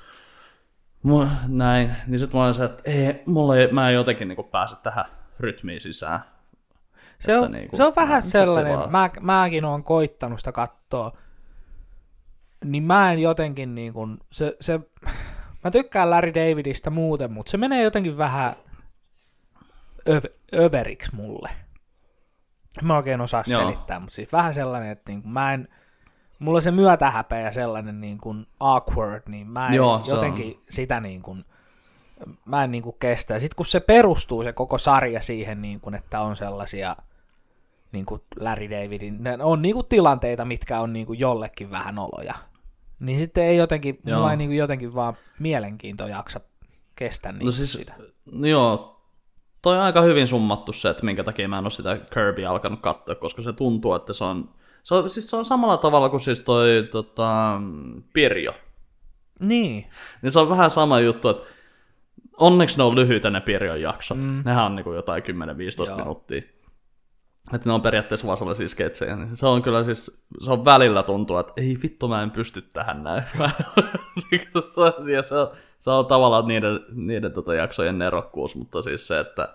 mu- 1.06 1.48
näin, 1.48 1.90
niin 2.06 2.18
sit 2.18 2.32
mä 2.32 2.44
olin 2.44 2.54
se, 2.54 2.64
että 2.64 2.82
ei, 2.84 3.22
mulla 3.26 3.56
ei, 3.56 3.72
mä 3.72 3.88
en 3.88 3.94
jotenkin 3.94 4.28
niinku 4.28 4.42
pääse 4.42 4.76
tähän 4.82 5.04
rytmiin 5.42 5.80
sisään. 5.80 6.20
Se 7.18 7.38
on, 7.38 7.44
Että 7.44 7.56
niinku, 7.58 7.76
se 7.76 7.84
on 7.84 7.92
vähän 7.96 8.22
sellainen, 8.22 8.78
vaan- 8.78 8.90
mä, 8.90 9.10
mäkin 9.20 9.64
oon 9.64 9.84
koittanut 9.84 10.38
sitä 10.38 10.52
katsoa, 10.52 11.12
niin 12.64 12.82
mä 12.82 13.12
en 13.12 13.18
jotenkin 13.18 13.74
niin 13.74 13.92
kuin, 13.92 14.18
se, 14.32 14.56
se, 14.60 14.80
mä 15.64 15.70
tykkään 15.70 16.10
Larry 16.10 16.34
Davidista 16.34 16.90
muuten, 16.90 17.32
mutta 17.32 17.50
se 17.50 17.56
menee 17.56 17.82
jotenkin 17.82 18.18
vähän 18.18 18.52
öv, 20.08 20.24
överiksi 20.54 21.14
mulle. 21.14 21.48
Mä 22.82 22.96
oikein 22.96 23.20
osaa 23.20 23.44
Joo. 23.46 23.60
selittää, 23.60 24.00
mutta 24.00 24.14
siis 24.14 24.32
vähän 24.32 24.54
sellainen, 24.54 24.90
että 24.90 25.12
niin 25.12 25.22
kuin 25.22 25.32
mä 25.32 25.52
en, 25.54 25.68
mulla 26.38 26.60
se 26.60 26.70
myötähäpeä 26.70 27.40
ja 27.40 27.52
sellainen 27.52 28.00
niin 28.00 28.18
kuin 28.18 28.46
awkward, 28.60 29.22
niin 29.28 29.46
mä 29.46 29.66
en 29.68 29.74
Joo, 29.74 30.02
se 30.04 30.10
on. 30.12 30.16
jotenkin 30.16 30.62
sitä 30.70 31.00
niin 31.00 31.22
kuin, 31.22 31.44
mä 32.44 32.64
en 32.64 32.70
niinku 32.70 32.92
kestä. 32.92 33.38
Sitten 33.38 33.56
kun 33.56 33.66
se 33.66 33.80
perustuu 33.80 34.44
se 34.44 34.52
koko 34.52 34.78
sarja 34.78 35.22
siihen, 35.22 35.62
niinku, 35.62 35.90
että 35.96 36.20
on 36.20 36.36
sellaisia 36.36 36.96
niinku 37.92 38.24
Larry 38.40 38.70
Davidin, 38.70 39.16
ne 39.22 39.38
on 39.42 39.62
niinku 39.62 39.82
tilanteita, 39.82 40.44
mitkä 40.44 40.80
on 40.80 40.92
niinku 40.92 41.12
jollekin 41.12 41.70
vähän 41.70 41.98
oloja. 41.98 42.34
Niin 43.00 43.18
sitten 43.18 43.44
ei 43.44 43.56
jotenkin, 43.56 43.98
Joo. 44.04 44.16
mulla 44.18 44.30
ei 44.30 44.36
niinku 44.36 44.54
jotenkin 44.54 44.94
vaan 44.94 45.16
mielenkiinto 45.38 46.06
jaksa 46.06 46.40
kestä 46.96 47.32
niinku 47.32 47.44
No 47.46 47.52
siis, 47.52 47.72
sitä. 47.72 47.94
joo, 48.40 49.00
toi 49.62 49.76
on 49.76 49.82
aika 49.82 50.00
hyvin 50.00 50.26
summattu 50.26 50.72
se, 50.72 50.88
että 50.90 51.04
minkä 51.04 51.24
takia 51.24 51.48
mä 51.48 51.58
en 51.58 51.64
ole 51.64 51.70
sitä 51.70 51.98
Kirbyä 52.14 52.50
alkanut 52.50 52.80
katsoa, 52.80 53.14
koska 53.14 53.42
se 53.42 53.52
tuntuu, 53.52 53.94
että 53.94 54.12
se 54.12 54.24
on, 54.24 54.50
se 54.82 54.94
on, 54.94 55.10
siis 55.10 55.30
se 55.30 55.36
on 55.36 55.44
samalla 55.44 55.76
tavalla 55.76 56.08
kuin 56.08 56.20
siis 56.20 56.40
toi 56.40 56.88
tota, 56.90 57.60
Pirjo. 58.12 58.54
Niin, 59.40 59.86
Niin 60.22 60.32
se 60.32 60.38
on 60.38 60.48
vähän 60.48 60.70
sama 60.70 61.00
juttu, 61.00 61.28
että 61.28 61.46
onneksi 62.42 62.78
ne 62.78 62.84
on 62.84 62.94
lyhyitä 62.94 63.30
ne 63.30 63.40
Pirjon 63.40 63.80
jaksot. 63.80 64.18
Mm. 64.18 64.42
Nehän 64.44 64.64
on 64.64 64.76
niinku 64.76 64.92
jotain 64.92 65.22
10-15 65.22 65.26
Joo. 65.86 65.96
minuuttia. 65.96 66.42
Että 67.54 67.68
ne 67.68 67.72
on 67.72 67.82
periaatteessa 67.82 68.26
vaan 68.26 68.38
sellaisia 68.38 68.68
sketsejä. 68.68 69.16
Niin 69.16 69.36
se 69.36 69.46
on 69.46 69.62
kyllä 69.62 69.84
siis, 69.84 70.24
se 70.40 70.50
on 70.50 70.64
välillä 70.64 71.02
tuntuu, 71.02 71.38
että 71.38 71.52
ei 71.56 71.78
vittu 71.82 72.08
mä 72.08 72.22
en 72.22 72.30
pysty 72.30 72.62
tähän 72.62 73.02
näin. 73.02 73.22
Niinku 74.30 74.62
se, 74.68 74.80
on, 74.80 75.08
ja 75.08 75.22
se, 75.22 75.34
on, 75.34 75.50
se 75.78 75.90
on 75.90 76.06
tavallaan 76.06 76.48
niiden, 76.48 76.80
niiden 76.92 77.32
tota 77.32 77.54
jaksojen 77.54 77.98
nerokkuus, 77.98 78.56
mutta 78.56 78.82
siis 78.82 79.06
se, 79.06 79.20
että 79.20 79.54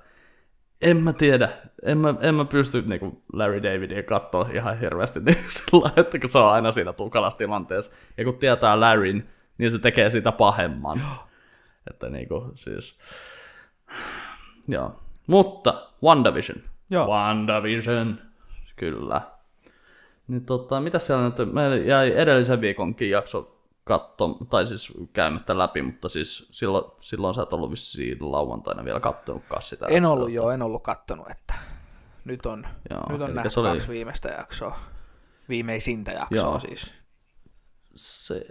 en 0.81 0.97
mä 0.97 1.13
tiedä, 1.13 1.49
en 1.83 1.97
mä, 1.97 2.13
en 2.21 2.35
mä 2.35 2.45
pysty 2.45 2.81
niinku 2.81 3.23
Larry 3.33 3.63
Davidia 3.63 4.03
katsoa 4.03 4.49
ihan 4.53 4.79
hirveästi 4.79 5.19
niin 5.25 5.38
sillä 5.49 5.89
että 5.95 6.19
kun 6.19 6.29
se 6.29 6.38
on 6.38 6.51
aina 6.51 6.71
siinä 6.71 6.93
tukalassa 6.93 7.38
tilanteessa. 7.38 7.95
Ja 8.17 8.23
kun 8.23 8.35
tietää 8.35 8.79
Larryn, 8.79 9.29
niin 9.57 9.71
se 9.71 9.79
tekee 9.79 10.09
sitä 10.09 10.31
pahemman. 10.31 11.01
Että 11.89 12.09
niinku 12.09 12.51
siis... 12.55 12.99
Joo. 14.67 14.99
Mutta 15.27 15.89
WandaVision. 16.03 16.57
Joo. 16.89 17.07
WandaVision. 17.07 18.19
Kyllä. 18.75 19.21
Niin 20.27 20.45
tota, 20.45 20.79
mitä 20.81 20.99
siellä 20.99 21.23
nyt, 21.23 21.53
meillä 21.53 21.75
jäi 21.75 22.13
edellisen 22.15 22.61
viikonkin 22.61 23.09
jakso 23.09 23.61
katto, 23.83 24.38
tai 24.49 24.67
siis 24.67 24.93
käymättä 25.13 25.57
läpi, 25.57 25.81
mutta 25.81 26.09
siis 26.09 26.47
silloin, 26.51 26.91
silloin 26.99 27.35
sä 27.35 27.41
et 27.41 27.53
ollut 27.53 27.71
vissiin 27.71 28.17
lauantaina 28.31 28.85
vielä 28.85 28.99
kattonutkaan 28.99 29.61
sitä. 29.61 29.85
en 29.89 30.05
ollut 30.05 30.31
joo, 30.31 30.51
en 30.51 30.61
ollut 30.61 30.83
kattonut, 30.83 31.29
että 31.29 31.53
nyt 32.25 32.45
on, 32.45 32.67
Joo, 32.89 33.03
nyt 33.11 33.21
on 33.21 33.35
nähty 33.35 33.59
oli- 33.59 33.69
kaksi 33.69 33.91
viimeistä 33.91 34.29
jaksoa. 34.29 34.79
Viimeisintä 35.49 36.11
jaksoa 36.11 36.38
Joo. 36.39 36.59
siis. 36.59 36.93
Se 37.95 38.45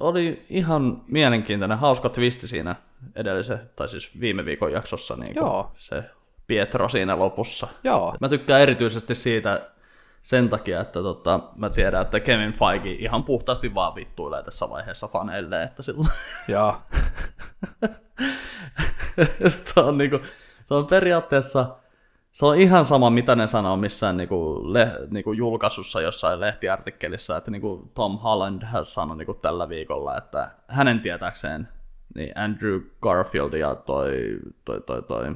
oli 0.00 0.46
ihan 0.48 1.02
mielenkiintoinen, 1.10 1.78
hauska 1.78 2.08
twisti 2.08 2.46
siinä 2.46 2.74
edellisen, 3.16 3.70
tai 3.76 3.88
siis 3.88 4.20
viime 4.20 4.44
viikon 4.44 4.72
jaksossa, 4.72 5.16
niin 5.16 5.36
Joo. 5.36 5.72
se 5.76 6.04
Pietro 6.46 6.88
siinä 6.88 7.18
lopussa. 7.18 7.68
Joo, 7.84 8.16
Mä 8.20 8.28
tykkään 8.28 8.60
erityisesti 8.60 9.14
siitä 9.14 9.70
sen 10.22 10.48
takia, 10.48 10.80
että 10.80 11.02
tota, 11.02 11.40
mä 11.56 11.70
tiedän, 11.70 12.02
että 12.02 12.20
Kevin 12.20 12.52
Feige 12.52 12.90
ihan 12.90 13.24
puhtaasti 13.24 13.74
vaan 13.74 13.94
vittuilee 13.94 14.42
tässä 14.42 14.70
vaiheessa 14.70 15.08
faneille, 15.08 15.62
että 15.62 15.82
sillä 15.82 16.08
joo. 16.48 16.76
se, 19.48 19.80
on 19.80 19.98
niinku, 19.98 20.20
se 20.64 20.74
on 20.74 20.86
periaatteessa, 20.86 21.76
se 22.34 22.46
on 22.46 22.58
ihan 22.58 22.84
sama, 22.84 23.10
mitä 23.10 23.36
ne 23.36 23.46
sanoo 23.46 23.76
missään 23.76 24.16
niinku, 24.16 24.60
le, 24.72 24.92
niinku 25.10 25.32
julkaisussa 25.32 26.00
jossain 26.00 26.40
lehtiartikkelissa, 26.40 27.36
että 27.36 27.50
niinku 27.50 27.90
Tom 27.94 28.18
Holland 28.18 28.62
has 28.62 28.94
sanoi 28.94 29.16
niinku 29.16 29.34
tällä 29.34 29.68
viikolla, 29.68 30.16
että 30.16 30.50
hänen 30.68 31.00
tietääkseen 31.00 31.68
niin 32.14 32.38
Andrew 32.38 32.80
Garfield 33.02 33.52
ja 33.52 33.74
toi, 33.74 34.38
toi, 34.64 34.80
toi, 34.80 35.02
toi 35.02 35.34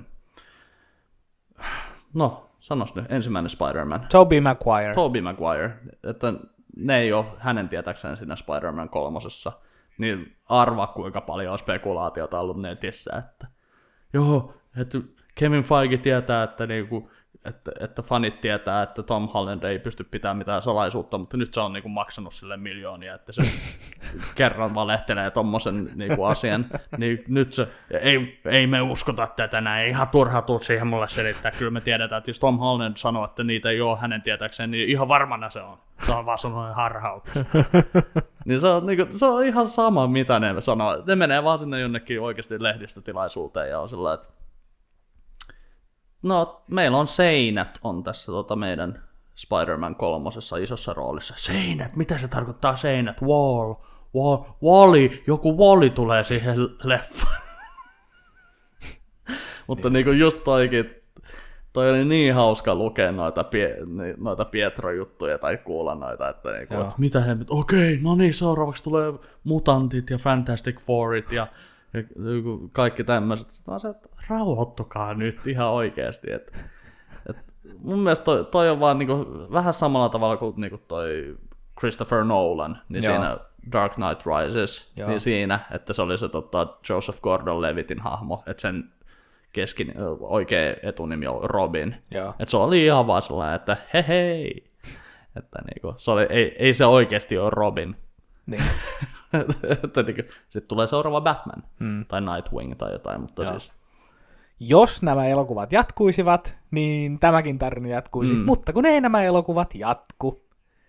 no, 2.14 2.50
sanos 2.60 2.94
nyt, 2.94 3.12
ensimmäinen 3.12 3.50
Spider-Man, 3.50 4.06
Tobey 4.12 4.40
Maguire. 4.40 4.94
Tobey 4.94 5.20
Maguire, 5.20 5.70
että 6.04 6.32
ne 6.76 6.98
ei 6.98 7.12
ole 7.12 7.26
hänen 7.38 7.68
tietääkseen 7.68 8.16
siinä 8.16 8.36
Spider-Man 8.36 8.88
kolmosessa, 8.88 9.52
niin 9.98 10.36
arva 10.48 10.86
kuinka 10.86 11.20
paljon 11.20 11.52
on 11.52 11.58
spekulaatiota 11.58 12.40
ollut 12.40 12.60
netissä, 12.60 13.12
että 13.16 13.46
joo, 14.12 14.54
että 14.76 14.98
Kevin 15.38 15.64
Feige 15.64 15.96
tietää, 15.96 16.42
että, 16.42 16.66
niinku, 16.66 17.10
että, 17.44 17.72
että 17.80 18.02
fanit 18.02 18.40
tietää, 18.40 18.82
että 18.82 19.02
Tom 19.02 19.28
Holland 19.28 19.62
ei 19.62 19.78
pysty 19.78 20.04
pitämään 20.04 20.36
mitään 20.36 20.62
salaisuutta, 20.62 21.18
mutta 21.18 21.36
nyt 21.36 21.54
se 21.54 21.60
on 21.60 21.72
niinku 21.72 21.88
maksanut 21.88 22.34
sille 22.34 22.56
miljoonia, 22.56 23.14
että 23.14 23.32
se 23.32 23.42
kerran 24.34 24.74
valehtelee 24.74 25.30
tommosen 25.30 25.90
niinku 25.94 26.24
asian, 26.24 26.66
niin 26.96 27.24
nyt 27.28 27.52
se, 27.52 27.68
ei, 27.90 28.40
ei 28.44 28.66
me 28.66 28.82
uskota 28.82 29.26
tätä 29.26 29.60
näin, 29.60 29.88
ihan 29.88 30.08
turha 30.08 30.42
tuu 30.42 30.58
siihen 30.58 30.86
mulle 30.86 31.08
selittää, 31.08 31.50
kyllä 31.50 31.70
me 31.70 31.80
tiedetään, 31.80 32.18
että 32.18 32.30
jos 32.30 32.38
Tom 32.38 32.58
Holland 32.58 32.96
sanoo, 32.96 33.24
että 33.24 33.44
niitä 33.44 33.70
ei 33.70 33.80
ole 33.80 33.98
hänen 33.98 34.22
tietääkseen, 34.22 34.70
niin 34.70 34.88
ihan 34.88 35.08
varmana 35.08 35.50
se 35.50 35.60
on. 35.60 35.78
Se 36.06 36.12
on 36.12 36.26
vaan 36.26 36.38
semmoinen 36.38 36.74
harhautus. 36.74 37.34
niin 38.44 38.60
se 38.60 38.66
on, 38.66 38.86
niinku, 38.86 39.06
se 39.10 39.26
on 39.26 39.44
ihan 39.44 39.68
sama, 39.68 40.06
mitä 40.06 40.40
ne 40.40 40.60
sanoo. 40.60 41.02
Ne 41.06 41.16
menee 41.16 41.44
vaan 41.44 41.58
sinne 41.58 41.80
jonnekin 41.80 42.20
oikeasti 42.20 42.62
lehdistötilaisuuteen 42.62 43.70
ja 43.70 43.80
on 43.80 43.88
sillä 43.88 44.14
että 44.14 44.37
No, 46.22 46.62
meillä 46.70 46.98
on 46.98 47.06
seinät 47.06 47.78
on 47.84 48.04
tässä 48.04 48.32
tota 48.32 48.56
meidän 48.56 49.02
Spider-Man 49.34 49.96
kolmosessa 49.96 50.56
isossa 50.56 50.92
roolissa. 50.92 51.34
Seinät, 51.36 51.96
mitä 51.96 52.18
se 52.18 52.28
tarkoittaa 52.28 52.76
seinät? 52.76 53.22
Wall, 53.22 53.74
wall, 54.14 54.44
walli, 54.62 55.22
joku 55.26 55.58
walli 55.58 55.90
tulee 55.90 56.24
siihen 56.24 56.56
leffaan. 56.84 57.42
Mutta 59.66 59.90
niinku 59.90 60.12
just 60.12 60.44
toikin, 60.44 60.90
toi 61.72 61.90
oli 61.90 62.04
niin 62.04 62.34
hauska 62.34 62.74
lukea 62.74 63.12
noita, 63.12 63.44
pie, 63.44 63.76
noita 64.16 64.44
Pietro-juttuja 64.44 65.38
tai 65.38 65.56
kuulla 65.56 65.94
noita, 65.94 66.28
että, 66.28 66.52
niinku, 66.52 66.74
että 66.74 66.94
mitä 66.98 67.20
he, 67.20 67.36
okei, 67.50 67.98
no 68.02 68.14
niin, 68.14 68.34
seuraavaksi 68.34 68.84
tulee 68.84 69.12
mutantit 69.44 70.10
ja 70.10 70.18
Fantastic 70.18 70.80
Fourit 70.80 71.32
ja, 71.32 71.46
ja 71.94 72.02
kaikki 72.72 73.04
tämmöiset. 73.04 73.50
Sitten 73.50 73.74
mä 73.74 73.78
sanoin, 73.78 73.96
että 73.96 74.08
rauhoittukaa 74.28 75.14
nyt 75.14 75.46
ihan 75.46 75.68
oikeasti. 75.68 76.32
Että, 76.32 76.58
et 77.30 77.36
mun 77.82 77.98
mielestä 77.98 78.24
toi, 78.24 78.44
toi 78.44 78.70
on 78.70 78.80
vaan 78.80 78.98
niinku, 78.98 79.46
vähän 79.52 79.74
samalla 79.74 80.08
tavalla 80.08 80.36
kuin 80.36 80.54
niinku 80.56 80.78
toi 80.88 81.36
Christopher 81.78 82.24
Nolan, 82.24 82.78
niin 82.88 83.04
Joo. 83.04 83.14
siinä 83.14 83.36
Dark 83.72 83.94
Knight 83.94 84.26
Rises, 84.26 84.92
Joo. 84.96 85.08
niin 85.08 85.20
siinä, 85.20 85.60
että 85.70 85.92
se 85.92 86.02
oli 86.02 86.18
se 86.18 86.28
tota, 86.28 86.66
Joseph 86.88 87.18
Gordon-Levitin 87.20 88.00
hahmo, 88.00 88.42
että 88.46 88.60
sen 88.60 88.84
keskin, 89.52 89.94
oikea 90.20 90.74
etunimi 90.82 91.26
on 91.26 91.50
Robin. 91.50 91.96
Joo. 92.10 92.30
Että 92.30 92.50
se 92.50 92.56
oli 92.56 92.84
ihan 92.84 93.06
vaan 93.06 93.22
sellainen, 93.22 93.56
että 93.56 93.76
hei 93.94 94.04
hei. 94.08 94.70
Että 95.36 95.58
niinku, 95.62 95.94
se 95.96 96.10
oli, 96.10 96.26
ei, 96.30 96.56
ei 96.58 96.74
se 96.74 96.86
oikeasti 96.86 97.38
ole 97.38 97.50
Robin. 97.50 97.96
Niin. 98.46 98.62
että 99.84 100.02
niinku, 100.02 100.22
sitten 100.48 100.68
tulee 100.68 100.86
seuraava 100.86 101.20
Batman 101.20 101.62
hmm. 101.80 102.04
tai 102.06 102.20
Nightwing 102.20 102.74
tai 102.74 102.92
jotain, 102.92 103.20
mutta 103.20 103.42
Joo. 103.42 103.50
siis 103.50 103.72
Jos 104.60 105.02
nämä 105.02 105.26
elokuvat 105.26 105.72
jatkuisivat, 105.72 106.56
niin 106.70 107.18
tämäkin 107.18 107.58
tarina 107.58 107.88
jatkuisi. 107.88 108.32
Mm. 108.32 108.38
Mutta 108.38 108.72
kun 108.72 108.86
ei 108.86 109.00
nämä 109.00 109.22
elokuvat 109.22 109.74
jatku, 109.74 110.42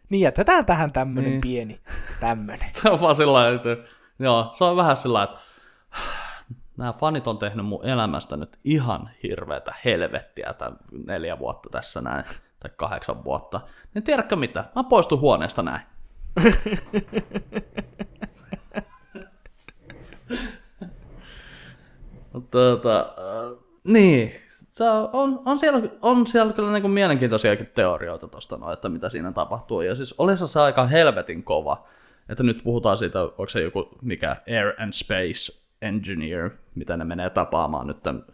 niin 0.10 0.22
jätetään 0.22 0.66
tähän 0.66 0.92
tämmönen 0.92 1.24
Niin. 1.24 1.32
niin. 1.32 1.42
pieni 1.42 1.80
tämmönen. 2.20 2.70
se 2.72 2.90
on 2.90 3.02
vaan 3.02 3.16
sillä 3.16 3.50
että 3.50 3.78
joo, 4.20 4.50
se 4.52 4.64
on 4.64 4.78
vähän 4.78 4.98
sillä 4.98 5.24
että 5.24 5.38
nämä 6.78 6.94
fanit 6.94 7.28
on 7.28 7.38
tehnyt 7.38 7.66
mun 7.66 7.86
elämästä 7.86 8.38
nyt 8.38 8.60
ihan 8.64 9.10
hirveätä 9.24 9.74
helvettiä 9.86 10.54
tämän 10.54 10.78
neljä 11.06 11.40
vuotta 11.40 11.70
tässä 11.70 12.02
näin, 12.02 12.24
tai 12.60 12.72
kahdeksan 12.76 13.24
vuotta. 13.24 13.62
Niin 13.94 14.04
tiedätkö 14.04 14.36
mitä? 14.36 14.66
Mä 14.76 14.84
poistun 14.84 15.20
huoneesta 15.20 15.64
näin. 15.64 15.82
Mutta 22.34 22.58
äh, 23.00 23.58
niin, 23.84 24.32
se 24.72 24.90
on, 25.14 25.42
on, 25.46 25.60
siellä, 25.60 25.90
on 26.02 26.28
siellä 26.28 26.54
kyllä 26.54 26.72
niinku 26.72 26.88
mielenkiintoisiakin 26.88 27.72
teorioita 27.76 28.28
tuosta, 28.28 28.58
no, 28.58 28.72
että 28.72 28.90
mitä 28.90 29.10
siinä 29.10 29.32
tapahtuu. 29.32 29.82
Ja 29.82 29.96
siis 29.96 30.16
olisi 30.18 30.48
se 30.48 30.60
aika 30.60 30.88
helvetin 30.88 31.44
kova, 31.44 31.88
että 32.30 32.44
nyt 32.44 32.62
puhutaan 32.64 32.98
siitä, 32.98 33.22
onko 33.22 33.48
se 33.48 33.62
joku 33.62 33.90
mikä 34.02 34.36
Air 34.48 34.82
and 34.82 34.94
Space 34.94 35.60
Engineer, 35.82 36.50
mitä 36.76 36.98
ne 36.98 37.06
menee 37.06 37.30
tapaamaan 37.30 37.88
nyt 37.88 38.04
tämän 38.04 38.26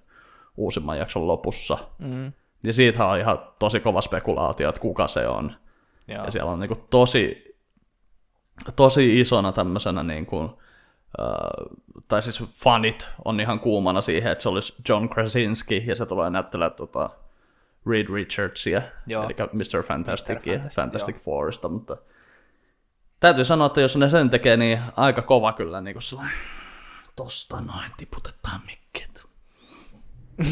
uusimman 0.57 0.97
jakson 0.97 1.27
lopussa. 1.27 1.77
Mm. 1.99 2.33
Ja 2.63 2.73
siitä 2.73 3.05
on 3.05 3.19
ihan 3.19 3.39
tosi 3.59 3.79
kova 3.79 4.01
spekulaatio, 4.01 4.69
että 4.69 4.81
kuka 4.81 5.07
se 5.07 5.27
on. 5.27 5.55
Joo. 6.07 6.23
Ja 6.23 6.31
siellä 6.31 6.51
on 6.51 6.59
niinku 6.59 6.77
tosi, 6.89 7.55
tosi 8.75 9.19
isona 9.19 9.51
tämmöisenä 9.51 10.03
niin 10.03 10.25
kuin, 10.25 10.49
tai 12.07 12.21
siis 12.21 12.43
fanit 12.53 13.07
on 13.25 13.39
ihan 13.39 13.59
kuumana 13.59 14.01
siihen, 14.01 14.31
että 14.31 14.41
se 14.41 14.49
olisi 14.49 14.75
John 14.89 15.09
Krasinski 15.09 15.83
ja 15.85 15.95
se 15.95 16.05
tulee 16.05 16.29
näyttelemään 16.29 16.73
tota 16.73 17.09
Reed 17.89 18.07
Richardsia, 18.13 18.81
Joo. 19.07 19.23
eli 19.23 19.35
Mr. 19.53 19.83
Fantastic, 19.83 20.35
Mr. 20.35 20.41
Fantastic, 20.51 20.75
Fantastic 20.75 21.17
Fourista, 21.17 21.69
mutta 21.69 21.97
täytyy 23.19 23.45
sanoa, 23.45 23.67
että 23.67 23.81
jos 23.81 23.95
ne 23.95 24.09
sen 24.09 24.29
tekee, 24.29 24.57
niin 24.57 24.79
aika 24.95 25.21
kova 25.21 25.53
kyllä 25.53 25.81
niin 25.81 25.93
kuin 25.93 26.03
sellainen 26.03 26.35
tosta 27.15 27.55
noin, 27.55 27.91
tiputetaan 27.97 28.61
mikkiet. 28.65 29.25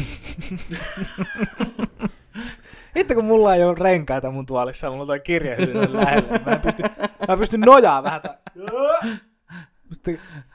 Hitto 2.96 3.14
kun 3.14 3.24
mulla 3.24 3.54
ei 3.54 3.64
ole 3.64 3.76
renkaita 3.78 4.30
mun 4.30 4.46
tuolissa, 4.46 4.90
mulla 4.90 5.02
on 5.02 5.06
toi 5.06 5.20
kirjahylly 5.20 5.92
lähellä. 5.92 6.38
Mä 6.46 6.52
en 6.52 6.60
pysty, 6.60 6.82
mä 7.28 7.36
pystyn 7.36 7.60
nojaa 7.60 8.02
vähän. 8.02 8.20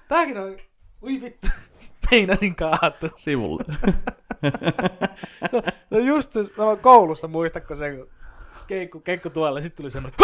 Tääkin 0.10 0.38
on, 0.38 0.58
ui 1.04 1.22
vittu, 1.22 1.48
meinasin 2.12 2.56
kaatua. 2.56 3.10
Sivulle. 3.16 3.64
No, 5.52 5.62
no 5.90 5.98
just 6.00 6.32
se, 6.32 6.40
no 6.58 6.78
koulussa 6.78 7.28
muistatko 7.28 7.76
se, 7.76 7.92
kun 7.98 8.08
keikku, 8.68 9.00
keikku 9.00 9.30
tuolla, 9.30 9.62
sitten 9.62 9.78
tuli 9.78 9.90
semmoinen, 9.90 10.20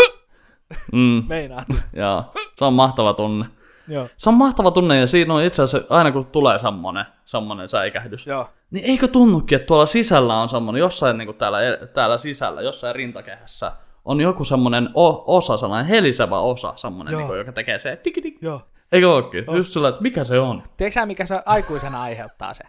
mm, 0.94 1.24
meinaa. 1.30 1.66
joo, 1.94 2.34
se 2.56 2.66
on 2.66 2.74
mahtava 2.74 3.14
tunne. 3.14 3.46
Joo, 3.88 4.08
Se 4.18 4.30
on 4.30 4.36
mahtava 4.36 4.72
tunne 4.72 5.00
ja 5.00 5.08
siinä 5.08 5.34
on 5.34 5.44
itse 5.44 5.64
asiassa 5.64 5.96
aina 5.96 6.12
kun 6.12 6.26
tulee 6.26 6.60
semmonen, 6.60 7.06
semmonen 7.26 7.70
säikähdys, 7.70 8.28
joo, 8.28 8.50
niin 8.72 8.86
eikö 8.86 9.08
tunnukin, 9.08 9.56
että 9.56 9.66
tuolla 9.68 9.86
sisällä 9.86 10.36
on 10.42 10.50
semmonen, 10.50 10.80
jossain 10.80 11.18
niin 11.18 11.28
kuin 11.28 11.38
täällä, 11.38 11.60
täällä 11.94 12.18
sisällä, 12.18 12.62
jossain 12.62 12.96
rintakehässä, 12.96 13.72
on 14.06 14.22
joku 14.22 14.44
semmonen 14.44 14.90
o- 14.94 15.38
osa, 15.38 15.58
sellainen 15.58 15.90
helisevä 15.90 16.40
osa, 16.40 16.74
semmonen, 16.76 17.12
Joo. 17.12 17.20
niin 17.20 17.28
kuin, 17.28 17.38
joka 17.38 17.52
tekee 17.52 17.80
se 17.80 17.96
tiki 17.96 18.38
joo. 18.42 18.62
Eikö 18.92 19.12
ookin? 19.12 19.46
Just 19.56 19.70
sillä, 19.70 19.90
että 19.90 20.02
mikä 20.02 20.24
se 20.24 20.40
on? 20.40 20.64
Tiedätkö 20.78 21.06
mikä 21.06 21.26
se 21.26 21.42
aikuisena 21.46 22.02
aiheuttaa 22.02 22.54
se? 22.54 22.64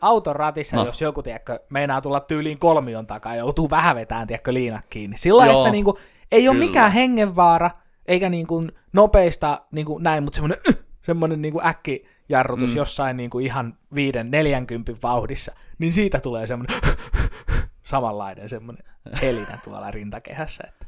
Auton 0.00 0.36
ratissa, 0.36 0.76
no. 0.76 0.86
Jos 0.86 1.00
joku 1.00 1.22
tiedätkö, 1.22 1.60
meinaa 1.70 2.00
tulla 2.00 2.20
tyyliin 2.20 2.58
kolmion 2.58 3.06
takaa 3.06 3.34
ja 3.34 3.38
joutuu 3.38 3.70
vähän 3.70 3.96
vetään 3.96 4.26
tiedätkö, 4.26 4.54
liinat 4.54 4.84
kiinni. 4.90 5.16
Sillä 5.16 5.46
Joo, 5.46 5.60
että 5.60 5.72
niinku, 5.72 5.98
ei 6.32 6.48
ole 6.48 6.56
kyllä. 6.56 6.66
mikään 6.66 6.92
hengenvaara, 6.92 7.70
eikä 8.06 8.28
niinku 8.28 8.66
nopeista 8.92 9.60
niinku 9.72 9.98
näin, 9.98 10.24
mutta 10.24 10.36
semmoinen, 10.36 10.58
semmoinen 11.02 11.42
niinku 11.42 11.60
äkkijarrutus 11.64 12.70
mm. 12.70 12.76
jossain 12.76 13.16
niinku 13.16 13.38
ihan 13.38 13.76
viiden, 13.94 14.30
neljänkympin 14.30 14.96
vauhdissa, 15.02 15.52
niin 15.78 15.92
siitä 15.92 16.20
tulee 16.20 16.46
semmoinen 16.46 16.76
samanlainen 17.90 18.48
semmoinen 18.48 18.84
helinä 19.22 19.58
tuolla 19.64 19.90
rintakehässä. 19.90 20.64
Että. 20.68 20.86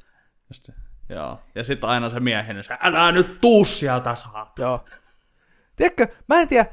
Just, 0.50 0.68
joo. 1.08 1.40
Ja 1.54 1.64
sitten 1.64 1.90
aina 1.90 2.08
se 2.08 2.20
miehen, 2.20 2.64
se, 2.64 2.74
älä 2.80 3.12
nyt 3.12 3.40
tuu 3.40 3.64
sieltä 3.64 4.14
saa. 4.14 4.52
Joo. 4.58 4.84
Tiedätkö, 5.76 6.06
mä 6.28 6.40
en 6.40 6.48
tiedä, 6.48 6.66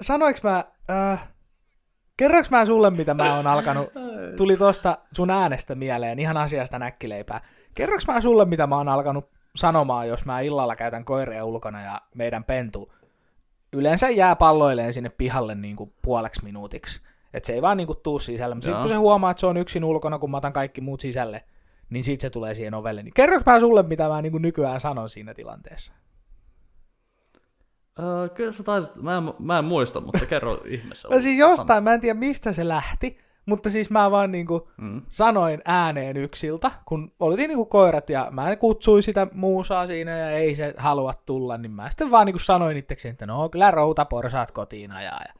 sanoinko 0.00 0.40
mä, 0.42 0.64
äh, 0.90 1.28
mä 2.50 2.64
sulle, 2.64 2.90
mitä 2.90 3.14
mä 3.14 3.36
oon 3.36 3.46
alkanut, 3.46 3.92
tuli 4.36 4.56
tosta 4.56 4.98
sun 5.16 5.30
äänestä 5.30 5.74
mieleen, 5.74 6.18
ihan 6.18 6.36
asiasta 6.36 6.78
näkkileipää. 6.78 7.40
Kerroinko 7.74 8.12
mä 8.12 8.20
sulle, 8.20 8.44
mitä 8.44 8.66
mä 8.66 8.76
oon 8.76 8.88
alkanut 8.88 9.30
sanomaan, 9.56 10.08
jos 10.08 10.24
mä 10.24 10.40
illalla 10.40 10.76
käytän 10.76 11.04
koiria 11.04 11.44
ulkona 11.44 11.82
ja 11.82 12.00
meidän 12.14 12.44
pentu 12.44 12.92
yleensä 13.72 14.10
jää 14.10 14.36
palloilleen 14.36 14.92
sinne 14.92 15.08
pihalle 15.08 15.54
niin 15.54 15.76
kuin 15.76 15.92
puoleksi 16.02 16.44
minuutiksi. 16.44 17.02
Että 17.34 17.46
se 17.46 17.52
ei 17.52 17.62
vaan 17.62 17.76
niin 17.76 17.86
kuin 17.86 17.98
tuu 18.02 18.18
sisälle. 18.18 18.54
Mutta 18.54 18.64
sitten 18.64 18.80
kun 18.82 18.88
se 18.88 18.94
huomaa, 18.94 19.30
että 19.30 19.40
se 19.40 19.46
on 19.46 19.56
yksin 19.56 19.84
ulkona, 19.84 20.18
kun 20.18 20.30
mä 20.30 20.36
otan 20.36 20.52
kaikki 20.52 20.80
muut 20.80 21.00
sisälle, 21.00 21.44
niin 21.90 22.04
sitten 22.04 22.22
se 22.22 22.30
tulee 22.30 22.54
siihen 22.54 22.74
ovelle. 22.74 23.02
Niin 23.02 23.14
kerroinko 23.14 23.50
mä 23.50 23.60
sulle, 23.60 23.82
mitä 23.82 24.08
mä 24.08 24.22
niin 24.22 24.32
kuin 24.32 24.42
nykyään 24.42 24.80
sanon 24.80 25.08
siinä 25.08 25.34
tilanteessa? 25.34 25.92
Öö, 27.98 28.28
kyllä 28.28 28.52
sä 28.52 28.62
taisit, 28.62 28.96
mä 28.96 29.16
en, 29.16 29.22
mä 29.38 29.58
en 29.58 29.64
muista, 29.64 30.00
mutta 30.00 30.26
kerro 30.26 30.58
ihmeessä. 30.66 31.08
Mä 31.08 31.20
siis 31.20 31.38
jostain, 31.38 31.84
mä 31.84 31.94
en 31.94 32.00
tiedä 32.00 32.18
mistä 32.18 32.52
se 32.52 32.68
lähti, 32.68 33.18
mutta 33.46 33.70
siis 33.70 33.90
mä 33.90 34.10
vaan 34.10 34.32
niinku 34.32 34.68
Mm. 34.76 35.02
sanoin 35.08 35.62
ääneen 35.64 36.16
yksiltä, 36.16 36.70
kun 36.84 37.12
oltiin 37.20 37.48
niinku 37.48 37.64
koirat 37.66 38.10
ja 38.10 38.28
mä 38.30 38.56
kutsuin 38.56 39.02
sitä 39.02 39.26
muusaa 39.32 39.86
siinä 39.86 40.18
ja 40.18 40.30
ei 40.30 40.54
se 40.54 40.74
halua 40.76 41.12
tulla, 41.26 41.58
niin 41.58 41.72
mä 41.72 41.90
sitten 41.90 42.10
vaan 42.10 42.26
niinku 42.26 42.38
sanoin 42.38 42.76
itseksi, 42.76 43.08
että 43.08 43.26
no 43.26 43.48
kyllä 43.48 43.70
routa 43.70 44.04
porsaat 44.04 44.50
kotiin 44.50 44.92
ajaa 44.92 45.20
ja 45.28 45.39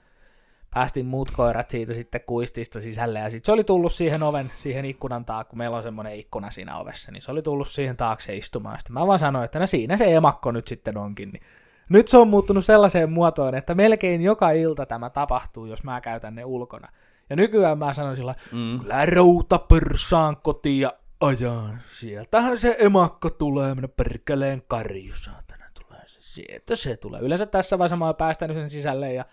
päästin 0.74 1.06
muut 1.06 1.30
koirat 1.30 1.70
siitä 1.70 1.94
sitten 1.94 2.20
kuistista 2.26 2.80
sisälle 2.80 3.18
ja 3.18 3.30
sitten 3.30 3.46
se 3.46 3.52
oli 3.52 3.64
tullut 3.64 3.92
siihen 3.92 4.22
oven, 4.22 4.50
siihen 4.56 4.84
ikkunan 4.84 5.24
taakse, 5.24 5.50
kun 5.50 5.58
meillä 5.58 5.76
on 5.76 5.82
semmoinen 5.82 6.16
ikkuna 6.16 6.50
siinä 6.50 6.78
ovessa, 6.78 7.12
niin 7.12 7.22
se 7.22 7.30
oli 7.30 7.42
tullut 7.42 7.68
siihen 7.68 7.96
taakse 7.96 8.36
istumaan. 8.36 8.78
Sitten 8.80 8.94
mä 8.94 9.06
vaan 9.06 9.18
sanoin, 9.18 9.44
että 9.44 9.58
no 9.58 9.66
siinä 9.66 9.96
se 9.96 10.14
emakko 10.14 10.52
nyt 10.52 10.66
sitten 10.66 10.96
onkin, 10.96 11.30
niin 11.32 11.42
nyt 11.88 12.08
se 12.08 12.18
on 12.18 12.28
muuttunut 12.28 12.64
sellaiseen 12.64 13.12
muotoon, 13.12 13.54
että 13.54 13.74
melkein 13.74 14.22
joka 14.22 14.50
ilta 14.50 14.86
tämä 14.86 15.10
tapahtuu, 15.10 15.66
jos 15.66 15.84
mä 15.84 16.00
käytän 16.00 16.34
ne 16.34 16.44
ulkona. 16.44 16.88
Ja 17.30 17.36
nykyään 17.36 17.78
mä 17.78 17.92
sanon 17.92 18.16
sillä 18.16 18.34
Mm. 18.52 18.80
kyllä 18.80 19.06
routa 19.06 19.58
pörsään 19.58 20.36
kotiin 20.36 20.80
ja 20.80 20.92
ajaa. 21.20 21.70
Sieltähän 21.78 22.58
se 22.58 22.76
emakko 22.78 23.30
tulee, 23.30 23.74
minä 23.74 23.88
perkeleen 23.88 24.62
karju, 24.68 25.14
saatana 25.14 25.64
tulee 25.74 26.02
se. 26.06 26.16
Sieltä 26.20 26.76
se 26.76 26.96
tulee. 26.96 27.20
Yleensä 27.20 27.46
tässä 27.46 27.78
vaiheessa 27.78 27.96
mä 27.96 28.06
oon 28.06 28.16
päästänyt 28.16 28.56
sen 28.56 28.70
sisälle 28.70 29.12
ja 29.12 29.24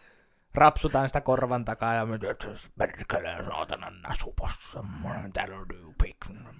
rapsutaan 0.55 1.09
sitä 1.09 1.21
korvan 1.21 1.65
takaa 1.65 1.93
ja 1.93 2.05
mä 2.05 2.17
perkeleen 2.77 3.45
saatana 3.45 3.89
nasupos, 3.89 4.71
semmoinen 4.71 5.33
täällä 5.33 5.57
on 5.57 5.65
pik, 6.03 6.17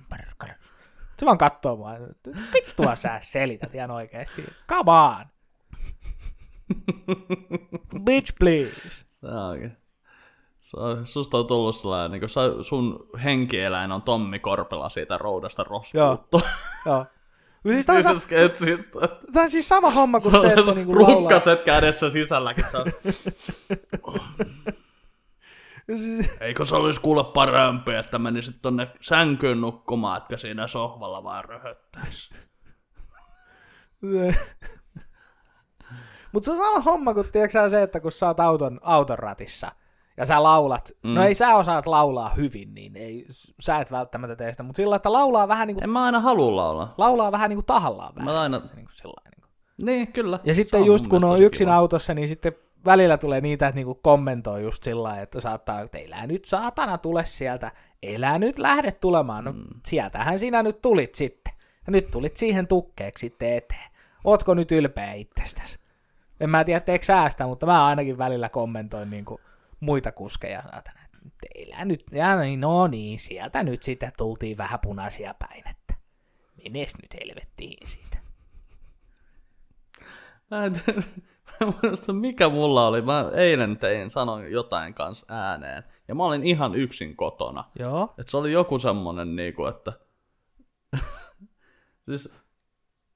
perkele. 0.10 0.56
Se 1.20 1.26
vaan 1.26 1.38
kattoo 1.38 1.76
mua. 1.76 1.92
Vittua 2.54 2.96
sä 2.96 3.18
selität 3.22 3.76
ihan 3.76 3.92
oikeesti. 3.92 4.46
Come 4.70 4.92
on. 4.92 5.26
Bitch 8.04 8.34
please. 8.40 9.06
Se 9.08 9.28
onkin. 9.28 9.78
Se 10.60 10.78
on, 10.80 11.08
susta 11.08 11.38
on 11.38 11.48
tullut 11.48 11.76
sellainen, 11.76 12.20
niin 12.22 12.30
sun 12.62 13.10
henkieläin 13.24 13.92
on 13.92 14.02
Tommi 14.02 14.40
Korpela 14.40 14.90
siitä 14.90 15.18
roudasta 15.18 15.64
rospuuttu. 15.64 16.42
Joo. 16.86 17.06
Siis 17.74 17.86
tää, 17.86 17.96
on 17.96 18.04
sa- 18.04 18.20
Sketsistä. 18.20 19.00
tää 19.34 19.44
on 19.44 19.50
siis 19.50 19.70
sama 19.70 19.92
homma 19.92 20.20
kuin 20.20 20.42
se, 20.42 20.48
että 20.48 20.74
niinku 20.74 20.96
laulaa. 21.02 21.20
Rukkaset 21.20 21.64
kädessä 21.64 22.10
sisälläkin. 22.10 22.66
Se 22.72 22.78
on, 22.78 22.86
Siis- 25.98 26.38
Eikö 26.42 26.66
se 26.66 26.76
olisi 26.76 27.02
kuule 27.02 27.24
parempi, 27.24 27.94
että 27.94 28.20
menisit 28.20 28.56
tonne 28.62 28.88
sänkyyn 29.02 29.62
nukkumaan, 29.62 30.18
etkä 30.18 30.38
siinä 30.38 30.68
sohvalla 30.68 31.24
vaan 31.24 31.46
röhöttäisi. 31.46 32.34
Mutta 36.32 36.46
se 36.46 36.52
on 36.52 36.58
sama 36.58 36.80
homma 36.80 37.14
kuin 37.14 37.28
se, 37.70 37.82
että 37.84 38.00
kun 38.00 38.12
sä 38.12 38.28
oot 38.28 38.40
auton, 38.40 38.80
auton 38.84 39.20
ratissa 39.20 39.72
ja 40.18 40.26
sä 40.26 40.44
laulat, 40.44 40.92
mm. 41.04 41.14
no 41.14 41.24
ei 41.24 41.34
sä 41.34 41.56
osaat 41.56 41.86
laulaa 41.86 42.30
hyvin, 42.30 42.74
niin 42.74 42.96
ei, 42.98 43.26
sä 43.60 43.78
et 43.78 43.92
välttämättä 43.92 44.36
tee 44.36 44.52
sitä, 44.52 44.64
mutta 44.64 44.78
sillä 44.78 44.96
että 44.96 45.14
laulaa 45.14 45.48
vähän 45.48 45.68
niin 45.68 45.76
kuin, 45.76 45.84
En 45.84 45.90
mä 45.90 46.04
aina 46.06 46.20
halua 46.20 46.56
laulaa. 46.56 46.94
laulaa 46.98 47.32
vähän 47.32 47.50
niin 47.50 47.58
kuin 47.58 47.66
tahallaan 47.66 48.16
vähän. 48.16 48.34
Mä 48.34 48.42
aina- 48.42 48.60
Se 48.66 48.76
niin 48.76 48.86
kuin 48.86 48.96
sillain, 48.96 49.32
niin 49.32 49.42
kuin. 49.42 49.86
Niin, 49.86 50.14
kyllä. 50.14 50.40
Ja 50.44 50.54
sitten 50.54 50.86
just 50.86 51.08
kun 51.08 51.24
on 51.24 51.42
yksin 51.42 51.68
kiva. 51.68 51.76
autossa, 51.76 52.14
niin 52.14 52.28
sitten 52.28 52.54
välillä 52.86 53.18
tulee 53.18 53.42
niitä, 53.42 53.68
että 53.68 53.76
niinku 53.76 53.96
kommentoi 53.96 54.64
just 54.64 54.84
sillä 54.84 55.22
että 55.22 55.42
saattaa, 55.42 55.82
että 55.82 55.98
elää 55.98 56.28
nyt 56.28 56.46
saatana 56.46 56.98
tule 56.98 57.26
sieltä, 57.26 57.72
elää 58.04 58.40
nyt 58.40 58.60
lähde 58.60 58.92
tulemaan. 58.92 59.44
No 59.44 59.52
mm. 59.52 59.60
sieltähän 59.86 60.40
sinä 60.40 60.64
nyt 60.64 60.82
tulit 60.82 61.16
sitten. 61.16 61.54
Ja 61.88 61.92
nyt 61.92 62.12
tulit 62.12 62.38
siihen 62.38 62.68
tukkeeksi 62.68 63.22
sitten 63.28 63.54
eteen. 63.54 63.90
Ootko 64.24 64.54
nyt 64.54 64.72
ylpeä 64.72 65.14
itsestäsi? 65.14 65.80
En 66.40 66.50
mä 66.50 66.64
tiedä, 66.64 66.80
teekö 66.80 67.06
säästä, 67.06 67.48
mutta 67.48 67.66
mä 67.66 67.86
ainakin 67.86 68.18
välillä 68.18 68.50
kommentoin 68.50 69.10
niinku 69.10 69.40
muita 69.80 70.12
kuskeja. 70.12 70.62
Saatana, 70.62 71.00
elää 71.56 71.86
nyt, 71.86 72.04
ja 72.12 72.36
niin, 72.36 72.62
no 72.62 72.88
niin, 72.88 73.20
sieltä 73.20 73.64
nyt 73.64 73.84
sitten 73.84 74.12
tultiin 74.18 74.58
vähän 74.58 74.80
punaisia 74.84 75.34
päin, 75.40 75.64
että 75.70 75.94
menes 76.64 76.94
nyt 77.02 77.14
helvettiin 77.22 77.88
siitä. 77.88 78.18
Mä 80.52 80.66
en 80.66 80.74
tiedä, 80.74 81.02
mä 81.48 81.68
en 81.68 81.74
muista, 81.84 82.14
mikä 82.14 82.50
mulla 82.50 82.88
oli. 82.88 83.02
Mä 83.02 83.32
eilen 83.34 83.78
tein, 83.78 84.12
sanoin 84.12 84.52
jotain 84.52 84.94
kanssa 84.94 85.26
ääneen. 85.30 85.84
Ja 86.08 86.16
mä 86.16 86.24
olin 86.24 86.44
ihan 86.44 86.76
yksin 86.76 87.16
kotona. 87.16 87.64
Joo. 87.80 88.14
Et 88.18 88.28
se 88.28 88.38
oli 88.38 88.52
joku 88.52 88.80
semmonen 88.80 89.36
niinku, 89.36 89.66
että... 89.66 89.94
siis... 92.10 92.34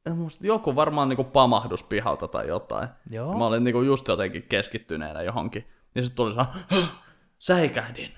en 0.05 0.17
muista, 0.17 0.47
joku 0.47 0.75
varmaan 0.75 1.09
niinku 1.09 1.23
pamahdus 1.23 1.83
pihalta 1.83 2.27
tai 2.27 2.47
jotain. 2.47 2.89
Joo. 3.11 3.37
Mä 3.37 3.45
olin 3.45 3.63
niinku 3.63 3.81
just 3.81 4.07
jotenkin 4.07 4.43
keskittyneenä 4.43 5.21
johonkin. 5.21 5.65
Ja 5.95 6.01
sitten 6.01 6.15
tuli 6.15 6.35
se, 6.35 6.85
säikähdin. 7.39 8.09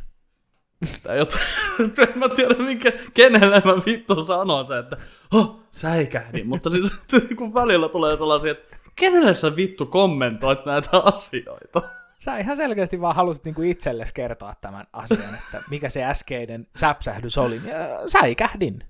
Tai 1.03 1.17
jotain. 1.17 1.43
en 2.13 2.19
mä 2.19 2.29
tiedä, 2.29 2.55
mikä, 2.55 2.91
kenelle 3.13 3.61
mä 3.65 3.73
vittu 3.85 4.25
sanon 4.25 4.67
se, 4.67 4.77
että 4.77 4.97
oh, 5.33 5.63
säikähdin. 5.71 6.47
Mutta 6.47 6.69
siis 6.69 6.91
kun 7.37 7.53
välillä 7.53 7.89
tulee 7.89 8.17
sellaisia, 8.17 8.51
että 8.51 8.75
kenelle 8.95 9.33
sä 9.33 9.55
vittu 9.55 9.85
kommentoit 9.85 10.65
näitä 10.65 10.89
asioita? 11.03 11.81
Sä 12.19 12.37
ihan 12.37 12.57
selkeästi 12.57 13.01
vaan 13.01 13.15
halusit 13.15 13.45
niinku 13.45 13.61
itsellesi 13.61 14.13
kertoa 14.13 14.53
tämän 14.61 14.85
asian, 14.93 15.35
että 15.35 15.63
mikä 15.69 15.89
se 15.89 16.03
äskeinen 16.03 16.67
säpsähdys 16.75 17.37
oli. 17.37 17.61
Säikähdin. 18.07 18.83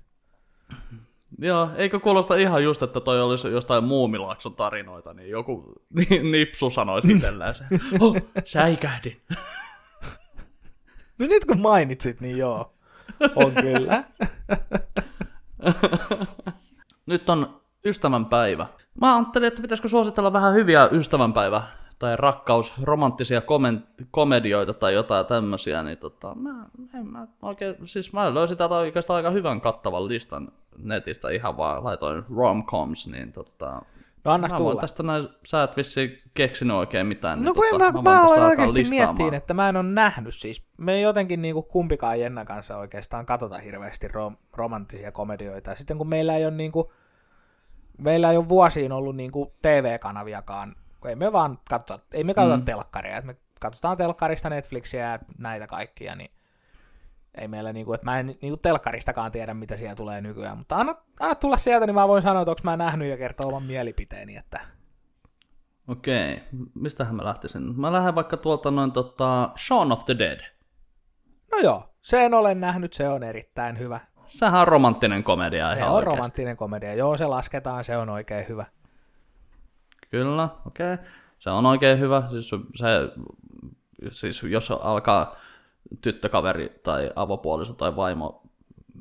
Joo, 1.39 1.69
eikö 1.75 1.99
kuulosta 1.99 2.35
ihan 2.35 2.63
just, 2.63 2.83
että 2.83 2.99
toi 2.99 3.21
olisi 3.21 3.47
jostain 3.47 3.83
muumilaakson 3.83 4.55
tarinoita, 4.55 5.13
niin 5.13 5.29
joku 5.29 5.73
ni- 6.09 6.31
nipsu 6.31 6.69
sanoisi 6.69 7.11
itselleen 7.13 7.55
se. 7.55 7.63
Oh, 7.99 8.15
säikähdin. 8.45 9.21
No 11.17 11.25
nyt 11.27 11.45
kun 11.45 11.61
mainitsit, 11.61 12.21
niin 12.21 12.37
joo. 12.37 12.73
On 13.35 13.51
kyllä. 13.53 14.03
Nyt 17.05 17.29
on 17.29 17.61
ystävänpäivä. 17.85 18.67
Mä 19.01 19.15
ajattelin, 19.15 19.47
että 19.47 19.61
pitäisikö 19.61 19.87
suositella 19.89 20.33
vähän 20.33 20.53
hyviä 20.53 20.89
ystävänpäivä 20.91 21.63
tai 22.03 22.15
rakkaus, 22.15 22.73
romanttisia 22.83 23.41
komen, 23.41 23.83
komedioita 24.11 24.73
tai 24.73 24.93
jotain 24.93 25.25
tämmöisiä, 25.25 25.83
niin 25.83 25.97
tota, 25.97 26.35
mä, 26.35 26.65
en, 26.93 27.07
mä 27.07 27.27
oikein, 27.41 27.75
siis 27.85 28.13
mä 28.13 28.33
löysin 28.33 28.57
täältä 28.57 28.75
oikeastaan 28.75 29.17
aika 29.17 29.31
hyvän 29.31 29.61
kattavan 29.61 30.07
listan 30.07 30.51
netistä 30.77 31.29
ihan 31.29 31.57
vaan 31.57 31.83
laitoin 31.83 32.23
romcoms, 32.35 33.07
niin 33.07 33.31
tota, 33.31 33.81
No 34.25 34.31
anna 34.31 34.47
mä 34.47 34.57
tulla. 34.57 34.81
tästä 34.81 35.03
näin, 35.03 35.27
sä 35.45 35.63
et 35.63 35.77
vissiin 35.77 36.21
keksinyt 36.33 36.77
oikein 36.77 37.07
mitään. 37.07 37.39
No 37.39 37.43
niin 37.43 37.55
kun 37.55 37.65
en 37.65 37.71
tota, 37.71 37.85
mä, 37.85 37.93
voin 37.93 38.03
mä, 38.03 38.11
tästä 38.11 38.25
aloin 38.25 38.41
alkaa 38.41 38.65
oikeasti 38.65 38.89
miettiä, 38.89 39.37
että 39.37 39.53
mä 39.53 39.69
en 39.69 39.77
ole 39.77 39.85
nähnyt 39.85 40.35
siis. 40.35 40.65
Me 40.77 40.93
ei 40.93 41.01
jotenkin 41.01 41.41
niinku 41.41 41.61
kumpikaan 41.61 42.19
Jennan 42.19 42.45
kanssa 42.45 42.77
oikeastaan 42.77 43.25
katota 43.25 43.57
hirveästi 43.57 44.07
rom- 44.07 44.37
romanttisia 44.53 45.11
komedioita. 45.11 45.75
Sitten 45.75 45.97
kun 45.97 46.09
meillä 46.09 46.35
ei 46.35 46.45
ole 46.45 46.53
niinku, 46.53 46.91
meillä 47.97 48.31
ei 48.31 48.37
ole 48.37 48.49
vuosiin 48.49 48.91
ollut 48.91 49.15
niinku 49.15 49.53
TV-kanaviakaan, 49.61 50.75
kun 51.03 51.09
ei 51.09 51.15
me 51.15 51.31
vaan 51.31 51.59
katsota, 51.69 52.05
ei 52.11 52.23
me 52.23 52.33
katsota 52.33 52.57
mm. 52.57 52.65
telkkaria, 52.65 53.17
että 53.17 53.27
me 53.27 53.35
katsotaan 53.59 53.97
telkkarista 53.97 54.49
Netflixiä 54.49 55.11
ja 55.11 55.19
näitä 55.37 55.67
kaikkia, 55.67 56.15
niin 56.15 56.31
ei 57.37 57.47
meillä 57.47 57.73
niinku, 57.73 57.93
että 57.93 58.05
mä 58.05 58.19
en 58.19 58.25
niinku 58.25 58.57
telkkaristakaan 58.57 59.31
tiedä, 59.31 59.53
mitä 59.53 59.77
siellä 59.77 59.95
tulee 59.95 60.21
nykyään, 60.21 60.57
mutta 60.57 60.75
anna, 60.75 60.95
anna 61.19 61.35
tulla 61.35 61.57
sieltä, 61.57 61.85
niin 61.85 61.95
mä 61.95 62.07
voin 62.07 62.21
sanoa, 62.21 62.41
että 62.41 62.51
onko 62.51 62.61
mä 62.63 62.77
nähnyt 62.77 63.09
ja 63.09 63.17
kertoa 63.17 63.47
oman 63.47 63.63
mielipiteeni, 63.63 64.35
että 64.35 64.59
Okei, 65.87 66.43
mistähän 66.75 67.15
mä 67.15 67.23
lähtisin? 67.23 67.79
Mä 67.81 67.93
lähden 67.93 68.15
vaikka 68.15 68.37
tuolta 68.37 68.71
noin 68.71 68.91
tota 68.91 69.49
Shaun 69.57 69.91
of 69.91 70.05
the 70.05 70.17
Dead. 70.19 70.39
no 71.51 71.57
joo, 71.57 71.89
sen 72.01 72.33
olen 72.33 72.59
nähnyt, 72.61 72.93
se 72.93 73.09
on 73.09 73.23
erittäin 73.23 73.79
hyvä. 73.79 73.99
Sehän 74.25 74.61
on 74.61 74.67
romanttinen 74.67 75.23
komedia 75.23 75.71
Se 75.71 75.77
ihan 75.77 75.89
on 75.89 75.95
oikeasti. 75.95 76.15
romanttinen 76.15 76.57
komedia. 76.57 76.93
Joo, 76.93 77.17
se 77.17 77.25
lasketaan, 77.25 77.83
se 77.83 77.97
on 77.97 78.09
oikein 78.09 78.47
hyvä. 78.49 78.65
Kyllä, 80.13 80.49
okei. 80.65 80.93
Okay. 80.93 81.05
Se 81.39 81.49
on 81.49 81.65
oikein 81.65 81.99
hyvä. 81.99 82.23
Siis, 82.31 82.49
se, 82.75 82.87
siis 84.11 84.43
jos 84.43 84.71
alkaa 84.71 85.35
tyttökaveri 86.01 86.79
tai 86.83 87.11
avopuoliso 87.15 87.73
tai 87.73 87.95
vaimo 87.95 88.41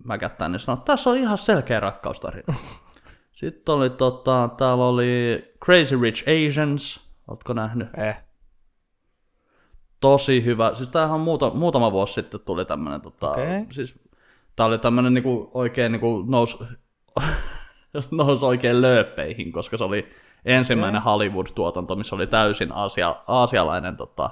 mäkättää, 0.05 0.49
niin 0.49 0.61
sanoo, 0.61 0.79
että 0.79 0.93
tässä 0.93 1.11
on 1.11 1.17
ihan 1.17 1.39
selkeä 1.39 1.81
rakkaustarina. 1.81 2.55
Sitten 3.33 3.75
oli 3.75 3.91
tota, 3.91 4.51
täällä 4.57 4.85
oli 4.85 5.45
Crazy 5.65 6.01
Rich 6.03 6.23
Asians, 6.23 7.01
ootko 7.29 7.53
nähnyt? 7.53 7.89
Eh. 7.97 8.17
Tosi 10.01 10.45
hyvä. 10.45 10.75
Siis 10.75 10.91
tämähän 10.91 11.15
on 11.15 11.21
muuta, 11.21 11.51
muutama 11.51 11.93
vuosi 11.93 12.13
sitten 12.13 12.41
tuli 12.41 12.65
tämmönen, 12.65 13.01
tota, 13.01 13.31
Okei. 13.31 13.67
siis 13.71 14.01
tää 14.57 14.67
oli 14.67 14.79
tämmönen 14.79 15.15
niinku 15.15 15.51
oikein 15.55 15.93
niinku 15.93 16.25
nous, 16.29 16.59
nousi 18.11 18.45
oikein 18.45 18.81
lööppeihin, 18.81 19.53
koska 19.53 19.77
se 19.77 19.85
oli 19.85 20.09
ensimmäinen 20.45 21.03
Hollywood-tuotanto, 21.03 21.97
missä 21.97 22.17
oli 22.17 22.27
täysin 22.27 22.73
aasia, 22.73 23.15
aasialainen 23.27 23.97
tota, 23.97 24.31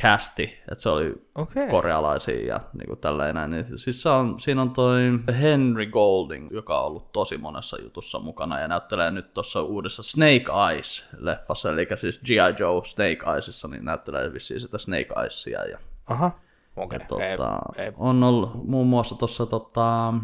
casti, 0.00 0.42
että 0.42 0.74
se 0.82 0.88
oli 0.88 1.14
Okei. 1.34 1.68
korealaisia 1.68 2.46
ja 2.46 2.60
niin 2.72 2.86
kuin 2.86 2.98
tälleen 2.98 3.34
näin. 3.34 3.50
Niin, 3.50 3.78
siis 3.78 4.02
se 4.02 4.08
on, 4.08 4.40
siinä 4.40 4.62
on 4.62 4.70
toi 4.70 5.00
Henry 5.40 5.86
Golding, 5.86 6.48
joka 6.50 6.80
on 6.80 6.86
ollut 6.86 7.12
tosi 7.12 7.38
monessa 7.38 7.76
jutussa 7.82 8.18
mukana 8.18 8.60
ja 8.60 8.68
näyttelee 8.68 9.10
nyt 9.10 9.34
tuossa 9.34 9.62
uudessa 9.62 10.02
Snake 10.02 10.44
Eyes-leffassa, 10.48 11.68
eli 11.68 11.86
siis 11.96 12.20
G.I. 12.20 12.54
Joe 12.58 12.84
Snake 12.84 13.32
Eyesissa, 13.34 13.68
niin 13.68 13.84
näyttelee 13.84 14.32
vissiin 14.32 14.60
sitä 14.60 14.78
Snake 14.78 15.08
Eyesia. 15.22 15.64
Ja, 15.64 15.78
Aha. 16.06 16.30
Okei. 16.76 16.98
tota, 16.98 17.58
Ei, 17.76 17.84
ei. 17.84 17.92
On 17.96 18.22
ollut 18.22 18.68
muun 18.68 18.86
muassa 18.86 19.14
tuossa 19.14 19.46
tota, 19.46 20.14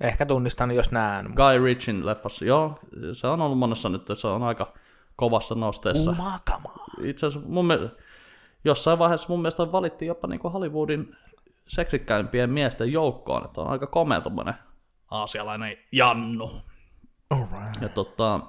Ehkä 0.00 0.26
tunnistan, 0.26 0.70
jos 0.70 0.90
näen. 0.90 1.26
Guy 1.26 1.64
Ritchin 1.64 2.06
leffassa, 2.06 2.44
joo, 2.44 2.78
se 3.12 3.26
on 3.26 3.40
ollut 3.40 3.58
monessa 3.58 3.88
nyt, 3.88 4.02
se 4.14 4.26
on 4.26 4.42
aika 4.42 4.72
kovassa 5.16 5.54
nosteessa. 5.54 6.10
Umakamaa. 6.10 6.84
itse 7.02 7.26
asiassa 7.26 7.48
mun 7.48 7.66
mielestä, 7.66 7.96
jossain 8.64 8.98
vaiheessa 8.98 9.28
mun 9.28 9.40
mielestä 9.40 9.72
valittiin 9.72 10.06
jopa 10.06 10.28
niin 10.28 10.40
Hollywoodin 10.40 11.16
seksikkäimpien 11.68 12.50
miesten 12.50 12.92
joukkoon, 12.92 13.44
että 13.44 13.60
on 13.60 13.68
aika 13.68 13.86
komea 13.86 14.20
tommonen 14.20 14.54
aasialainen 15.10 15.76
Jannu. 15.92 16.50
Alright. 17.30 17.82
Ja 17.82 17.88
tota, 17.88 18.40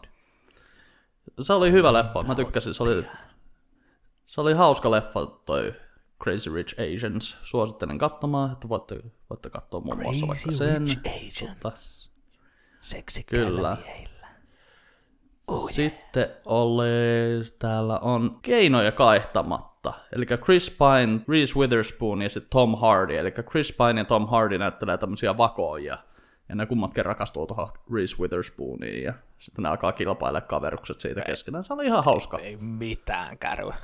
se 1.41 1.54
oli 1.54 1.72
hyvä 1.72 1.93
leffa, 1.93 2.24
mä 2.24 2.36
tykkäsin, 2.36 2.74
se 2.74 2.84
oli, 2.84 3.06
se 4.26 4.41
oli 4.41 4.54
hauska 4.54 4.91
leffa 4.91 5.26
toi 5.26 5.74
Crazy 6.24 6.55
Rich 6.55 6.76
Asians, 6.80 7.38
suosittelen 7.43 7.97
katsomaan, 7.97 8.51
että 8.51 8.70
voitte, 8.70 8.99
voitte 9.30 9.49
katsoa 9.49 9.80
muun 9.80 10.01
muassa 10.01 10.28
vaikka 10.28 10.51
sen. 10.51 10.84
Agent. 10.84 11.59
Tota, 11.59 11.78
Seksikkäillä 12.82 13.47
Kyllä. 13.49 13.78
miehillä. 13.86 14.28
Sitten 15.72 16.28
oli, 16.45 16.86
täällä 17.59 17.99
on 17.99 18.39
keinoja 18.41 18.91
kaihtamatta. 18.91 19.93
Eli 20.13 20.26
Chris 20.26 20.70
Pine, 20.70 21.20
Reese 21.28 21.55
Witherspoon 21.55 22.22
ja 22.22 22.30
sitten 22.30 22.49
Tom 22.49 22.78
Hardy. 22.78 23.18
Eli 23.18 23.32
Chris 23.32 23.74
Pine 23.74 24.01
ja 24.01 24.05
Tom 24.05 24.28
Hardy 24.28 24.57
näyttelee 24.57 24.97
tämmöisiä 24.97 25.38
vakoja. 25.38 25.97
Ja 26.49 26.55
ne 26.55 26.65
kummatkin 26.65 27.05
rakastuu 27.05 27.47
tuohon 27.47 27.70
Reese 27.93 28.18
Witherspooniin. 28.20 29.03
Ja 29.03 29.13
sitten 29.38 29.63
ne 29.63 29.70
alkaa 29.70 29.91
kilpailla 29.91 30.41
kaverukset 30.41 30.99
siitä 30.99 31.22
keskenään. 31.22 31.63
Se 31.63 31.74
oli 31.74 31.86
ihan 31.86 32.03
hauska. 32.03 32.38
Ei 32.38 32.57
mitään 32.57 33.38
kärryä. 33.38 33.76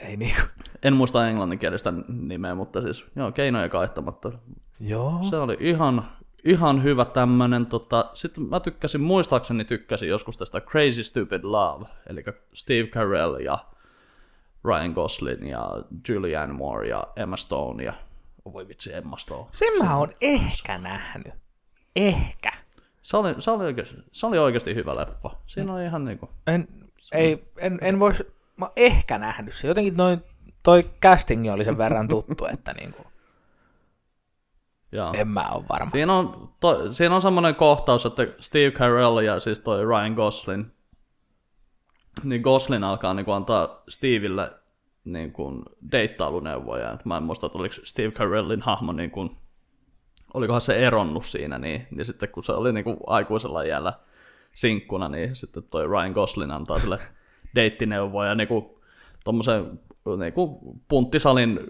Ei 0.00 0.16
niinku. 0.16 0.42
En 0.82 0.96
muista 0.96 1.28
englanninkielistä 1.28 1.92
nimeä, 2.08 2.54
mutta 2.54 2.80
siis 2.80 3.06
joo, 3.16 3.32
keinoja 3.32 3.68
kaihtamatta. 3.68 4.32
Joo. 4.80 5.18
Se 5.30 5.36
oli 5.36 5.56
ihan, 5.60 6.04
ihan 6.44 6.82
hyvä 6.82 7.04
tämmönen. 7.04 7.66
Tota, 7.66 8.10
Sitten 8.14 8.44
mä 8.44 8.60
tykkäsin, 8.60 9.00
muistaakseni 9.00 9.64
tykkäsin 9.64 10.08
joskus 10.08 10.36
tästä 10.36 10.60
Crazy 10.60 11.02
Stupid 11.02 11.40
Love, 11.42 11.86
eli 12.06 12.24
Steve 12.54 12.88
Carell 12.88 13.34
ja 13.34 13.58
Ryan 14.64 14.92
Gosling 14.92 15.50
ja 15.50 15.82
Julianne 16.08 16.54
Moore 16.54 16.88
ja 16.88 17.04
Emma 17.16 17.36
Stone 17.36 17.84
ja 17.84 17.92
voi 18.52 18.68
vitsi 18.68 18.94
Emma 18.94 19.18
Stone. 19.18 19.46
Sen 19.52 19.78
mä 19.78 19.96
oon 19.96 20.12
ehkä 20.20 20.78
nähnyt. 20.78 21.34
Ehkä. 21.96 22.52
Se 23.02 23.16
oli, 23.16 23.34
se 23.38 23.50
oli, 23.50 23.64
oikeasti, 23.64 23.96
se 24.12 24.26
oli 24.26 24.38
oikeasti 24.38 24.74
hyvä 24.74 24.96
leffa. 24.96 25.30
Siinä 25.46 25.74
oli 25.74 25.84
ihan 25.84 26.04
niinku... 26.04 26.30
En, 26.46 26.68
ei, 27.12 27.44
en, 27.58 27.78
en 27.82 27.98
vois, 27.98 28.22
mä 28.58 28.64
oon 28.64 28.72
ehkä 28.76 29.18
nähnyt 29.18 29.54
se. 29.54 29.68
Jotenkin 29.68 29.96
noin, 29.96 30.22
toi 30.62 30.90
casting 31.02 31.52
oli 31.52 31.64
sen 31.64 31.78
verran 31.78 32.08
tuttu, 32.08 32.46
että 32.54 32.72
niinku, 32.72 33.02
Joo. 34.92 35.12
en 35.16 35.28
mä 35.28 35.48
oo 35.52 35.64
varma. 35.68 35.90
Siinä 35.90 36.12
on, 36.12 36.54
to, 36.60 36.92
siinä 36.92 37.14
on 37.14 37.22
semmoinen 37.22 37.54
kohtaus, 37.54 38.06
että 38.06 38.26
Steve 38.40 38.70
Carell 38.70 39.18
ja 39.18 39.40
siis 39.40 39.60
toi 39.60 39.84
Ryan 39.84 40.12
Gosling, 40.12 40.66
niin 42.24 42.40
Gosling 42.40 42.84
alkaa 42.84 43.14
niin 43.14 43.30
antaa 43.30 43.82
Stevelle 43.88 44.52
niin 45.04 45.32
kuin 45.32 45.62
deittailuneuvoja. 45.92 46.92
Et 46.92 47.04
Mä 47.04 47.16
en 47.16 47.22
muista, 47.22 47.46
että 47.46 47.58
oliko 47.58 47.74
Steve 47.84 48.10
Carellin 48.10 48.62
hahmo, 48.62 48.92
niin 48.92 49.10
kuin, 49.10 49.36
olikohan 50.34 50.60
se 50.60 50.86
eronnut 50.86 51.24
siinä, 51.24 51.58
niin, 51.58 51.86
niin 51.90 52.04
sitten 52.04 52.28
kun 52.28 52.44
se 52.44 52.52
oli 52.52 52.72
niin 52.72 52.84
kuin 52.84 52.96
aikuisella 53.06 53.62
iällä 53.62 53.92
sinkkuna, 54.54 55.08
niin 55.08 55.36
sitten 55.36 55.62
toi 55.62 55.86
Ryan 55.86 56.12
Gosling 56.12 56.52
antaa 56.52 56.78
sille 56.78 56.98
deittineuvoja 57.54 58.34
niin 58.34 58.48
kuin 58.48 58.66
tommosen 59.24 59.80
niin 60.18 60.32
kuin 60.32 60.56
punttisalin 60.88 61.60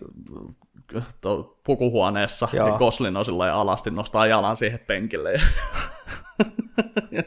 to, 1.21 1.59
pukuhuoneessa, 1.65 2.49
Joo. 2.53 2.69
ja 2.69 2.79
Goslin 2.79 3.17
on 3.17 3.25
sillä 3.25 3.55
alasti, 3.55 3.91
nostaa 3.91 4.27
jalan 4.27 4.57
siihen 4.57 4.79
penkille. 4.87 5.33
Ja 7.11 7.23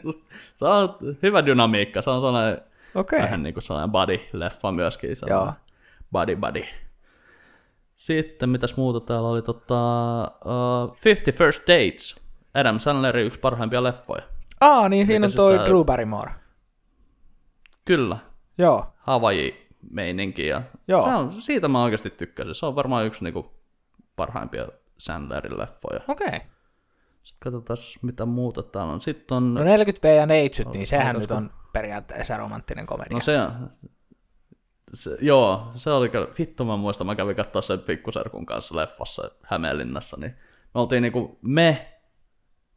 se 0.56 0.66
on 0.66 0.90
hyvä 1.24 1.46
dynamiikka, 1.46 2.02
se 2.02 2.10
on 2.10 2.22
sellainen 2.22 2.62
Okei. 2.96 3.22
vähän 3.22 3.44
niin 3.44 3.54
kuin 3.54 3.64
sellainen 3.64 3.92
body-leffa 3.92 4.72
myöskin. 4.72 5.16
Sellainen 5.16 5.54
body 6.12 6.36
body. 6.36 6.64
Sitten 7.96 8.50
mitäs 8.50 8.78
muuta 8.78 9.00
täällä 9.00 9.30
oli, 9.30 9.42
tota, 9.42 10.22
uh, 10.22 10.98
50 11.06 11.38
First 11.38 11.62
Dates, 11.62 12.26
Adam 12.54 12.80
Sandlerin 12.80 13.26
yksi 13.26 13.40
parhaimpia 13.40 13.84
leffoja. 13.84 14.22
Aa, 14.62 14.90
niin 14.90 15.06
siinä 15.08 15.26
on 15.26 15.30
Mikä 15.32 15.36
toi 15.38 15.52
siis 15.52 15.62
tää- 15.62 15.70
Drew 15.70 15.86
Barrymore. 15.86 16.32
Kyllä, 17.86 18.18
Joo. 18.62 18.94
Hawaii-meininki. 18.98 20.48
Ja 20.48 20.62
Joo. 20.88 21.02
Se 21.02 21.08
on, 21.08 21.42
siitä 21.42 21.68
mä 21.68 21.84
oikeasti 21.84 22.10
tykkäsin. 22.10 22.56
Se 22.56 22.66
on 22.66 22.76
varmaan 22.76 23.06
yksi 23.06 23.24
niinku 23.24 23.52
parhaimpia 24.16 24.68
Sandlerin 24.98 25.58
leffoja. 25.58 26.00
Okei. 26.08 26.40
Sitten 27.24 27.52
katsotaan, 27.52 27.78
mitä 28.02 28.26
muuta 28.26 28.64
täällä 28.64 28.94
on. 28.94 29.02
Sitten 29.02 29.38
on... 29.38 29.54
No 29.54 29.62
40V 29.62 30.08
ja 30.08 30.26
Neitsyt, 30.26 30.68
niin 30.74 30.88
sehän 30.88 31.20
nyt 31.20 31.32
on 31.32 31.54
periaatteessa 31.74 32.38
romanttinen 32.38 32.86
komedia. 32.86 33.18
No 33.18 33.22
se 33.22 33.42
on... 33.42 33.52
Se, 34.94 35.18
joo, 35.22 35.72
se 35.76 35.92
oli 35.92 36.10
kyllä, 36.10 36.28
vittu 36.40 36.66
mä 36.66 36.78
muistan, 36.78 37.08
mä 37.08 37.16
kävin 37.16 37.36
katsoa 37.36 37.62
sen 37.62 37.80
pikkuserkun 37.80 38.46
kanssa 38.46 38.76
leffassa 38.76 39.32
Hämeenlinnassa, 39.44 40.18
niin 40.20 40.32
me 40.74 40.82
oltiin 40.82 41.02
niinku 41.02 41.40
me 41.42 42.00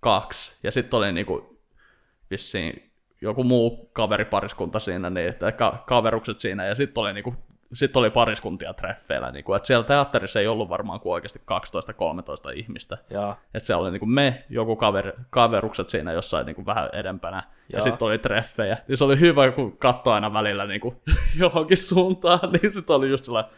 kaksi, 0.00 0.56
ja 0.62 0.70
sitten 0.70 0.98
oli 0.98 1.12
niinku 1.12 1.60
vissiin 2.30 2.93
joku 3.24 3.44
muu 3.44 3.90
kaveripariskunta 3.92 4.80
siinä, 4.80 5.10
niin, 5.10 5.28
että 5.28 5.52
ka- 5.52 5.84
kaverukset 5.86 6.40
siinä, 6.40 6.66
ja 6.66 6.74
sitten 6.74 7.00
oli 7.00 7.12
niinku 7.12 7.34
sitten 7.72 8.00
oli 8.00 8.10
pariskuntia 8.10 8.74
treffeillä, 8.74 9.30
niin 9.30 9.44
kuin, 9.44 9.56
että 9.56 9.66
siellä 9.66 9.84
teatterissa 9.84 10.40
ei 10.40 10.46
ollut 10.46 10.68
varmaan 10.68 11.00
kuin 11.00 11.12
oikeasti 11.12 11.40
12-13 12.50 12.52
ihmistä. 12.54 12.98
Joo. 13.10 13.34
Että 13.54 13.66
siellä 13.66 13.82
oli 13.82 13.90
niin 13.90 14.00
kuin 14.00 14.10
me, 14.10 14.44
joku 14.50 14.76
kaveri, 14.76 15.12
kaverukset 15.30 15.90
siinä 15.90 16.12
jossain 16.12 16.46
niin 16.46 16.56
kuin 16.56 16.66
vähän 16.66 16.88
edempänä, 16.92 17.36
Joo. 17.36 17.78
ja 17.78 17.82
sitten 17.82 18.06
oli 18.06 18.18
treffejä. 18.18 18.78
Niin 18.88 18.96
se 18.96 19.04
oli 19.04 19.20
hyvä, 19.20 19.50
kun 19.50 19.76
katsoi 19.78 20.12
aina 20.12 20.32
välillä 20.32 20.66
niin 20.66 20.80
kuin 20.80 20.96
johonkin 21.40 21.76
suuntaan, 21.76 22.52
niin 22.52 22.72
sitten 22.72 22.96
oli 22.96 23.10
just 23.10 23.24
sellainen 23.24 23.52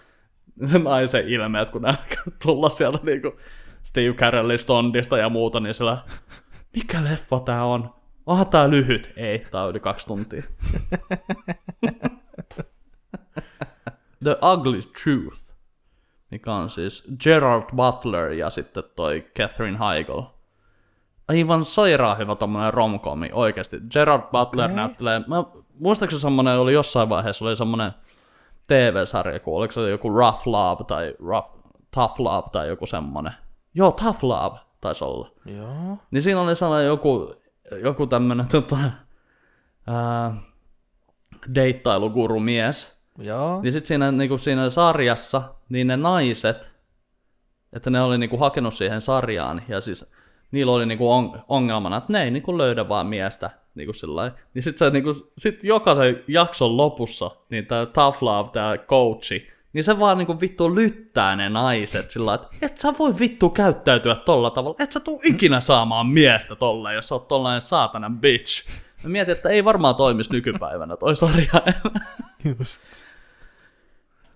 naisen 0.85 1.29
ilmeet, 1.29 1.71
kun 1.71 1.83
ne 1.83 1.99
tulla 2.45 2.69
sieltä 2.69 2.99
niin 3.03 3.23
kuin 3.23 3.37
Steve 3.83 4.13
Carellin 4.13 4.59
Stondista 4.59 5.19
ja 5.19 5.29
muuta, 5.29 5.61
niin 5.61 5.75
sillä 5.75 5.99
mikä 6.77 7.05
leffa 7.05 7.41
tää 7.41 7.65
on? 7.65 7.95
Onhan 8.27 8.49
tää 8.49 8.71
lyhyt. 8.71 9.13
Ei, 9.17 9.39
tää 9.39 9.63
on 9.63 9.71
yli 9.71 9.81
kaksi 9.81 10.07
tuntia. 10.07 10.43
The 14.25 14.37
Ugly 14.53 14.81
Truth, 14.83 15.41
mikä 16.31 16.53
on 16.53 16.71
siis 16.71 17.05
Gerard 17.25 17.65
Butler 17.77 18.33
ja 18.33 18.51
sitten 18.51 18.85
toi 18.97 19.27
Catherine 19.39 19.79
Heigl. 19.79 20.21
Aivan 21.29 21.65
sairaan 21.65 22.19
hyvä 22.19 22.35
tommonen 22.35 22.75
romkomi, 22.75 23.31
oikeasti. 23.33 23.77
Gerard 23.91 24.23
Butler 24.23 24.65
okay. 24.65 24.77
näyttelee, 24.77 25.19
mä, 25.19 25.45
muistaakseni 25.81 26.21
semmonen 26.21 26.59
oli 26.59 26.73
jossain 26.73 27.09
vaiheessa, 27.09 27.45
oli 27.45 27.57
semmonen 27.57 27.93
TV-sarja, 28.69 29.41
kun 29.41 29.57
oliko 29.57 29.73
se 29.73 29.91
joku 29.91 30.11
Rough 30.11 30.47
Love 30.47 30.85
tai 30.85 31.15
rough, 31.27 31.51
Tough 31.95 32.21
Love 32.21 32.49
tai 32.53 32.69
joku 32.69 32.87
semmonen. 32.87 33.33
Joo, 33.75 33.93
Tough 33.93 34.25
Love 34.25 34.59
taisi 34.81 35.05
olla. 35.05 35.29
Joo. 35.45 35.99
Niin 36.11 36.23
siinä 36.23 36.41
oli 36.41 36.57
sellainen 36.57 36.87
joku, 36.87 37.35
joku 37.83 38.07
tämmönen 38.07 38.47
tota, 38.47 38.77
ää, 39.87 40.37
deittailuguru 41.55 42.41
mies. 42.41 42.99
Joo. 43.19 43.63
Niin 43.63 43.73
sitten 43.73 43.89
siinä, 43.89 44.13
niinku, 44.13 44.39
siinä 44.39 44.71
sarjassa, 44.71 45.43
niin 45.69 45.87
ne 45.87 45.97
naiset, 45.97 46.71
että 47.73 47.91
ne 47.91 48.01
oli 48.01 48.19
niinku 48.19 48.37
hakenut 48.37 48.75
siihen 48.75 49.01
sarjaan, 49.01 49.63
ja 49.69 49.81
siis 49.81 50.13
niillä 50.51 50.73
oli 50.73 50.87
niinku 50.87 51.13
on, 51.13 51.43
ongelmana, 51.49 51.97
että 51.97 52.13
ne 52.13 52.25
ei 52.25 52.31
niinku 52.31 52.59
löydä 52.59 52.89
vaan 52.89 53.07
miestä, 53.07 53.51
niinku 53.75 53.93
sillai. 53.93 54.33
Niin 54.55 54.63
sitten 54.63 54.93
niinku, 54.93 55.15
sit 55.39 55.65
jokaisen 55.65 56.25
jakson 56.29 56.77
lopussa, 56.77 57.31
niin 57.51 57.67
tämä 57.67 57.87
Tough 57.87 58.23
Love, 58.23 58.51
tämä 58.53 58.79
coachi, 58.79 59.49
niin 59.77 59.85
se 59.85 59.99
vaan 59.99 60.19
niinku 60.19 60.41
vittu 60.41 60.75
lyttää 60.75 61.37
ne 61.37 61.49
naiset 61.49 62.11
sillä 62.11 62.35
että 62.35 62.49
et 62.63 62.79
sä 62.79 62.95
voi 62.99 63.15
vittu 63.19 63.51
käyttäytyä 63.51 64.15
tolla 64.15 64.51
tavalla, 64.51 64.77
et 64.79 64.93
sä 64.93 65.01
tuu 65.01 65.21
ikinä 65.25 65.61
saamaan 65.61 66.07
miestä 66.07 66.57
tolla, 66.57 66.93
jos 66.93 67.09
sä 67.09 67.15
oot 67.15 67.29
tollainen 67.29 67.61
saatanan 67.61 68.19
bitch. 68.19 68.69
Mä 69.05 69.11
mietin, 69.11 69.33
että 69.33 69.49
ei 69.49 69.65
varmaan 69.65 69.95
toimisi 69.95 70.33
nykypäivänä 70.33 70.97
toi 70.97 71.17
sarja. 71.17 71.63
Just. 72.59 72.83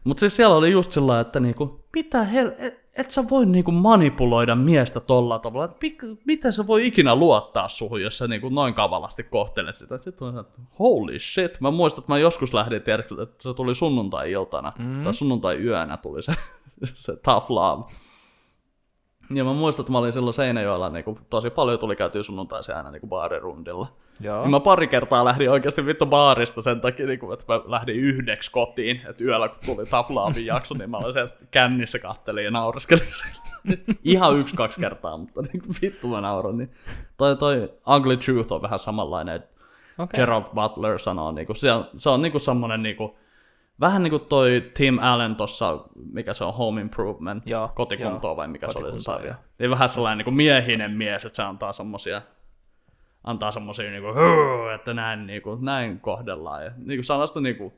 Mutta 0.05 0.21
siis 0.21 0.37
siellä 0.37 0.57
oli 0.57 0.71
just 0.71 0.93
sillä 0.93 1.21
että 1.21 1.41
niinku, 1.41 1.85
mitä 1.95 2.25
hel... 2.25 2.53
Et, 2.97 3.11
sä 3.11 3.29
voi 3.31 3.47
niinku 3.47 3.73
manipuloida 3.73 4.57
miestä 4.57 5.01
tolla 5.01 5.39
tavalla. 5.39 5.65
Et 5.65 5.71
mik- 5.85 6.21
miten 6.25 6.53
sä 6.53 6.67
voi 6.67 6.87
ikinä 6.87 7.15
luottaa 7.15 7.69
suhun, 7.69 8.03
jos 8.03 8.19
sä 8.19 8.29
niinku 8.29 8.49
noin 8.49 8.75
kavalasti 8.75 9.23
kohtelet 9.23 9.77
sitä. 9.77 9.99
Sitten 9.99 10.29
on, 10.29 10.39
että 10.39 10.61
holy 10.79 11.19
shit. 11.19 11.61
Mä 11.61 11.71
muistan, 11.71 12.03
että 12.03 12.13
mä 12.13 12.19
joskus 12.19 12.55
lähdin, 12.55 12.83
tiedätkö, 12.83 13.23
että 13.23 13.43
se 13.43 13.55
tuli 13.55 13.75
sunnuntai-iltana. 13.75 14.73
Mm. 14.79 15.03
Tai 15.05 15.15
sunnuntai-yönä 15.15 15.97
tuli 15.97 16.23
se, 16.23 16.33
se 16.85 17.17
tough 17.17 17.51
love. 17.51 17.85
Ja 19.35 19.45
mä 19.45 19.53
muistan, 19.53 19.83
että 19.83 19.93
mä 19.93 19.99
olin 19.99 20.13
silloin 20.13 20.35
Seinäjoella, 20.35 20.89
niin 20.89 21.05
kuin, 21.05 21.19
tosi 21.31 21.51
paljon 21.51 21.79
tuli 21.79 21.97
käytyä 21.97 22.23
sunnuntaisin 22.23 22.77
aina 22.77 22.91
niin 22.91 23.01
kuin 23.01 23.11
baarirundilla. 23.11 23.87
Joo. 24.21 24.43
Ja 24.43 24.49
mä 24.49 24.61
pari 24.61 24.89
kertaa 24.89 25.25
lähdin 25.25 25.51
oikeasti 25.51 25.87
vittu 25.87 26.07
baarista 26.07 26.63
sen 26.63 26.81
takia, 26.81 27.07
niin 27.07 27.19
kuin, 27.19 27.33
että 27.33 27.53
mä 27.53 27.61
lähdin 27.67 27.97
yhdeksi 27.97 28.51
kotiin, 28.51 29.01
että 29.09 29.25
yöllä 29.25 29.49
kun 29.49 29.59
tuli 29.67 29.87
Taflaavin 29.87 30.47
jakso, 30.47 30.75
niin 30.75 30.91
mä 30.91 30.97
olin 30.97 31.13
se, 31.13 31.21
että 31.21 31.45
kännissä 31.51 31.99
kattelin 31.99 32.45
ja 32.45 32.51
naureskelin 32.51 33.05
Ihan 34.05 34.39
yksi-kaksi 34.39 34.81
kertaa, 34.81 35.17
mutta 35.17 35.41
niin 35.43 35.63
kuin, 35.63 35.77
vittu 35.83 36.09
mä 36.09 36.21
nauran. 36.21 36.59
Niin. 36.59 36.71
Toi, 37.17 37.37
toi 37.37 37.73
Ugly 37.97 38.17
Truth 38.17 38.53
on 38.53 38.63
vähän 38.63 38.79
samanlainen, 38.79 39.45
okay. 39.99 40.21
Gerald 40.21 40.45
Butler 40.55 40.99
sanoo, 40.99 41.33
niin 41.33 41.47
kuin, 41.47 41.57
se 41.57 41.73
on, 41.73 41.85
se 41.97 42.11
on 42.11 42.23
niin 42.23 42.33
kuin 42.33 42.43
semmoinen 42.43 42.83
niin 42.83 42.97
kuin, 42.97 43.13
Vähän 43.81 44.03
niin 44.03 44.11
kuin 44.11 44.25
toi 44.25 44.71
Tim 44.75 44.99
Allen 44.99 45.37
tuossa, 45.37 45.85
mikä 46.13 46.35
se 46.35 46.45
on, 46.45 46.55
Home 46.55 46.81
Improvement, 46.81 47.47
Joo, 47.47 47.73
kotikuntoa 47.75 48.29
joo, 48.31 48.37
vai 48.37 48.49
mikä 48.49 48.73
se 48.73 48.79
oli 48.79 48.93
se 48.93 49.01
sarja. 49.01 49.35
Niin 49.59 49.71
vähän 49.71 49.89
sellainen 49.89 50.19
niin 50.19 50.25
kuin 50.25 50.35
miehinen 50.35 50.91
mies, 50.91 51.25
että 51.25 51.37
se 51.37 51.43
antaa 51.43 51.73
semmosia, 51.73 52.23
antaa 53.25 53.53
semmosia 53.53 53.91
niin 53.91 54.03
kuin, 54.03 54.15
"Huu", 54.15 54.69
että 54.75 54.95
näin, 54.95 55.27
niin 55.27 55.43
kuin, 55.43 55.65
näin 55.65 56.01
kohdellaan. 56.01 56.65
Ja 56.65 56.71
niin 56.77 56.99
kuin 56.99 57.05
sellaista 57.05 57.41
niin 57.41 57.57
kuin, 57.57 57.73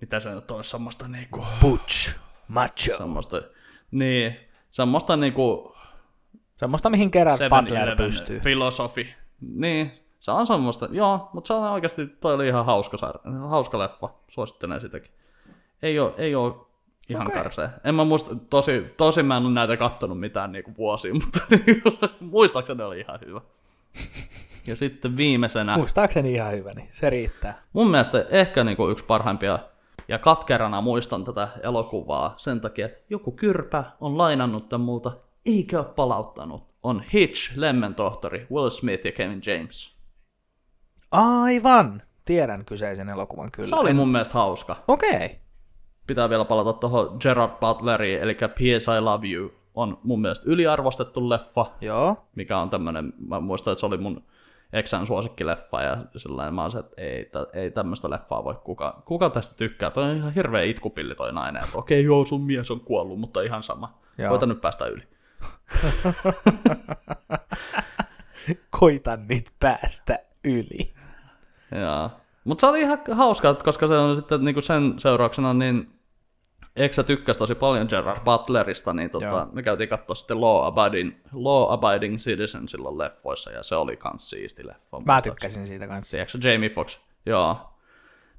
mitä 0.00 0.20
se 0.20 0.34
nyt 0.34 0.50
on, 0.50 0.64
semmoista 0.64 1.08
niin 1.08 1.28
kuin, 1.30 1.46
Butch. 1.60 2.18
Macho. 2.48 2.96
semmoista, 2.98 3.42
niin, 3.90 4.36
semmoista 4.70 5.16
niin 5.16 5.32
kuin 5.32 5.72
Semmoista, 6.56 6.90
mihin 6.90 7.10
kerran 7.10 7.38
Butler 7.38 7.82
7-Eleven 7.88 7.96
pystyy. 7.96 8.40
filosofi. 8.40 9.14
Niin, 9.40 9.92
se 10.22 10.30
on 10.30 10.46
semmoista, 10.46 10.88
joo, 10.90 11.28
mutta 11.32 11.48
se 11.48 11.54
on 11.54 11.70
oikeasti, 11.70 12.06
toi 12.06 12.34
oli 12.34 12.48
ihan 12.48 12.66
hauska, 12.66 12.96
sar- 12.96 13.48
hauska 13.48 13.78
leffa, 13.78 14.08
suosittelen 14.28 14.80
sitäkin. 14.80 15.12
Ei 15.82 15.98
oo, 15.98 16.14
ei 16.18 16.34
oo 16.34 16.70
ihan 17.08 17.26
okay. 17.26 17.42
karsea. 17.42 17.70
En 17.84 17.94
mä 17.94 18.04
muista, 18.04 18.36
tosi, 18.50 18.94
tosi 18.96 19.22
mä 19.22 19.36
en 19.36 19.42
ole 19.42 19.52
näitä 19.52 19.76
kattonut 19.76 20.20
mitään 20.20 20.52
niinku 20.52 20.72
vuosia, 20.78 21.14
mutta 21.24 21.40
muistaakseni 22.20 22.82
oli 22.82 23.00
ihan 23.00 23.18
hyvä. 23.26 23.40
Ja 24.66 24.76
sitten 24.76 25.16
viimeisenä, 25.16 25.76
Muistaakseni 25.76 26.32
ihan 26.32 26.52
hyvä, 26.52 26.72
niin 26.72 26.88
se 26.90 27.10
riittää. 27.10 27.62
mun 27.72 27.90
mielestä 27.90 28.26
ehkä 28.30 28.64
niinku 28.64 28.88
yksi 28.88 29.04
parhaimpia, 29.04 29.58
ja 30.08 30.18
katkerana 30.18 30.80
muistan 30.80 31.24
tätä 31.24 31.48
elokuvaa 31.62 32.34
sen 32.36 32.60
takia, 32.60 32.86
että 32.86 32.98
joku 33.10 33.30
kyrpä 33.32 33.84
on 34.00 34.18
lainannut 34.18 34.68
tämän 34.68 34.84
multa, 34.84 35.12
eikä 35.46 35.78
ole 35.78 35.86
palauttanut. 35.96 36.62
On 36.82 37.02
Hitch, 37.14 37.52
Lemmen 37.56 37.94
tohtori, 37.94 38.46
Will 38.52 38.70
Smith 38.70 39.06
ja 39.06 39.12
Kevin 39.12 39.42
James. 39.46 39.91
Aivan! 41.12 42.02
Tiedän 42.24 42.64
kyseisen 42.64 43.08
elokuvan 43.08 43.50
kyllä. 43.50 43.68
Se 43.68 43.74
oli 43.74 43.92
mun 43.92 44.08
mielestä 44.08 44.34
hauska. 44.34 44.76
Okei. 44.88 45.16
Okay. 45.16 45.28
Pitää 46.06 46.30
vielä 46.30 46.44
palata 46.44 46.72
tuohon 46.72 47.16
Gerard 47.20 47.52
Butleriin, 47.60 48.20
eli 48.20 48.34
P.S. 48.34 48.86
I 48.98 49.00
Love 49.00 49.28
You 49.28 49.52
on 49.74 49.98
mun 50.02 50.20
mielestä 50.20 50.50
yliarvostettu 50.50 51.28
leffa, 51.28 51.66
Joo. 51.80 52.16
mikä 52.36 52.58
on 52.58 52.70
tämmönen, 52.70 53.12
mä 53.26 53.40
muistan, 53.40 53.72
että 53.72 53.80
se 53.80 53.86
oli 53.86 53.98
mun 53.98 54.22
eksän 54.72 55.06
suosikkileffa, 55.06 55.82
ja 55.82 55.96
sellainen 56.16 56.54
mä 56.54 56.62
oon 56.62 56.70
se, 56.70 56.78
että 56.78 57.02
ei, 57.02 57.24
tä, 57.24 57.46
ei 57.52 57.70
tämmöistä 57.70 58.10
leffaa 58.10 58.44
voi 58.44 58.54
kuka, 58.64 59.02
kuka 59.04 59.30
tästä 59.30 59.56
tykkää. 59.56 59.90
Toi 59.90 60.10
on 60.10 60.16
ihan 60.16 60.34
hirveä 60.34 60.62
itkupilli 60.62 61.14
toi 61.14 61.32
nainen, 61.32 61.62
okei 61.74 62.04
joo, 62.04 62.24
sun 62.24 62.46
mies 62.46 62.70
on 62.70 62.80
kuollut, 62.80 63.20
mutta 63.20 63.42
ihan 63.42 63.62
sama. 63.62 63.98
Joo. 64.18 64.28
Koita 64.28 64.46
nyt 64.46 64.60
päästä 64.60 64.86
yli. 64.86 65.02
Koitan 68.80 69.28
nyt 69.28 69.50
päästä 69.60 70.18
yli. 70.44 71.01
Joo. 71.80 72.10
Mutta 72.44 72.60
se 72.60 72.66
oli 72.66 72.80
ihan 72.80 72.98
hauskaa, 73.12 73.54
koska 73.54 73.86
se 73.86 73.94
on 73.94 74.16
sitten 74.16 74.44
niinku 74.44 74.60
sen 74.60 74.94
seurauksena, 74.98 75.54
niin 75.54 76.02
Eksä 76.76 77.02
tykkäsi 77.02 77.38
tosi 77.38 77.54
paljon 77.54 77.86
Gerard 77.90 78.20
Butlerista, 78.24 78.92
niin 78.92 79.10
tota, 79.10 79.24
Joo. 79.24 79.48
me 79.52 79.62
käytiin 79.62 79.88
katsoa 79.88 80.14
sitten 80.14 80.40
Law 80.40 80.66
Abiding, 80.66 81.12
Law 81.32 81.72
Abiding 81.72 82.16
Citizen 82.16 82.68
silloin 82.68 82.98
leffoissa, 82.98 83.50
ja 83.50 83.62
se 83.62 83.76
oli 83.76 83.96
kans 83.96 84.30
siisti 84.30 84.66
leffa. 84.66 85.00
Mä 85.00 85.22
tykkäsin 85.22 85.66
siitä 85.66 85.86
kanssa. 85.86 86.10
Tiedätkö 86.10 86.38
Jamie 86.50 86.68
Fox? 86.68 86.98
Joo. 87.26 87.56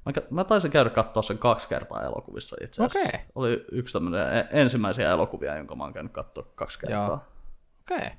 Mä, 0.06 0.12
mä 0.30 0.44
taisin 0.44 0.70
käydä 0.70 0.90
katsoa 0.90 1.22
sen 1.22 1.38
kaksi 1.38 1.68
kertaa 1.68 2.02
elokuvissa 2.02 2.56
itse 2.62 2.82
asiassa. 2.82 3.08
Okei. 3.08 3.20
Oli 3.34 3.64
yksi 3.72 3.92
tämmöinen 3.92 4.36
e- 4.36 4.48
ensimmäisiä 4.50 5.10
elokuvia, 5.10 5.56
jonka 5.56 5.74
mä 5.74 5.84
oon 5.84 5.92
käynyt 5.92 6.12
katsoa 6.12 6.46
kaksi 6.54 6.78
kertaa. 6.78 7.28
Okei. 7.80 7.96
Okay. 7.96 8.10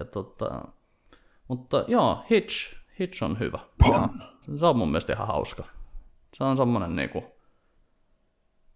Ja 0.00 0.04
tota, 0.04 0.62
mutta 1.48 1.84
joo, 1.88 2.24
Hitch, 2.30 2.76
Hitch 3.00 3.22
on 3.22 3.38
hyvä. 3.38 3.58
Joo. 3.88 4.08
Se 4.56 4.66
on 4.66 4.78
mun 4.78 4.88
mielestä 4.88 5.12
ihan 5.12 5.26
hauska. 5.26 5.64
Se 6.34 6.44
on 6.44 6.56
semmonen 6.56 6.96
niinku, 6.96 7.24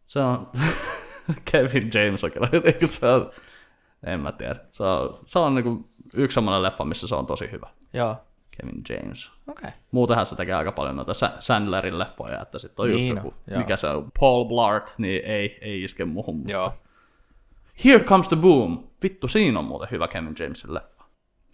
se 0.04 0.18
on, 0.18 0.46
Kevin 1.52 1.90
James 1.94 2.24
on 2.24 2.30
kyllä, 2.32 2.48
niinku 2.64 2.86
se 2.86 3.06
on, 3.06 3.30
en 4.06 4.20
mä 4.20 4.32
tiedä. 4.32 4.56
Se 4.70 4.82
on, 4.84 5.18
se 5.24 5.38
on 5.38 5.54
niinku 5.54 5.84
yksi 6.14 6.34
semmonen 6.34 6.62
leffa, 6.62 6.84
missä 6.84 7.08
se 7.08 7.14
on 7.14 7.26
tosi 7.26 7.50
hyvä. 7.52 7.68
Joo. 7.92 8.16
Kevin 8.50 8.82
James. 8.88 9.30
Okay. 9.48 9.70
Muutenhan 9.90 10.26
se 10.26 10.36
tekee 10.36 10.54
aika 10.54 10.72
paljon 10.72 10.96
noita 10.96 11.14
Sa- 11.14 11.32
Sandlerin 11.40 11.98
leffoja, 11.98 12.42
että 12.42 12.58
sitten 12.58 12.82
on 12.82 12.90
just 12.90 13.02
Niin 13.02 13.16
joku, 13.16 13.28
on, 13.28 13.34
joo. 13.46 13.58
mikä 13.60 13.76
se 13.76 13.86
on, 13.86 14.12
Paul 14.20 14.44
Blart, 14.44 14.94
niin 14.98 15.24
ei, 15.24 15.58
ei 15.60 15.82
iske 15.84 16.04
mutta- 16.04 16.50
Joo. 16.50 16.72
Here 17.84 18.04
Comes 18.04 18.28
the 18.28 18.36
Boom. 18.36 18.84
Vittu, 19.02 19.28
siinä 19.28 19.58
on 19.58 19.64
muuten 19.64 19.88
hyvä 19.90 20.08
Kevin 20.08 20.34
Jamesin 20.38 20.74
leffa. 20.74 21.04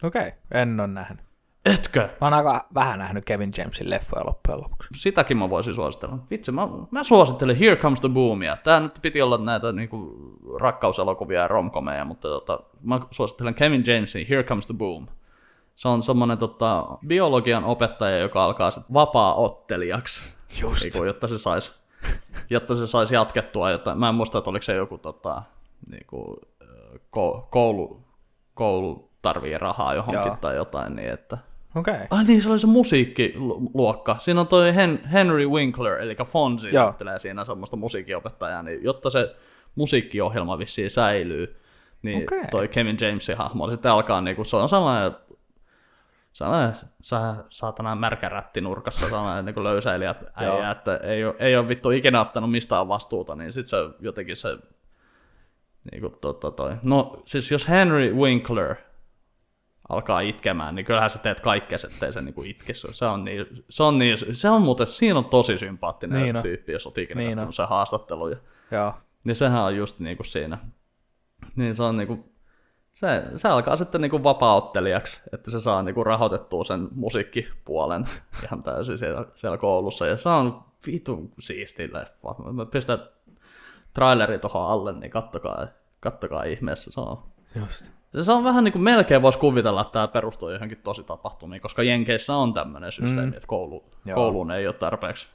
Okei. 0.03 0.21
Okay. 0.27 0.31
En 0.51 0.79
ole 0.79 0.87
nähnyt. 0.87 1.24
Etkö? 1.65 2.09
Mä 2.21 2.27
oon 2.27 2.33
aika 2.33 2.65
vähän 2.73 2.99
nähnyt 2.99 3.25
Kevin 3.25 3.51
Jamesin 3.57 3.89
leffoja 3.89 4.25
loppujen 4.25 4.61
lopuksi. 4.61 4.89
Sitäkin 4.95 5.37
mä 5.37 5.49
voisin 5.49 5.73
suositella. 5.73 6.17
Vitsi, 6.31 6.51
mä, 6.51 6.67
mä 6.91 7.03
suosittelen 7.03 7.55
Here 7.55 7.75
Comes 7.75 7.99
the 7.99 8.09
Boomia. 8.09 8.57
Tää 8.63 8.79
nyt 8.79 8.99
piti 9.01 9.21
olla 9.21 9.37
näitä 9.37 9.71
niinku, 9.71 10.13
rakkauselokuvia 10.59 11.41
ja 11.41 11.47
romkomeja, 11.47 12.05
mutta 12.05 12.27
tota, 12.27 12.59
mä 12.81 12.99
suosittelen 13.11 13.55
Kevin 13.55 13.83
Jamesin 13.87 14.27
Here 14.29 14.43
Comes 14.43 14.65
the 14.65 14.75
Boom. 14.77 15.07
Se 15.75 15.87
on 15.87 16.03
semmonen 16.03 16.37
tota, 16.37 16.85
biologian 17.07 17.63
opettaja, 17.63 18.17
joka 18.17 18.43
alkaa 18.43 18.71
sit 18.71 18.83
vapaa-ottelijaksi, 18.93 20.33
Just. 20.61 20.83
niinku, 20.83 21.03
jotta 21.03 21.27
se 21.27 21.37
sais 21.37 21.85
jotta 22.49 22.75
se 22.75 22.87
saisi 22.87 23.15
jatkettua 23.15 23.71
jotain. 23.71 23.97
Mä 23.97 24.09
en 24.09 24.15
muista, 24.15 24.37
että 24.37 24.49
oliko 24.49 24.63
se 24.63 24.75
joku 24.75 24.97
tota, 24.97 25.41
niinku, 25.89 26.39
ko- 27.17 27.47
koulu, 27.49 28.03
koulu 28.53 29.09
tarvii 29.21 29.57
rahaa 29.57 29.93
johonkin 29.93 30.25
Joo. 30.25 30.37
tai 30.41 30.55
jotain, 30.55 30.95
niin 30.95 31.09
että... 31.09 31.37
Okei. 31.75 31.93
Okay. 31.93 32.07
Ai 32.09 32.23
niin, 32.23 32.41
se 32.41 32.49
oli 32.49 32.59
se 32.59 32.67
musiikkiluokka. 32.67 34.15
Siinä 34.19 34.41
on 34.41 34.47
toi 34.47 34.71
Hen- 34.71 35.07
Henry 35.07 35.47
Winkler, 35.47 35.99
eli 35.99 36.15
Fonzi 36.25 36.71
näyttelee 36.71 37.19
siinä 37.19 37.45
semmoista 37.45 37.77
musiikkiopettajaa, 37.77 38.63
niin 38.63 38.83
jotta 38.83 39.09
se 39.09 39.35
musiikkiohjelma 39.75 40.57
vissiin 40.57 40.89
säilyy, 40.89 41.61
niin 42.01 42.23
Okei. 42.23 42.47
toi 42.51 42.67
Kevin 42.67 42.97
Jamesin 43.01 43.37
hahmo 43.37 43.69
sitten 43.69 43.91
alkaa 43.91 44.21
niinku, 44.21 44.43
se 44.43 44.55
on 44.55 44.69
sellainen, 44.69 45.11
sellainen 46.33 46.75
sä, 47.01 47.35
saatana 47.49 47.95
märkä 47.95 48.29
rätti 48.29 48.61
nurkassa, 48.61 49.09
sellainen 49.09 49.45
niinku 49.45 49.63
löysäilijä 49.63 50.15
äijä, 50.35 50.71
että 50.71 50.97
ei 50.97 51.25
ole, 51.25 51.35
ei 51.39 51.57
ole 51.57 51.67
vittu 51.67 51.91
ikinä 51.91 52.21
ottanut 52.21 52.51
mistään 52.51 52.87
vastuuta, 52.87 53.35
niin 53.35 53.53
sitten 53.53 53.69
se 53.69 53.95
jotenkin 53.99 54.35
se, 54.35 54.57
niinku 55.91 56.09
tota 56.21 56.51
toi. 56.51 56.75
No 56.83 57.21
siis 57.25 57.51
jos 57.51 57.69
Henry 57.69 58.13
Winkler 58.13 58.75
alkaa 59.89 60.19
itkemään, 60.19 60.75
niin 60.75 60.85
kyllähän 60.85 61.09
sä 61.09 61.19
teet 61.19 61.39
kaikkea, 61.39 61.77
ettei 61.93 62.13
se 62.13 62.21
niinku 62.21 62.43
itkisi. 62.43 62.87
Se 62.91 63.05
on, 63.05 63.25
niin, 63.25 63.63
se 63.69 63.83
on, 63.83 63.97
niin, 63.99 64.17
se 64.35 64.49
on 64.49 64.61
muuten, 64.61 64.87
siinä 64.87 65.17
on 65.19 65.25
tosi 65.25 65.57
sympaattinen 65.57 66.15
Niin 66.15 66.23
niin 66.23 66.35
on. 66.35 66.41
tyyppi, 66.41 66.71
jos 66.71 66.85
oot 66.85 66.97
ikinä 66.97 67.21
Niin 67.21 67.27
niin 67.37 67.47
on. 67.47 67.53
se 67.53 67.63
haastattelu. 67.63 68.27
Ja, 68.27 68.37
Joo. 68.71 68.93
niin 69.23 69.35
sehän 69.35 69.61
on 69.63 69.75
just 69.75 69.99
niinku 69.99 70.23
siinä. 70.23 70.57
Niin 71.55 71.75
se 71.75 71.83
on 71.83 71.97
niinku, 71.97 72.29
se, 72.93 73.23
se 73.35 73.47
alkaa 73.47 73.75
sitten 73.77 74.01
niinku 74.01 74.23
vapauttelijaksi, 74.23 75.21
että 75.33 75.51
se 75.51 75.59
saa 75.59 75.83
niinku 75.83 76.03
rahoitettua 76.03 76.63
sen 76.63 76.87
musiikkipuolen 76.91 78.05
ihan 78.45 78.63
täysin 78.63 78.97
siellä, 78.97 79.25
siellä 79.35 79.57
koulussa. 79.57 80.07
Ja 80.07 80.17
se 80.17 80.29
on 80.29 80.63
vitun 80.87 81.31
siisti 81.39 81.93
leffa. 81.93 82.35
Mä 82.51 82.65
pistän 82.65 82.99
traileri 83.93 84.39
tuohon 84.39 84.67
alle, 84.67 84.93
niin 84.93 85.11
kattokaa, 85.11 85.67
kattokaa 85.99 86.43
ihmeessä. 86.43 86.91
Se 86.91 86.99
on, 86.99 87.23
Just. 87.55 87.91
Se 88.23 88.31
on 88.31 88.43
vähän 88.43 88.63
niin 88.63 88.71
kuin 88.71 88.83
melkein 88.83 89.21
voisi 89.21 89.39
kuvitella, 89.39 89.81
että 89.81 89.91
tämä 89.91 90.07
perustuu 90.07 90.49
johonkin 90.49 90.77
tosi 90.83 91.03
tapahtumiin, 91.03 91.61
koska 91.61 91.83
Jenkeissä 91.83 92.35
on 92.35 92.53
tämmöinen 92.53 92.91
systeemi, 92.91 93.31
mm. 93.31 93.33
että 93.33 93.47
koulu, 93.47 93.83
Joo. 94.05 94.15
kouluun 94.15 94.51
ei 94.51 94.67
ole 94.67 94.75
tarpeeksi 94.75 95.27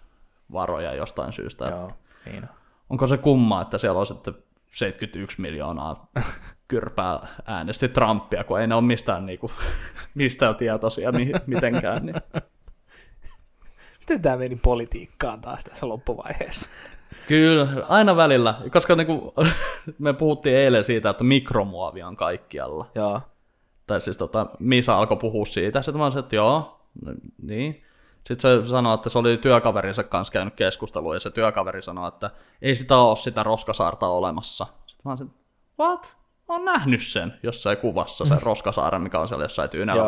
varoja 0.52 0.94
jostain 0.94 1.32
syystä. 1.32 1.64
Joo. 1.64 1.90
Niin 2.26 2.42
on. 2.42 2.48
Onko 2.90 3.06
se 3.06 3.18
kumma, 3.18 3.62
että 3.62 3.78
siellä 3.78 4.00
on 4.00 4.06
sitten 4.06 4.34
71 4.70 5.40
miljoonaa 5.40 6.10
kyrpää 6.68 7.26
äänesti 7.46 7.88
Trumpia, 7.88 8.44
kun 8.44 8.60
ei 8.60 8.66
ne 8.66 8.74
ole 8.74 8.84
mistään, 8.84 9.26
niinku, 9.26 9.50
mistään 10.14 10.56
tietoisia 10.56 11.12
mi- 11.12 11.32
mitenkään. 11.46 12.06
Niin. 12.06 12.16
Miten 14.00 14.22
tämä 14.22 14.36
meni 14.36 14.56
politiikkaan 14.56 15.40
taas 15.40 15.64
tässä 15.64 15.88
loppuvaiheessa? 15.88 16.70
Kyllä, 17.28 17.68
aina 17.88 18.16
välillä, 18.16 18.54
koska 18.72 18.96
niinku, 18.96 19.34
me 19.98 20.12
puhuttiin 20.12 20.56
eilen 20.56 20.84
siitä, 20.84 21.10
että 21.10 21.24
mikromuovi 21.24 22.02
on 22.02 22.16
kaikkialla. 22.16 22.86
Joo. 22.94 23.20
Tai 23.86 24.00
siis 24.00 24.16
tota, 24.16 24.46
Misa 24.58 24.98
alkoi 24.98 25.16
puhua 25.16 25.46
siitä, 25.46 25.82
sitten 25.82 25.98
mä 25.98 26.06
olin, 26.06 26.18
että 26.18 26.36
joo, 26.36 26.80
niin. 27.42 27.82
Sitten 28.26 28.62
se 28.62 28.68
sanoi, 28.68 28.94
että 28.94 29.08
se 29.08 29.18
oli 29.18 29.36
työkaverinsa 29.36 30.04
kanssa 30.04 30.32
käynyt 30.32 30.54
keskustelua, 30.54 31.14
ja 31.14 31.20
se 31.20 31.30
työkaveri 31.30 31.82
sanoi, 31.82 32.08
että 32.08 32.30
ei 32.62 32.74
sitä 32.74 32.96
ole 32.96 33.16
sitä 33.16 33.42
roskasaarta 33.42 34.06
olemassa. 34.06 34.66
Sitten 34.86 35.10
mä 35.12 35.16
se, 35.16 35.24
what? 35.80 36.16
Mä 36.48 36.54
oon 36.54 36.64
nähnyt 36.64 37.02
sen 37.02 37.34
jossain 37.42 37.76
kuvassa, 37.76 38.26
sen 38.26 38.42
roskasaaren, 38.50 39.02
mikä 39.02 39.20
on 39.20 39.28
siellä 39.28 39.44
jossain 39.44 39.70
Tyynellä. 39.70 40.02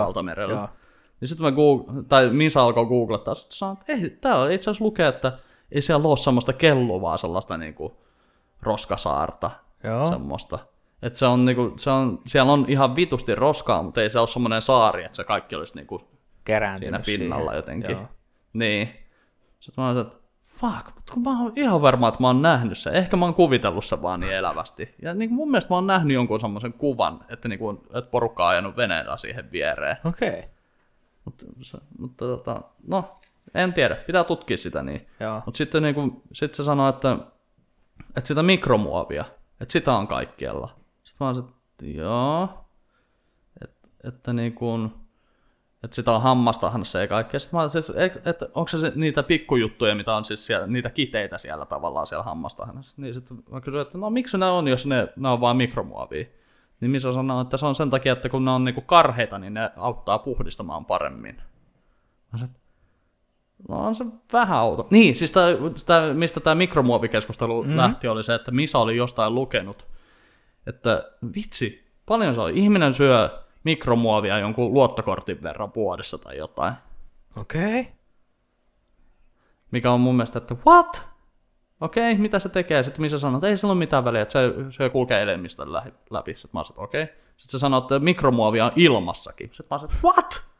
Niin 1.21 1.29
sitten 1.29 1.45
mä 1.45 1.51
Goog- 1.51 2.05
tai 2.09 2.31
Misa 2.31 2.63
alkoi 2.63 2.87
googlettaa, 2.87 3.35
sitten 3.35 3.57
sanoi, 3.57 3.77
että 3.81 3.93
ei, 3.93 4.11
täällä 4.11 4.53
itse 4.53 4.71
asiassa 4.71 4.85
lukee, 4.85 5.09
että 5.09 5.33
ei 5.73 5.83
siellä 5.83 6.09
ole 6.09 6.17
semmoista 6.17 6.53
kelluvaa 6.53 7.17
sellaista 7.17 7.57
niinku 7.57 7.97
roskasaarta 8.63 9.51
Joo. 9.85 10.11
semmoista. 10.11 10.59
Että 11.03 11.19
se 11.19 11.27
on 11.27 11.45
niinku, 11.45 11.73
se 11.77 11.91
on, 11.91 12.21
siellä 12.27 12.53
on 12.53 12.65
ihan 12.69 12.97
vitusti 12.97 13.35
roskaa, 13.35 13.83
mutta 13.83 14.03
ei 14.03 14.11
se 14.11 14.19
ole 14.19 14.29
semmoinen 14.29 14.63
saari, 14.63 15.05
että 15.05 15.17
se 15.17 15.25
kaikki 15.25 15.55
olisi 15.55 15.75
niinku 15.75 16.09
Kerääntynyt 16.45 17.05
siinä 17.05 17.19
pinnalla 17.19 17.51
siihen. 17.51 17.57
jotenkin. 17.57 17.91
Joo. 17.91 18.07
Niin. 18.53 18.89
Sitten 19.61 19.85
mä 19.85 19.91
olin, 19.91 20.01
että 20.01 20.19
fuck, 20.63 20.95
mutta 20.95 21.13
kun 21.13 21.23
mä 21.23 21.43
oon 21.43 21.53
ihan 21.57 21.83
varma, 21.83 22.09
että 22.09 22.21
mä 22.21 22.27
oon 22.27 22.43
nähnyt 22.43 22.79
sen. 22.79 22.95
Ehkä 22.95 23.17
mä 23.17 23.25
oon 23.25 23.35
kuvitellut 23.35 23.85
sen 23.85 24.03
vaan 24.03 24.21
niin 24.21 24.37
elävästi. 24.37 24.95
Ja 25.03 25.15
niin 25.15 25.33
mun 25.33 25.51
mielestä 25.51 25.73
mä 25.73 25.77
oon 25.77 25.87
nähnyt 25.87 26.15
jonkun 26.15 26.41
semmoisen 26.41 26.73
kuvan, 26.73 27.25
että, 27.29 27.49
niinku, 27.49 27.71
että 27.95 28.11
porukka 28.11 28.45
on 28.45 28.51
ajanut 28.51 28.77
veneellä 28.77 29.17
siihen 29.17 29.53
viereen. 29.53 29.97
Okei. 30.05 30.29
Okay. 30.29 30.43
Mutta, 31.25 31.47
se, 31.63 31.79
mutta 31.99 32.25
tota, 32.25 32.61
no, 32.87 33.17
en 33.55 33.73
tiedä, 33.73 33.97
pitää 33.97 34.25
tutkia 34.25 34.57
sitä 34.57 34.83
niin. 34.83 35.07
Mutta 35.47 35.59
sitten 35.59 35.83
niinku, 35.83 36.23
sit 36.33 36.55
se 36.55 36.65
sanoi, 36.65 36.89
että, 36.89 37.19
että 38.17 38.29
sitä 38.29 38.43
mikromuovia, 38.43 39.25
että 39.61 39.73
sitä 39.73 39.93
on 39.93 40.07
kaikkialla. 40.07 40.69
Sitten 41.05 41.25
mä 41.25 41.29
olisin, 41.29 41.45
että 41.45 41.87
joo, 41.87 42.49
että, 43.65 43.89
että 44.05 44.33
niinku, 44.33 44.91
että 45.85 45.95
sitä 45.95 46.13
on 46.13 46.23
hammastahannassa 46.23 47.01
ja 47.01 47.07
kaikkea. 47.07 47.41
Sitten 47.41 47.61
mä 47.61 47.69
siis, 47.69 47.93
et- 47.97 48.27
että 48.27 48.49
onko 48.55 48.69
se 48.69 48.93
niitä 48.95 49.23
pikkujuttuja, 49.23 49.95
mitä 49.95 50.15
on 50.15 50.25
siis 50.25 50.47
siellä, 50.47 50.67
niitä 50.67 50.91
kiteitä 50.91 51.39
siellä 51.39 51.67
tavallaan 51.67 52.07
siellä 52.07 52.23
hammastahannassa. 52.23 52.95
Niin 52.97 53.15
sitten 53.15 53.43
mä 53.51 53.61
kysyin, 53.61 53.83
että 53.83 53.99
no 53.99 54.11
miksi 54.11 54.39
ne 54.39 54.47
on, 54.47 54.69
jos 54.69 54.87
ne, 54.87 55.09
ne 55.17 55.29
on 55.29 55.41
vaan 55.41 55.57
mikromuovia. 55.57 56.25
Niin 56.81 56.91
missä 56.91 57.13
sanoo, 57.13 57.41
että 57.41 57.57
se 57.57 57.67
on 57.67 57.75
sen 57.75 57.91
takia, 57.91 58.13
että 58.13 58.29
kun 58.29 58.45
ne 58.45 58.51
on 58.51 58.65
niinku 58.65 58.81
karheita, 58.81 59.39
niin 59.39 59.55
ne 59.55 59.71
auttaa 59.77 60.19
puhdistamaan 60.19 60.85
paremmin. 60.85 61.37
Mä 62.33 62.39
sanoin, 62.39 62.57
No 63.69 63.77
on 63.77 63.95
se 63.95 64.05
vähän 64.33 64.59
auto. 64.59 64.87
Niin, 64.91 65.17
siis 65.17 65.33
tää, 65.33 65.47
tää, 65.87 66.15
mistä 66.15 66.41
tämä 66.41 66.55
mikromuovikeskustelu 66.55 67.63
mm. 67.63 67.77
lähti, 67.77 68.09
oli 68.09 68.25
se, 68.25 68.35
että 68.35 68.51
Misa 68.51 68.79
oli 68.79 68.97
jostain 68.97 69.35
lukenut, 69.35 69.87
että 70.67 71.11
vitsi, 71.37 71.93
paljon 72.07 72.35
se 72.35 72.41
on. 72.41 72.51
Ihminen 72.51 72.95
syö 72.95 73.43
mikromuovia 73.65 74.39
jonkun 74.39 74.75
luottokortin 74.75 75.43
verran 75.43 75.71
vuodessa 75.77 76.19
tai 76.19 76.37
jotain. 76.37 76.75
Okei. 77.37 77.81
Okay. 77.81 77.93
Mikä 79.71 79.93
on 79.93 80.01
mun 80.01 80.15
mielestä, 80.15 80.39
että 80.39 80.57
what? 80.67 81.03
Okei, 81.81 82.19
mitä 82.19 82.39
se 82.39 82.49
tekee? 82.49 82.83
Sitten 82.83 83.03
Misa 83.03 83.19
sanoo, 83.19 83.39
että 83.39 83.49
ei 83.49 83.57
sillä 83.57 83.73
ole 83.73 83.79
mitään 83.79 84.05
väliä, 84.05 84.23
että 84.23 84.33
se, 84.33 84.55
se 84.71 84.91
kulkee 84.91 85.23
elimistön 85.23 85.73
läpi. 86.11 86.35
Sitten 86.35 86.51
mä 86.53 86.65
sanoin, 86.65 86.71
että 86.71 86.83
okei. 86.83 87.07
Sitten 87.37 87.51
se 87.51 87.59
sanoo, 87.59 87.79
että 87.79 87.99
mikromuovia 87.99 88.65
on 88.65 88.73
ilmassakin. 88.77 89.49
Sitten 89.49 89.67
mä 89.71 89.79
sanoin, 89.79 89.99
what? 90.05 90.52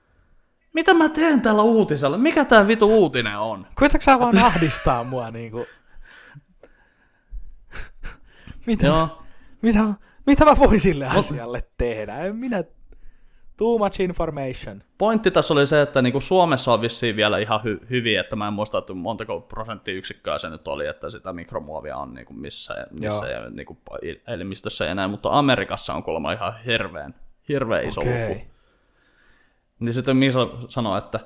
Mitä 0.73 0.95
mä 0.95 1.09
teen 1.09 1.41
tällä 1.41 1.63
uutisella? 1.63 2.19
Mikä 2.19 2.45
tää 2.45 2.67
vitu 2.67 2.87
uutinen 2.87 3.39
on? 3.39 3.67
Koitatko 3.75 4.05
sä 4.05 4.19
vaan 4.19 4.39
ahdistaa 4.45 5.05
mua 5.05 5.31
niinku? 5.31 5.67
mitä, 8.67 8.87
Joo. 8.87 9.23
mitä, 9.63 9.85
mitä 10.27 10.45
mä 10.45 10.57
voin 10.59 10.81
sille 10.81 11.07
asialle 11.07 11.63
tehdä? 11.79 12.19
En 12.19 12.37
minä... 12.37 12.65
Too 13.57 13.79
much 13.79 14.01
information. 14.01 14.83
Pointti 14.99 15.31
tässä 15.31 15.55
oli 15.55 15.67
se, 15.67 15.83
että 15.83 16.03
niinku 16.03 16.21
Suomessa 16.21 16.73
on 16.73 16.81
vissiin 16.81 17.17
vielä 17.17 17.39
ihan 17.39 17.61
hy- 17.61 17.87
hyvin, 17.91 18.19
että 18.19 18.37
mä 18.37 18.47
en 18.47 18.53
muista, 18.53 18.79
että 18.79 18.95
montako 18.95 19.41
prosenttiyksikköä 19.41 20.39
se 20.39 20.51
nyt 20.51 20.69
oli, 20.69 20.87
että 20.87 21.11
sitä 21.11 21.33
mikromuovia 21.33 21.97
on 21.97 22.15
niinku 22.15 22.33
missä, 22.33 22.87
missä 23.01 23.27
ja 23.27 23.51
niinku 23.51 23.79
elimistössä 24.27 24.85
ja 24.85 24.95
näin, 24.95 25.11
mutta 25.11 25.29
Amerikassa 25.33 25.95
on 25.95 26.03
kuulemma 26.03 26.33
ihan 26.33 26.61
hirveän, 26.67 27.15
hirveän 27.49 27.85
iso 27.85 28.01
Okei. 28.01 28.29
luku. 28.29 28.52
Niin 29.83 29.95
sitten 29.95 30.17
Misa 30.17 30.49
sanoi, 30.69 30.99
että 30.99 31.21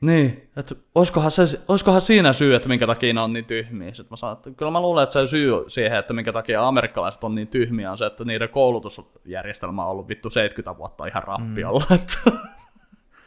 niin, 0.00 0.50
että 0.56 0.74
olisikohan, 0.94 1.30
se, 1.30 1.42
olisikohan 1.68 2.00
siinä 2.00 2.32
syy, 2.32 2.54
että 2.54 2.68
minkä 2.68 2.86
takia 2.86 3.14
ne 3.14 3.20
on 3.20 3.32
niin 3.32 3.44
tyhmiä. 3.44 3.94
Sitten 3.94 4.12
mä 4.12 4.16
sanoin, 4.16 4.36
että 4.36 4.50
kyllä 4.50 4.72
mä 4.72 4.80
luulen, 4.80 5.02
että 5.02 5.12
se 5.12 5.28
syy 5.28 5.52
siihen, 5.66 5.98
että 5.98 6.12
minkä 6.12 6.32
takia 6.32 6.68
amerikkalaiset 6.68 7.24
on 7.24 7.34
niin 7.34 7.48
tyhmiä, 7.48 7.90
on 7.90 7.98
se, 7.98 8.06
että 8.06 8.24
niiden 8.24 8.48
koulutusjärjestelmä 8.48 9.84
on 9.84 9.90
ollut 9.90 10.08
vittu 10.08 10.30
70 10.30 10.78
vuotta 10.78 11.06
ihan 11.06 11.22
rappiolla. 11.22 11.84
Mm. 11.90 12.38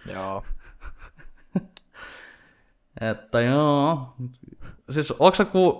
Joo. 0.14 0.44
että 3.02 3.42
joo. 3.42 4.00
Siis 4.90 5.12
onko 5.12 5.36
sä, 5.36 5.46
ku, 5.46 5.80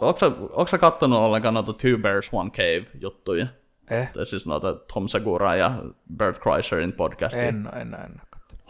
kattonut 0.80 1.20
ollenkaan 1.20 1.54
noita 1.54 1.74
Two 1.74 1.98
Bears 2.02 2.30
One 2.34 2.50
Cave 2.50 2.86
juttuja? 3.02 3.48
Eh? 3.90 4.12
Tai 4.14 4.26
siis 4.26 4.48
noita 4.48 4.74
Tom 4.94 5.08
Segura 5.08 5.56
ja 5.56 5.72
Bert 6.18 6.40
Kreiserin 6.40 6.94
podcastia. 6.94 7.44
En, 7.44 7.70
en, 7.74 7.94
en. 7.94 8.22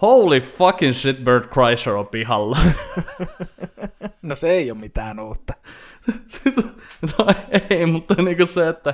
Holy 0.01 0.39
fucking 0.39 0.93
shit, 0.93 1.23
Bert 1.23 1.47
Kreiser 1.47 1.93
on 1.93 2.07
pihalla. 2.07 2.57
No 4.21 4.35
se 4.35 4.49
ei 4.49 4.71
ole 4.71 4.79
mitään 4.79 5.19
uutta. 5.19 5.53
Siis, 6.27 6.55
no 7.01 7.25
ei, 7.69 7.85
mutta 7.85 8.13
niinku 8.13 8.45
se, 8.45 8.67
että 8.67 8.93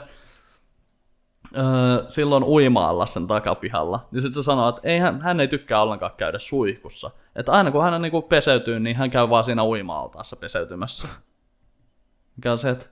öö, 1.57 1.63
silloin 2.07 2.43
uimaalla 2.43 3.05
sen 3.05 3.27
takapihalla, 3.27 4.07
niin 4.11 4.21
sitten 4.21 4.43
se 4.43 4.45
sanoo, 4.45 4.69
että 4.69 4.81
ei, 4.83 4.99
hän, 4.99 5.21
hän 5.21 5.39
ei 5.39 5.47
tykkää 5.47 5.81
ollenkaan 5.81 6.11
käydä 6.17 6.39
suihkussa. 6.39 7.11
Että 7.35 7.51
aina 7.51 7.71
kun 7.71 7.83
hän 7.83 8.01
niinku 8.01 8.21
peseytyy, 8.21 8.79
niin 8.79 8.95
hän 8.95 9.11
käy 9.11 9.29
vaan 9.29 9.43
siinä 9.43 9.63
uima-altaassa 9.63 10.35
peseytymässä. 10.35 11.07
Mikä 12.35 12.51
on 12.51 12.57
se, 12.57 12.69
että 12.69 12.85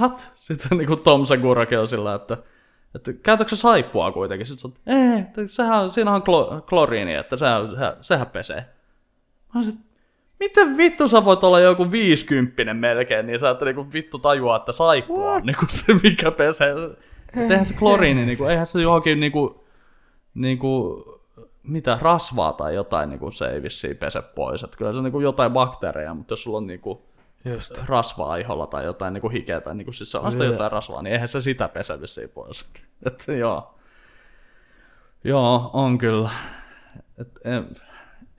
what? 0.00 0.30
Sitten 0.34 0.78
niinku 0.78 0.96
Tom 0.96 1.26
Segurakin 1.26 1.78
on 1.78 1.88
sillä, 1.88 2.14
että 2.14 2.36
että 2.94 3.12
käytätkö 3.12 3.56
sä 3.56 3.60
saippua 3.60 4.12
kuitenkin? 4.12 4.46
Sitten 4.46 4.70
on, 4.70 4.96
ei, 4.96 5.48
sehän, 5.48 5.90
siinä 5.90 6.12
on 6.12 6.22
klo, 6.22 6.64
kloriini, 6.68 7.14
että 7.14 7.36
sehän, 7.36 7.70
sehän, 7.70 7.96
sehän 8.00 8.26
pesee. 8.26 8.60
Mä 9.54 9.60
olisin, 9.60 9.78
Miten 10.42 10.76
vittu 10.76 11.08
sä 11.08 11.24
voit 11.24 11.44
olla 11.44 11.60
joku 11.60 11.90
viisikymppinen 11.90 12.76
melkein, 12.76 13.26
niin 13.26 13.40
sä 13.40 13.50
et 13.50 13.60
niinku 13.60 13.86
vittu 13.92 14.18
tajua, 14.18 14.56
että 14.56 14.72
saippua 14.72 15.32
on 15.32 15.42
niinku 15.44 15.66
se, 15.68 15.94
mikä 16.02 16.30
pesee. 16.30 16.74
Et 17.36 17.50
eihän 17.50 17.64
se 17.64 17.74
kloriini, 17.74 18.26
niinku, 18.26 18.44
eihän 18.44 18.66
se 18.66 18.80
johonkin 18.80 19.20
niinku, 19.20 19.64
niinku, 20.34 21.04
mitä, 21.68 21.98
rasvaa 22.00 22.52
tai 22.52 22.74
jotain 22.74 23.10
niinku, 23.10 23.30
se 23.30 23.46
ei 23.46 23.62
vissiin 23.62 23.96
pese 23.96 24.22
pois. 24.22 24.62
Et 24.62 24.76
kyllä 24.76 24.92
se 24.92 24.98
on 24.98 25.04
niinku 25.04 25.20
jotain 25.20 25.52
bakteereja, 25.52 26.14
mutta 26.14 26.32
jos 26.32 26.42
sulla 26.42 26.58
on 26.58 26.66
niinku, 26.66 27.02
Just. 27.44 27.82
rasvaa 27.86 28.36
iholla 28.36 28.66
tai 28.66 28.84
jotain 28.84 29.14
niinku 29.14 29.28
hikeä 29.28 29.60
tai 29.60 29.74
niinku, 29.74 29.92
siis 29.92 30.10
se 30.10 30.18
on 30.18 30.32
sitä 30.32 30.44
jotain 30.44 30.70
rasvaa, 30.72 31.02
niin 31.02 31.12
eihän 31.12 31.28
se 31.28 31.40
sitä 31.40 31.68
pese 31.68 32.00
vissiin 32.00 32.28
pois. 32.28 32.64
Et, 33.06 33.26
joo. 33.38 33.74
Joo, 35.24 35.70
on 35.72 35.98
kyllä. 35.98 36.30
Et, 37.18 37.28
en, 37.44 37.66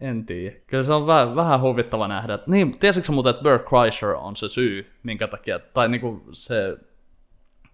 en 0.02 0.26
tiedä. 0.26 0.56
Kyllä 0.68 0.84
se 0.84 0.94
on 0.94 1.08
vähän, 1.08 1.36
vähän 1.36 1.62
huvittava 1.62 2.08
nähdä. 2.08 2.40
Niin, 2.48 2.80
tiesitkö 2.80 3.12
muuten, 3.12 3.30
että 3.30 3.44
Bert 3.44 3.70
Kreischer 3.70 4.10
on 4.10 4.36
se 4.36 4.50
syy, 4.50 4.92
minkä 5.04 5.28
takia, 5.28 5.60
tai 5.60 5.90
niinku 5.90 6.24
se 6.32 6.78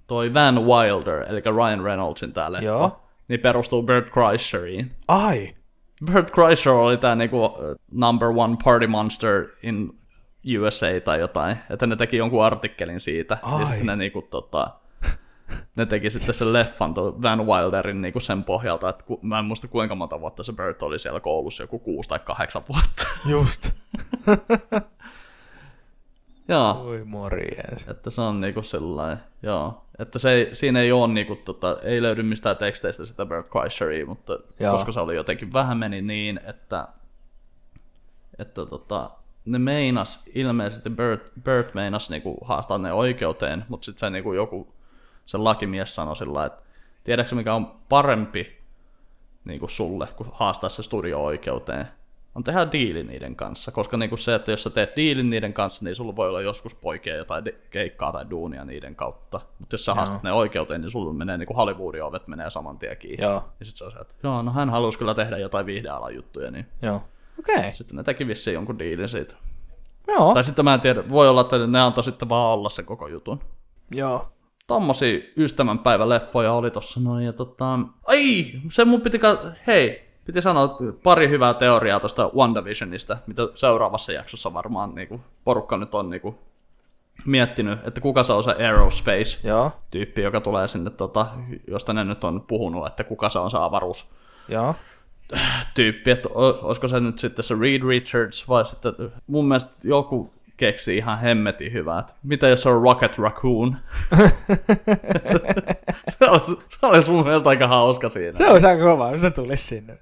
toi 0.07 0.33
Van 0.33 0.65
Wilder, 0.65 1.25
eli 1.29 1.41
Ryan 1.41 1.83
Reynoldsin 1.83 2.33
tää 2.33 2.51
leffa, 2.51 2.65
Joo. 2.65 3.01
niin 3.27 3.39
perustuu 3.39 3.83
Bert 3.83 4.09
Kreischeriin. 4.09 4.91
Ai! 5.07 5.55
Bert 6.05 6.31
Kreischer 6.31 6.73
oli 6.73 6.97
tää 6.97 7.15
niinku 7.15 7.45
uh, 7.45 7.55
number 7.91 8.27
one 8.27 8.57
party 8.63 8.87
monster 8.87 9.45
in 9.63 9.98
USA 10.59 10.87
tai 11.03 11.19
jotain, 11.19 11.57
että 11.69 11.87
ne 11.87 11.95
teki 11.95 12.17
jonkun 12.17 12.45
artikkelin 12.45 12.99
siitä, 12.99 13.37
Ai. 13.41 13.61
ja 13.61 13.67
sitten 13.67 13.85
ne 13.85 13.95
niinku 13.95 14.21
tota, 14.21 14.67
ne 15.75 15.85
teki 15.85 16.09
sitten 16.09 16.33
sen 16.33 16.53
leffan 16.53 16.95
Van 16.95 17.47
Wilderin 17.47 18.01
niinku 18.01 18.19
sen 18.19 18.43
pohjalta, 18.43 18.89
että 18.89 19.03
ku, 19.03 19.19
mä 19.21 19.39
en 19.39 19.45
muista 19.45 19.67
kuinka 19.67 19.95
monta 19.95 20.21
vuotta 20.21 20.43
se 20.43 20.53
Bert 20.53 20.83
oli 20.83 20.99
siellä 20.99 21.19
koulussa, 21.19 21.63
joku 21.63 21.79
kuusi 21.79 22.09
tai 22.09 22.19
kahdeksan 22.19 22.63
vuotta. 22.69 23.07
Just. 23.25 23.71
joo, 26.47 26.71
Oi 26.71 27.03
morjens. 27.05 27.87
että 27.87 28.09
se 28.09 28.21
on 28.21 28.41
niinku 28.41 28.61
sellainen, 28.61 29.23
joo. 29.43 29.85
Että 29.99 30.19
se 30.19 30.31
ei, 30.31 30.55
siinä 30.55 30.81
ei 30.81 30.91
ole 30.91 31.13
niinku, 31.13 31.35
tota, 31.35 31.77
ei 31.83 32.01
löydy 32.01 32.23
mistään 32.23 32.57
teksteistä 32.57 33.05
sitä 33.05 33.25
Bert 33.25 33.49
Kreischeria, 33.49 34.05
mutta 34.05 34.39
Joo. 34.59 34.73
koska 34.73 34.91
se 34.91 34.99
oli 34.99 35.15
jotenkin 35.15 35.53
vähän 35.53 35.77
meni 35.77 36.01
niin, 36.01 36.39
että, 36.45 36.87
että 38.37 38.65
tota, 38.65 39.11
ne 39.45 39.59
meinas, 39.59 40.23
ilmeisesti 40.35 40.89
Bert, 40.89 41.31
Bert 41.43 41.73
meinas 41.73 42.09
niinku 42.09 42.37
haastaa 42.45 42.77
ne 42.77 42.93
oikeuteen, 42.93 43.65
mutta 43.69 43.85
sitten 43.85 43.99
se 43.99 44.09
niinku 44.09 44.33
joku, 44.33 44.73
se 45.25 45.37
lakimies 45.37 45.95
sanoi 45.95 46.15
sillä 46.15 46.45
että 46.45 46.61
tiedätkö 47.03 47.35
mikä 47.35 47.53
on 47.53 47.71
parempi 47.89 48.59
niinku 49.45 49.67
sulle, 49.67 50.07
kun 50.15 50.29
haastaa 50.33 50.69
se 50.69 50.83
studio 50.83 51.23
oikeuteen, 51.23 51.87
on 52.35 52.43
tehdä 52.43 52.71
diili 52.71 53.03
niiden 53.03 53.35
kanssa, 53.35 53.71
koska 53.71 53.97
niinku 53.97 54.17
se, 54.17 54.35
että 54.35 54.51
jos 54.51 54.63
sä 54.63 54.69
teet 54.69 54.95
diilin 54.95 55.29
niiden 55.29 55.53
kanssa, 55.53 55.85
niin 55.85 55.95
sulla 55.95 56.15
voi 56.15 56.29
olla 56.29 56.41
joskus 56.41 56.75
poikia 56.75 57.15
jotain 57.15 57.45
de- 57.45 57.55
keikkaa 57.69 58.11
tai 58.11 58.29
duunia 58.29 58.65
niiden 58.65 58.95
kautta. 58.95 59.41
Mutta 59.59 59.73
jos 59.73 59.85
sä 59.85 59.93
haastat 59.93 60.23
ne 60.23 60.31
oikeuteen, 60.31 60.81
niin 60.81 60.91
sulla 60.91 61.13
menee 61.13 61.37
niinku 61.37 61.53
Hollywoodin 61.53 62.03
ovet 62.03 62.27
menee 62.27 62.49
saman 62.49 62.77
tien 62.77 62.97
kiinni. 62.97 63.25
Joo. 63.25 63.43
Ja 63.59 63.65
sit 63.65 63.77
se 63.77 63.85
on 63.85 63.91
se, 63.91 63.99
että 63.99 64.13
joo, 64.23 64.41
no 64.41 64.51
hän 64.51 64.69
halusi 64.69 64.97
kyllä 64.97 65.13
tehdä 65.13 65.37
jotain 65.37 65.65
viihdealan 65.65 66.15
juttuja, 66.15 66.51
niin 66.51 66.65
Joo. 66.81 67.01
Okei. 67.39 67.55
Okay. 67.55 67.71
sitten 67.73 67.97
ne 67.97 68.03
teki 68.03 68.27
vissiin 68.27 68.53
jonkun 68.53 68.79
diilin 68.79 69.09
siitä. 69.09 69.35
Joo. 70.07 70.33
Tai 70.33 70.43
sitten 70.43 70.65
mä 70.65 70.73
en 70.73 70.81
tiedä, 70.81 71.09
voi 71.09 71.29
olla, 71.29 71.41
että 71.41 71.67
ne 71.67 71.81
antoi 71.81 72.03
sitten 72.03 72.29
vaan 72.29 72.53
olla 72.53 72.69
se 72.69 72.83
koko 72.83 73.07
jutun. 73.07 73.39
Joo. 73.91 74.29
Tommosia 74.67 75.19
ystävänpäiväleffoja 75.37 76.53
oli 76.53 76.71
tossa 76.71 76.99
noin, 76.99 77.25
ja 77.25 77.33
tota... 77.33 77.79
Ai, 78.07 78.45
se 78.71 78.85
mun 78.85 79.01
piti... 79.01 79.19
Ka- 79.19 79.51
Hei, 79.67 80.09
piti 80.25 80.41
sanoa 80.41 80.65
että 80.65 80.99
pari 81.03 81.29
hyvää 81.29 81.53
teoriaa 81.53 81.99
tosta 81.99 82.31
WandaVisionista, 82.35 83.17
mitä 83.27 83.41
seuraavassa 83.55 84.11
jaksossa 84.11 84.53
varmaan 84.53 84.95
niinku, 84.95 85.21
porukka 85.43 85.77
nyt 85.77 85.95
on 85.95 86.09
niinku, 86.09 86.39
miettinyt, 87.25 87.87
että 87.87 88.01
kuka 88.01 88.23
se 88.23 88.33
on 88.33 88.43
se 88.43 88.51
Aerospace 88.51 89.47
Joo. 89.47 89.71
tyyppi, 89.91 90.21
joka 90.21 90.41
tulee 90.41 90.67
sinne, 90.67 90.89
tota, 90.89 91.27
josta 91.67 91.93
ne 91.93 92.03
nyt 92.03 92.23
on 92.23 92.41
puhunut, 92.41 92.87
että 92.87 93.03
kuka 93.03 93.29
se 93.29 93.39
on 93.39 93.51
se 93.51 93.57
avaruus 93.57 94.11
Joo. 94.47 94.75
Tyyppi, 95.73 96.11
että 96.11 96.29
olisiko 96.33 96.87
se 96.87 96.99
nyt 96.99 97.19
sitten 97.19 97.45
se 97.45 97.55
Reed 97.61 97.81
Richards 97.87 98.49
vai 98.49 98.65
sitten 98.65 98.93
mun 99.27 99.47
mielestä 99.47 99.71
joku 99.83 100.33
keksi 100.57 100.97
ihan 100.97 101.19
hemmetin 101.19 101.73
hyvää. 101.73 102.05
Mitä 102.23 102.47
jos 102.47 102.65
on 102.65 102.81
Rocket 102.81 103.17
Raccoon? 103.17 103.77
se, 106.09 106.25
olisi, 106.29 106.57
se 106.67 106.85
olisi 106.85 107.11
mun 107.11 107.23
mielestä 107.25 107.49
aika 107.49 107.67
hauska 107.67 108.09
siinä. 108.09 108.37
Se 108.37 108.47
olisi 108.47 108.67
aika 108.67 108.83
kova, 108.83 109.17
se 109.17 109.31
tulisi 109.31 109.63
sinne. 109.63 109.97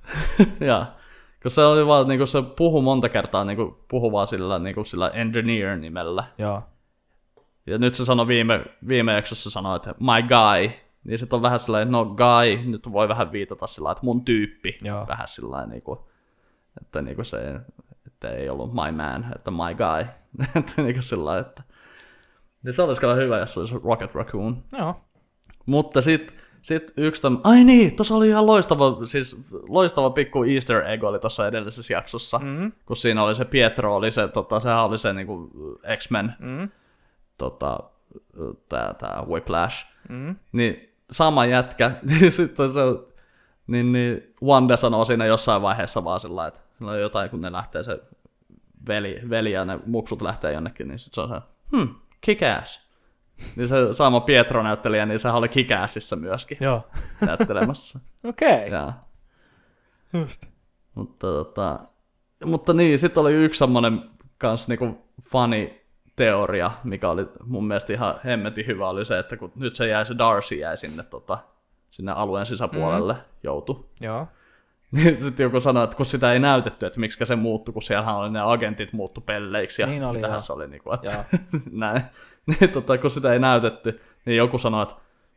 ja, 0.60 0.86
kun 1.42 1.50
se 1.50 1.64
oli 1.64 1.86
vaan, 1.86 2.08
niin 2.08 2.26
se 2.26 2.42
puhu 2.56 2.82
monta 2.82 3.08
kertaa, 3.08 3.44
niin 3.44 3.58
puhu 3.88 4.12
vaan 4.12 4.26
sillä, 4.26 4.58
niin 4.58 4.86
sillä 4.86 5.08
engineer-nimellä. 5.08 6.24
Joo. 6.38 6.62
Ja 7.66 7.78
nyt 7.78 7.94
se 7.94 8.04
sanoi 8.04 8.26
viime, 8.26 8.64
viime 8.88 9.12
jaksossa 9.12 9.50
sanoi, 9.50 9.76
että 9.76 9.94
my 10.00 10.22
guy. 10.28 10.81
Niin 11.04 11.18
sitten 11.18 11.36
on 11.36 11.42
vähän 11.42 11.60
sellainen, 11.60 11.92
no 11.92 12.04
guy, 12.04 12.70
nyt 12.70 12.92
voi 12.92 13.08
vähän 13.08 13.32
viitata 13.32 13.66
sillä 13.66 13.92
että 13.92 14.04
mun 14.04 14.24
tyyppi. 14.24 14.78
Joo. 14.82 15.06
Vähän 15.08 15.28
sillä 15.28 15.66
niin 15.66 15.82
kuin, 15.82 15.98
että 16.82 17.02
niin 17.02 17.16
kuin 17.16 17.26
se, 17.26 17.60
että 18.06 18.30
ei 18.30 18.48
ollut 18.48 18.72
my 18.72 18.92
man, 18.92 19.26
että 19.36 19.50
my 19.50 19.74
guy. 19.76 20.06
että 20.60 20.82
niin 20.82 20.94
kuin 20.94 21.02
sillä 21.02 21.38
että 21.38 21.62
niin 22.62 22.74
se 22.74 22.82
olisi 22.82 23.00
kyllä 23.00 23.14
hyvä, 23.14 23.38
jos 23.38 23.52
se 23.54 23.60
olisi 23.60 23.74
Rocket 23.84 24.14
Raccoon. 24.14 24.64
Joo. 24.78 25.00
Mutta 25.66 26.02
sitten 26.02 26.36
sit 26.62 26.92
yksi 26.96 27.22
tämmö... 27.22 27.38
Ai 27.44 27.64
niin, 27.64 27.96
tuossa 27.96 28.14
oli 28.14 28.28
ihan 28.28 28.46
loistava, 28.46 29.06
siis 29.06 29.36
loistava 29.68 30.10
pikku 30.10 30.44
easter 30.44 30.86
egg 30.86 31.04
oli 31.04 31.18
tuossa 31.18 31.46
edellisessä 31.46 31.92
jaksossa. 31.92 32.38
Mm. 32.38 32.72
Kun 32.86 32.96
siinä 32.96 33.22
oli 33.22 33.34
se 33.34 33.44
Pietro, 33.44 33.96
oli 33.96 34.10
se, 34.10 34.28
tota, 34.28 34.60
sehän 34.60 34.84
oli 34.84 34.98
se 34.98 35.12
niinku 35.12 35.50
X-Men, 35.96 36.34
mm. 36.38 36.68
tota, 37.38 37.80
tää, 38.68 38.94
tää 38.94 39.22
Whiplash. 39.28 39.86
Mm. 40.08 40.36
Niin 40.52 40.91
sama 41.12 41.44
jätkä, 41.44 41.90
niin 42.08 42.32
sitten 42.32 42.72
se, 42.72 42.80
niin, 43.66 43.92
niin 43.92 44.34
Wanda 44.42 44.76
sanoo 44.76 45.04
siinä 45.04 45.26
jossain 45.26 45.62
vaiheessa 45.62 46.04
vaan 46.04 46.20
sillä 46.20 46.46
että 46.46 46.60
on 46.80 47.00
jotain, 47.00 47.30
kun 47.30 47.40
ne 47.40 47.52
lähtee 47.52 47.82
se 47.82 48.02
veli, 48.88 49.20
veli 49.30 49.52
ja 49.52 49.64
ne 49.64 49.78
muksut 49.86 50.22
lähtee 50.22 50.52
jonnekin, 50.52 50.88
niin 50.88 50.98
sitten 50.98 51.14
se 51.14 51.20
on 51.20 51.40
se, 51.40 51.46
hmm, 51.76 51.94
kick 52.20 52.42
ass. 52.42 52.92
Niin 53.56 53.68
se 53.68 53.76
sama 53.94 54.20
Pietro-näyttelijä, 54.20 55.06
niin 55.06 55.18
sehän 55.18 55.38
oli 55.38 55.48
Kikääsissä 55.48 56.16
myöskin 56.16 56.58
Joo. 56.60 56.86
näyttelemässä. 57.26 57.98
Okei. 58.24 58.66
Okay. 58.66 58.92
Just. 60.12 60.46
mutta, 60.94 61.26
tota, 61.26 61.80
mutta 62.44 62.72
niin, 62.72 62.98
sitten 62.98 63.20
oli 63.20 63.32
yksi 63.32 63.58
semmoinen 63.58 64.10
kans 64.38 64.68
niinku 64.68 64.98
funny 65.30 65.81
teoria, 66.16 66.70
mikä 66.84 67.10
oli 67.10 67.26
mun 67.44 67.66
mielestä 67.66 67.92
ihan 67.92 68.14
hemmetin 68.24 68.66
hyvä, 68.66 68.88
oli 68.88 69.04
se, 69.04 69.18
että 69.18 69.36
kun 69.36 69.52
nyt 69.56 69.74
se 69.74 69.88
jäi 69.88 70.06
se 70.06 70.18
Darcy 70.18 70.54
jäi 70.54 70.76
sinne, 70.76 71.02
tota, 71.02 71.38
sinne 71.88 72.12
alueen 72.12 72.46
sisäpuolelle, 72.46 73.12
mm. 73.12 73.20
joutu. 73.42 73.90
Joo. 74.00 74.26
Niin 74.92 75.16
sitten 75.16 75.44
joku 75.44 75.60
sanoi, 75.60 75.84
että 75.84 75.96
kun 75.96 76.06
sitä 76.06 76.32
ei 76.32 76.38
näytetty, 76.38 76.86
että 76.86 77.00
miksi 77.00 77.26
se 77.26 77.36
muuttui, 77.36 77.72
kun 77.72 77.82
siellähän 77.82 78.16
oli 78.16 78.30
ne 78.30 78.40
agentit 78.40 78.92
muuttu 78.92 79.20
pelleiksi 79.20 79.82
ja 79.82 79.88
Niin 79.88 80.04
oli, 80.04 80.20
se 80.38 80.52
oli, 80.52 80.68
niin 80.68 80.82
kuin, 80.82 80.94
että 80.94 81.24
näin. 81.70 82.02
Niin, 82.46 82.70
tota, 82.70 82.98
kun 82.98 83.10
sitä 83.10 83.32
ei 83.32 83.38
näytetty, 83.38 84.00
niin 84.24 84.36
joku 84.36 84.58
sanoi, 84.58 84.82
että 84.82 84.94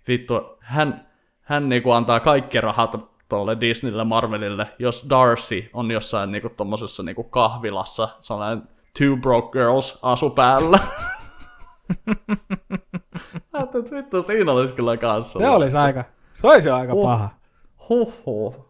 vittu, 0.07 0.57
hän, 0.60 1.07
hän 1.41 1.69
niin 1.69 1.84
kuin 1.84 1.95
antaa 1.95 2.19
kaikki 2.19 2.61
rahat 2.61 2.95
tuolle 3.30 3.57
Disneylle, 3.61 4.03
Marvelille, 4.03 4.68
jos 4.80 5.06
Darcy 5.10 5.69
on 5.73 5.91
jossain 5.91 6.31
niin 6.31 6.41
kuin, 6.41 6.56
tommosessa 6.56 7.03
niin 7.03 7.15
kuin 7.15 7.30
kahvilassa, 7.30 8.10
sellainen 8.22 8.64
Two 8.99 9.17
Broke 9.22 9.51
Girls 9.51 9.99
asu 10.01 10.30
päällä. 10.30 10.80
Ajattelin, 13.53 13.85
että 13.85 13.95
vittu, 13.95 14.22
siinä 14.22 14.51
olisi 14.51 14.73
kyllä 14.73 14.97
kanssa. 14.97 15.39
Se 15.39 15.49
olisi 15.49 15.77
aika, 15.77 16.03
se 16.34 16.47
olisi 16.47 16.69
aika 16.69 16.93
Huh. 16.93 17.03
paha. 17.03 17.30
Huhhuh. 17.89 18.65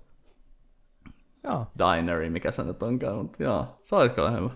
Joo. 1.43 1.67
dineri, 1.77 2.29
mikä 2.29 2.51
se 2.51 2.63
nyt 2.63 2.83
onkaan, 2.83 3.15
mutta 3.15 3.43
joo, 3.43 3.79
se 3.83 3.95
olisi 3.95 4.15
kyllä 4.15 4.31
hyvä. 4.31 4.49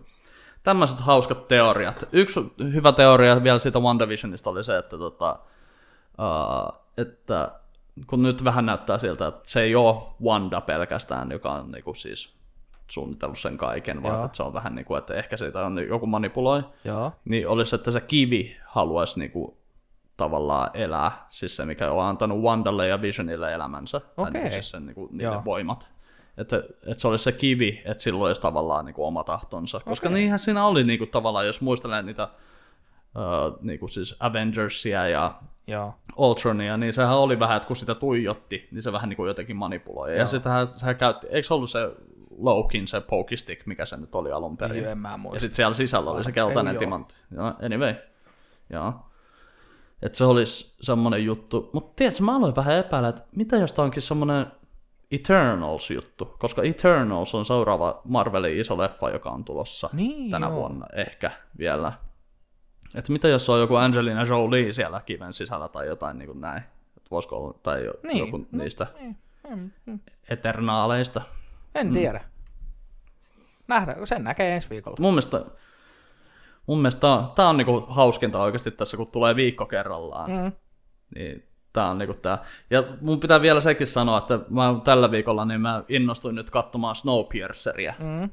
Tämmöiset 0.64 1.00
hauskat 1.00 1.48
teoriat. 1.48 2.08
Yksi 2.12 2.40
hyvä 2.74 2.92
teoria 2.92 3.44
vielä 3.44 3.60
siitä 3.60 3.80
WandaVisionista 3.80 4.50
oli 4.50 4.64
se, 4.64 4.78
että, 4.78 4.98
tota, 4.98 5.40
uh, 6.20 6.80
että 6.98 7.52
kun 8.08 8.24
nyt 8.24 8.44
vähän 8.44 8.66
näyttää 8.66 8.98
siltä, 8.98 9.28
että 9.28 9.42
se 9.46 9.62
ei 9.62 9.76
ole 9.76 9.96
Wanda 10.24 10.62
pelkästään, 10.62 11.32
joka 11.32 11.52
on 11.52 11.72
niinku 11.72 11.94
siis 11.94 12.39
suunnitellut 12.90 13.40
sen 13.40 13.58
kaiken, 13.58 14.04
vaan 14.04 14.16
Joo. 14.16 14.26
että 14.26 14.38
se 14.38 14.44
on 14.44 14.54
vähän 14.54 14.76
niin 14.76 14.86
kuin, 14.86 14.98
että 14.98 15.14
ehkä 15.14 15.38
siitä 15.38 15.66
on 15.66 15.88
joku 15.88 16.06
manipuloi, 16.06 16.64
Joo. 16.84 17.12
niin 17.26 17.48
olisi, 17.48 17.76
että 17.76 17.92
se 17.92 18.02
kivi 18.02 18.58
haluaisi 18.66 19.20
niinku 19.20 19.58
tavallaan 20.18 20.70
elää, 20.74 21.28
siis 21.30 21.56
se 21.56 21.66
mikä 21.66 21.92
on 21.92 22.06
antanut 22.06 22.42
Wandalle 22.42 22.88
ja 22.88 23.02
Visionille 23.02 23.54
elämänsä, 23.54 24.00
tai 24.00 24.10
Okei. 24.18 24.34
niinku 24.34 24.50
siis 24.54 24.72
sen, 24.72 24.86
niinku, 24.86 25.10
niiden 25.12 25.34
Joo. 25.34 25.42
voimat. 25.46 25.90
Että, 26.38 26.58
että 26.58 27.02
se 27.02 27.08
olisi 27.08 27.24
se 27.24 27.32
kivi, 27.32 27.82
että 27.86 28.04
sillä 28.04 28.26
olisi 28.26 28.42
tavallaan 28.42 28.86
niinku 28.86 29.06
oma 29.06 29.24
tahtonsa. 29.24 29.80
Koska 29.80 30.10
niinhän 30.10 30.40
siinä 30.40 30.66
oli 30.66 30.84
niinku, 30.84 31.06
tavallaan, 31.06 31.46
jos 31.46 31.62
muistelee 31.62 32.02
niitä 32.02 32.24
uh, 32.24 33.58
niinku 33.62 33.88
siis 33.88 34.16
Avengersia 34.20 35.08
ja 35.08 35.34
Joo. 35.68 35.94
Ultronia, 36.18 36.78
niin 36.78 36.94
sehän 36.94 37.18
oli 37.18 37.40
vähän, 37.40 37.58
että 37.58 37.68
kun 37.68 37.76
sitä 37.76 37.96
tuijotti, 37.96 38.68
niin 38.72 38.82
se 38.82 38.92
vähän 38.92 39.10
niin 39.10 39.18
kuin 39.18 39.28
jotenkin 39.28 39.56
manipuloi. 39.56 40.18
Ja 40.18 40.28
sitähän 40.28 40.68
sehän 40.76 40.96
käytti, 40.96 41.28
eikö 41.28 41.48
se 41.48 41.54
ollut 41.54 41.70
se 41.70 41.92
Lowkin 42.40 42.88
se 42.88 43.02
Pokistick, 43.02 43.66
mikä 43.66 43.86
se 43.86 43.98
nyt 43.98 44.16
oli 44.16 44.32
alun 44.32 44.58
perin. 44.58 44.84
Joo, 44.84 44.92
en 44.92 44.98
mä 44.98 45.12
Ja 45.12 45.18
muista. 45.18 45.40
sitten 45.40 45.56
siellä 45.56 45.74
sisällä 45.74 46.12
oli 46.12 46.24
se 46.24 46.32
keltainen 46.32 46.78
timantti. 46.78 47.14
Joo, 47.36 47.54
anyway. 47.66 47.96
Joo. 48.70 48.94
Että 50.02 50.18
se 50.18 50.26
olisi 50.26 50.76
semmonen 50.82 51.26
juttu. 51.26 51.70
Mutta 51.74 51.94
tiedätkö, 51.96 52.24
mä 52.24 52.36
aloin 52.36 52.56
vähän 52.56 52.76
epäillä, 52.76 53.10
että 53.10 53.24
mitä 53.36 53.56
jos 53.58 53.74
tää 53.74 53.86
onkin 53.86 54.02
semmonen 54.02 54.46
Eternals-juttu, 55.12 56.36
koska 56.40 56.62
Eternals 56.64 57.36
on 57.36 57.46
seuraava 57.46 58.02
Marvelin 58.04 58.60
iso 58.60 58.78
leffa, 58.78 59.10
joka 59.10 59.30
on 59.30 59.44
tulossa 59.46 59.90
Niin, 59.94 60.32
tänä 60.32 60.48
joo. 60.48 60.56
vuonna 60.56 60.86
ehkä 60.96 61.32
vielä. 61.58 61.94
Että 62.96 63.12
mitä 63.12 63.28
jos 63.28 63.50
on 63.50 63.60
joku 63.60 63.76
Angelina 63.76 64.24
Jolie 64.24 64.74
siellä 64.74 65.02
kiven 65.06 65.34
sisällä 65.34 65.68
tai 65.68 65.88
jotain 65.88 66.18
niin 66.18 66.28
kuin 66.28 66.42
näin. 66.42 66.64
Että 66.98 67.10
voisiko 67.12 67.36
olla, 67.38 67.54
tai 67.64 67.86
jo, 67.86 67.94
Niin, 68.08 68.18
joku 68.18 68.46
niistä 68.52 68.88
Mm, 69.50 69.72
mm. 69.86 70.00
eternaaleista. 70.30 71.22
En 71.80 71.94
tiedä. 71.94 72.22
Nähdään, 73.68 74.08
sen 74.08 74.24
näkee 74.24 74.54
ensi 74.56 74.70
viikolla. 74.70 74.98
Mun 75.00 75.14
mielestä, 75.14 75.46
mun 76.68 76.78
mielestä 76.78 77.02
tää, 77.02 77.24
tää 77.36 77.50
on 77.50 77.58
niinku 77.58 77.86
hauskinta 77.90 78.42
oikeasti 78.42 78.72
tässä, 78.72 78.98
kun 78.98 79.12
tulee 79.12 79.36
viikko 79.36 79.66
kerrallaan. 79.66 80.32
Mm. 80.32 80.52
Niin 81.16 81.48
tää 81.74 81.90
on 81.90 81.98
niinku 81.98 82.14
tää. 82.14 82.38
Ja 82.70 82.84
mun 83.02 83.20
pitää 83.20 83.42
vielä 83.42 83.62
sekin 83.62 83.88
sanoa, 83.88 84.18
että 84.18 84.40
mä 84.50 84.76
tällä 84.84 85.12
viikolla 85.12 85.46
niin 85.46 85.62
mä 85.62 85.84
innostuin 85.90 86.36
nyt 86.36 86.50
katsomaan 86.50 86.96
Snowpierceria. 86.96 87.94
Mm. 88.00 88.30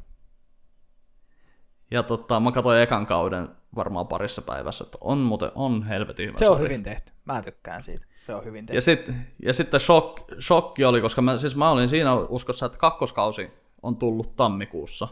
Ja 1.90 2.02
tota, 2.02 2.40
mä 2.40 2.52
katsoin 2.52 2.80
ekan 2.80 3.06
kauden 3.06 3.48
varmaan 3.76 4.06
parissa 4.08 4.42
päivässä, 4.42 4.84
että 4.84 4.98
on 5.00 5.18
muuten, 5.18 5.50
on 5.54 5.82
helvetin 5.82 6.26
hyvä 6.28 6.38
Se 6.38 6.48
on 6.48 6.56
sarja. 6.56 6.68
hyvin 6.68 6.82
tehty. 6.82 7.12
Mä 7.24 7.42
tykkään 7.42 7.82
siitä. 7.82 8.06
Se 8.26 8.34
on 8.34 8.44
hyvin 8.44 8.66
tehty. 8.66 8.76
Ja, 8.76 8.80
sit, 8.80 9.10
ja 9.42 9.52
sitten 9.52 9.80
shock, 9.80 10.18
shokki 10.40 10.84
oli, 10.84 11.00
koska 11.00 11.22
mä, 11.22 11.38
siis 11.38 11.56
mä 11.56 11.70
olin 11.70 11.88
siinä 11.88 12.14
uskossa, 12.14 12.66
että 12.66 12.78
kakkoskausi 12.78 13.50
on 13.82 13.96
tullut 13.96 14.36
tammikuussa. 14.36 15.08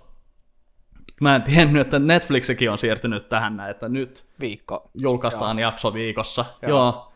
Mä 1.21 1.37
en 1.37 1.43
tiennyt, 1.43 1.81
että 1.81 1.99
Netflixikin 1.99 2.71
on 2.71 2.79
siirtynyt 2.79 3.29
tähän 3.29 3.57
näin, 3.57 3.71
että 3.71 3.89
nyt 3.89 4.25
Viikko. 4.41 4.91
julkaistaan 4.95 5.59
Joo. 5.59 5.69
jakso 5.69 5.95
viikossa. 5.95 6.45
Joo. 6.63 6.71
Joo. 6.71 7.13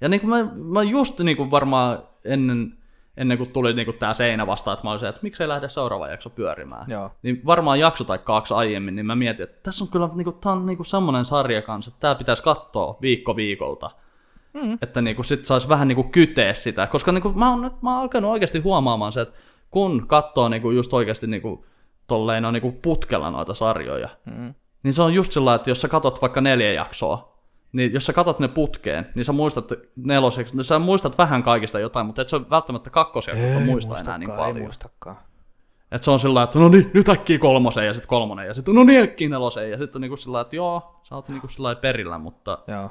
Ja 0.00 0.08
niin 0.08 0.20
kuin 0.20 0.30
mä, 0.30 0.50
mä 0.54 0.82
just 0.82 1.20
niin 1.20 1.36
kuin 1.36 1.50
varmaan 1.50 2.02
ennen, 2.24 2.78
ennen 3.16 3.38
kuin 3.38 3.52
tuli 3.52 3.74
niin 3.74 3.86
kuin 3.86 3.98
tämä 3.98 4.14
seinä 4.14 4.46
vastaan, 4.46 4.74
että 4.74 4.86
mä 4.86 4.90
olisin, 4.90 5.08
että 5.08 5.20
miksei 5.22 5.48
lähde 5.48 5.68
seuraava 5.68 6.08
jakso 6.08 6.30
pyörimään. 6.30 6.90
Joo. 6.90 7.10
Niin 7.22 7.42
varmaan 7.46 7.80
jakso 7.80 8.04
tai 8.04 8.18
kaksi 8.18 8.54
aiemmin, 8.54 8.96
niin 8.96 9.06
mä 9.06 9.16
mietin, 9.16 9.42
että 9.42 9.62
tässä 9.62 9.84
on 9.84 9.90
kyllä 9.90 10.08
niin 10.14 10.24
kuin, 10.24 10.36
tää 10.36 10.52
on 10.52 10.66
niin 10.66 10.76
kuin 10.76 10.86
semmoinen 10.86 11.24
sarja 11.24 11.62
kanssa, 11.62 11.88
että 11.88 12.00
tämä 12.00 12.14
pitäisi 12.14 12.42
katsoa 12.42 12.98
viikko 13.02 13.36
viikolta. 13.36 13.90
Mm. 14.54 14.78
Että 14.82 15.00
niin 15.00 15.16
kuin 15.16 15.26
sit 15.26 15.44
saisi 15.44 15.68
vähän 15.68 15.88
niin 15.88 15.96
kuin 15.96 16.10
kyteä 16.12 16.54
sitä, 16.54 16.86
koska 16.86 17.12
niin 17.12 17.22
kuin 17.22 17.38
mä, 17.38 17.50
oon, 17.50 17.70
mä 17.82 17.90
oon 17.92 18.00
alkanut 18.02 18.30
oikeasti 18.30 18.58
huomaamaan 18.58 19.12
se, 19.12 19.20
että 19.20 19.34
kun 19.70 20.06
katsoo 20.06 20.48
niin 20.48 20.62
kuin 20.62 20.76
just 20.76 20.92
oikeasti 20.92 21.26
niin 21.26 21.42
kuin, 21.42 21.64
tolleen 22.06 22.44
on 22.44 22.54
niin 22.54 22.62
kuin 22.62 22.78
putkella 22.82 23.30
noita 23.30 23.54
sarjoja, 23.54 24.08
Mm. 24.26 24.54
niin 24.82 24.92
se 24.92 25.02
on 25.02 25.14
just 25.14 25.32
sillä, 25.32 25.54
että 25.54 25.70
jos 25.70 25.80
sä 25.80 25.88
katot 25.88 26.22
vaikka 26.22 26.40
neljä 26.40 26.72
jaksoa, 26.72 27.38
niin 27.72 27.94
jos 27.94 28.06
sä 28.06 28.12
katot 28.12 28.38
ne 28.40 28.48
putkeen, 28.48 29.06
niin 29.14 29.24
sä 29.24 29.32
muistat 29.32 29.72
neloseksi, 29.96 30.56
niin 30.56 30.64
sä 30.64 30.78
muistat 30.78 31.18
vähän 31.18 31.42
kaikista 31.42 31.80
jotain, 31.80 32.06
mutta 32.06 32.22
et 32.22 32.28
sä 32.28 32.40
välttämättä 32.50 32.90
kakkosjaksosta 32.90 33.60
muista 33.60 33.98
enää 34.00 34.18
niin 34.18 34.30
Ei 34.30 34.36
paljon. 34.36 34.58
muistakaan. 34.58 35.16
Että 35.92 36.04
se 36.04 36.10
on 36.10 36.18
sillä 36.18 36.42
että 36.42 36.58
no 36.58 36.68
niin, 36.68 36.90
nyt 36.94 37.08
äkkiä 37.08 37.38
kolmoseen 37.38 37.86
ja 37.86 37.92
sitten 37.92 38.08
kolmonen 38.08 38.46
ja 38.46 38.54
sitten 38.54 38.74
no 38.74 38.84
niin 38.84 39.02
äkkiä 39.02 39.28
neloseen 39.28 39.70
ja 39.70 39.78
sitten 39.78 39.98
on 39.98 40.00
niinku 40.00 40.16
sillä 40.16 40.40
että 40.40 40.56
joo, 40.56 41.00
sä 41.02 41.14
oot 41.14 41.28
niinku 41.28 41.48
sillä 41.48 41.74
perillä, 41.74 42.18
mutta, 42.18 42.58
Joo. 42.66 42.90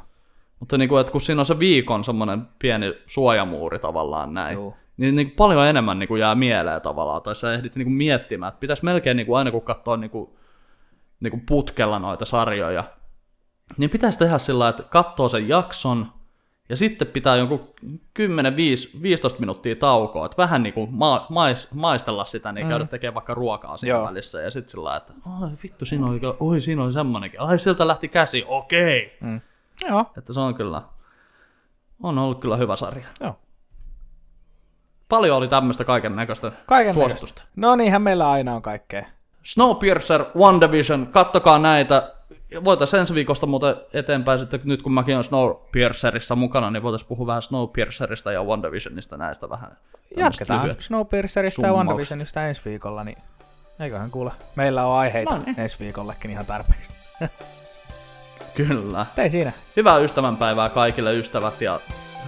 Mutta 0.59 0.77
niinku, 0.77 0.97
että 0.97 1.11
kun 1.11 1.21
siinä 1.21 1.41
on 1.41 1.45
se 1.45 1.59
viikon 1.59 2.03
semmoinen 2.03 2.41
pieni 2.59 2.93
suojamuuri 3.07 3.79
tavallaan 3.79 4.33
näin, 4.33 4.53
Joo. 4.53 4.73
niin, 4.97 5.15
niin 5.15 5.31
paljon 5.31 5.67
enemmän 5.67 5.99
niin 5.99 6.07
kuin 6.07 6.21
jää 6.21 6.35
mieleen 6.35 6.81
tavallaan, 6.81 7.21
tai 7.21 7.35
sä 7.35 7.53
ehdit 7.53 7.75
niin 7.75 7.85
kuin 7.85 7.95
miettimään, 7.95 8.49
että 8.49 8.59
pitäisi 8.59 8.85
melkein 8.85 9.17
niin 9.17 9.27
kuin 9.27 9.37
aina 9.37 9.51
kun 9.51 9.61
katsoo 9.61 9.95
niin 9.95 10.11
kuin, 10.11 10.29
niin 11.19 11.31
kuin 11.31 11.43
putkella 11.45 11.99
noita 11.99 12.25
sarjoja, 12.25 12.83
niin 13.77 13.89
pitäisi 13.89 14.19
tehdä 14.19 14.37
sillä 14.37 14.69
että 14.69 14.83
katsoo 14.83 15.29
sen 15.29 15.47
jakson, 15.47 16.05
ja 16.69 16.75
sitten 16.75 17.07
pitää 17.07 17.35
jonkun 17.35 17.73
10-15 18.19 18.19
minuuttia 19.39 19.75
taukoa, 19.75 20.25
että 20.25 20.37
vähän 20.37 20.63
niin 20.63 20.73
kuin 20.73 20.89
ma- 20.95 21.27
mais- 21.29 21.67
maistella 21.73 22.25
sitä, 22.25 22.51
niin 22.51 22.67
käydä 22.67 22.85
tekemään 22.85 23.15
vaikka 23.15 23.33
ruokaa 23.33 23.77
siinä 23.77 23.97
Joo. 23.97 24.05
välissä, 24.07 24.41
ja 24.41 24.51
sitten 24.51 24.69
sillä 24.69 24.95
että 24.97 25.13
ai 25.41 25.49
vittu, 25.63 25.85
siinä 25.85 26.07
oli, 26.07 26.19
oi 26.39 26.61
siinä 26.61 26.83
oli 26.83 26.93
semmoinenkin, 26.93 27.41
ai 27.41 27.59
sieltä 27.59 27.87
lähti 27.87 28.07
käsi, 28.07 28.43
okei. 28.47 29.17
Mm. 29.21 29.41
Joo. 29.89 30.05
Että 30.17 30.33
se 30.33 30.39
on 30.39 30.55
kyllä, 30.55 30.81
on 32.03 32.17
ollut 32.17 32.39
kyllä 32.39 32.57
hyvä 32.57 32.75
sarja. 32.75 33.07
Joo. 33.19 33.39
Paljon 35.09 35.37
oli 35.37 35.47
tämmöistä 35.47 35.83
kaiken 35.83 36.15
näköistä 36.15 36.51
suositusta. 36.93 37.43
No 37.55 37.75
niinhän 37.75 38.01
meillä 38.01 38.31
aina 38.31 38.55
on 38.55 38.61
kaikkea. 38.61 39.05
Snowpiercer, 39.43 40.25
One 40.35 40.67
Division, 40.67 41.07
kattokaa 41.07 41.59
näitä. 41.59 42.13
Voitaisiin 42.63 42.99
ensi 42.99 43.13
viikosta 43.13 43.45
muuten 43.45 43.75
eteenpäin 43.93 44.39
sitten, 44.39 44.59
nyt 44.63 44.81
kun 44.81 44.91
mäkin 44.91 45.15
olen 45.15 45.23
Snowpiercerissa 45.23 46.35
mukana, 46.35 46.71
niin 46.71 46.83
voitaisiin 46.83 47.07
puhua 47.07 47.27
vähän 47.27 47.41
Snowpiercerista 47.41 48.31
ja 48.31 48.41
One 48.41 48.63
Divisionista 48.63 49.17
näistä 49.17 49.49
vähän. 49.49 49.77
Jatketaan. 50.17 50.75
Snowpiercerista 50.79 51.61
ja 51.61 51.67
summaukset. 51.67 51.77
WandaVisionista 51.77 52.47
ensi 52.47 52.61
viikolla, 52.65 53.03
niin 53.03 53.17
eiköhän 53.79 54.11
kuule. 54.11 54.31
Meillä 54.55 54.85
on 54.85 54.97
aiheita 54.97 55.35
No 55.35 55.43
niin. 55.45 55.59
ensi 55.59 55.79
viikollekin 55.79 56.31
ihan 56.31 56.45
tarpeeksi. 56.45 56.91
Kyllä. 58.57 59.05
Ei 59.17 59.29
siinä. 59.29 59.51
Hyvää 59.75 59.97
ystävänpäivää 59.97 60.69
kaikille 60.69 61.13
ystävät 61.15 61.61
ja 61.61 61.79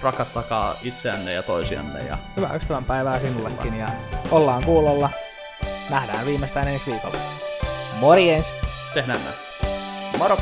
rakastakaa 0.01 0.75
itseänne 0.83 1.33
ja 1.33 1.43
toisianne. 1.43 1.99
Ja 2.03 2.17
Hyvää 2.37 2.55
ystävänpäivää 2.55 3.19
sinullekin 3.19 3.75
ja 3.75 3.87
ollaan 4.31 4.63
kuulolla. 4.63 5.09
Nähdään 5.89 6.25
viimeistään 6.25 6.67
ensi 6.67 6.91
viikolla. 6.91 7.17
Morjens! 7.99 8.53
tehdään 8.93 9.19
näin. 9.23 9.35
Moro! 10.17 10.37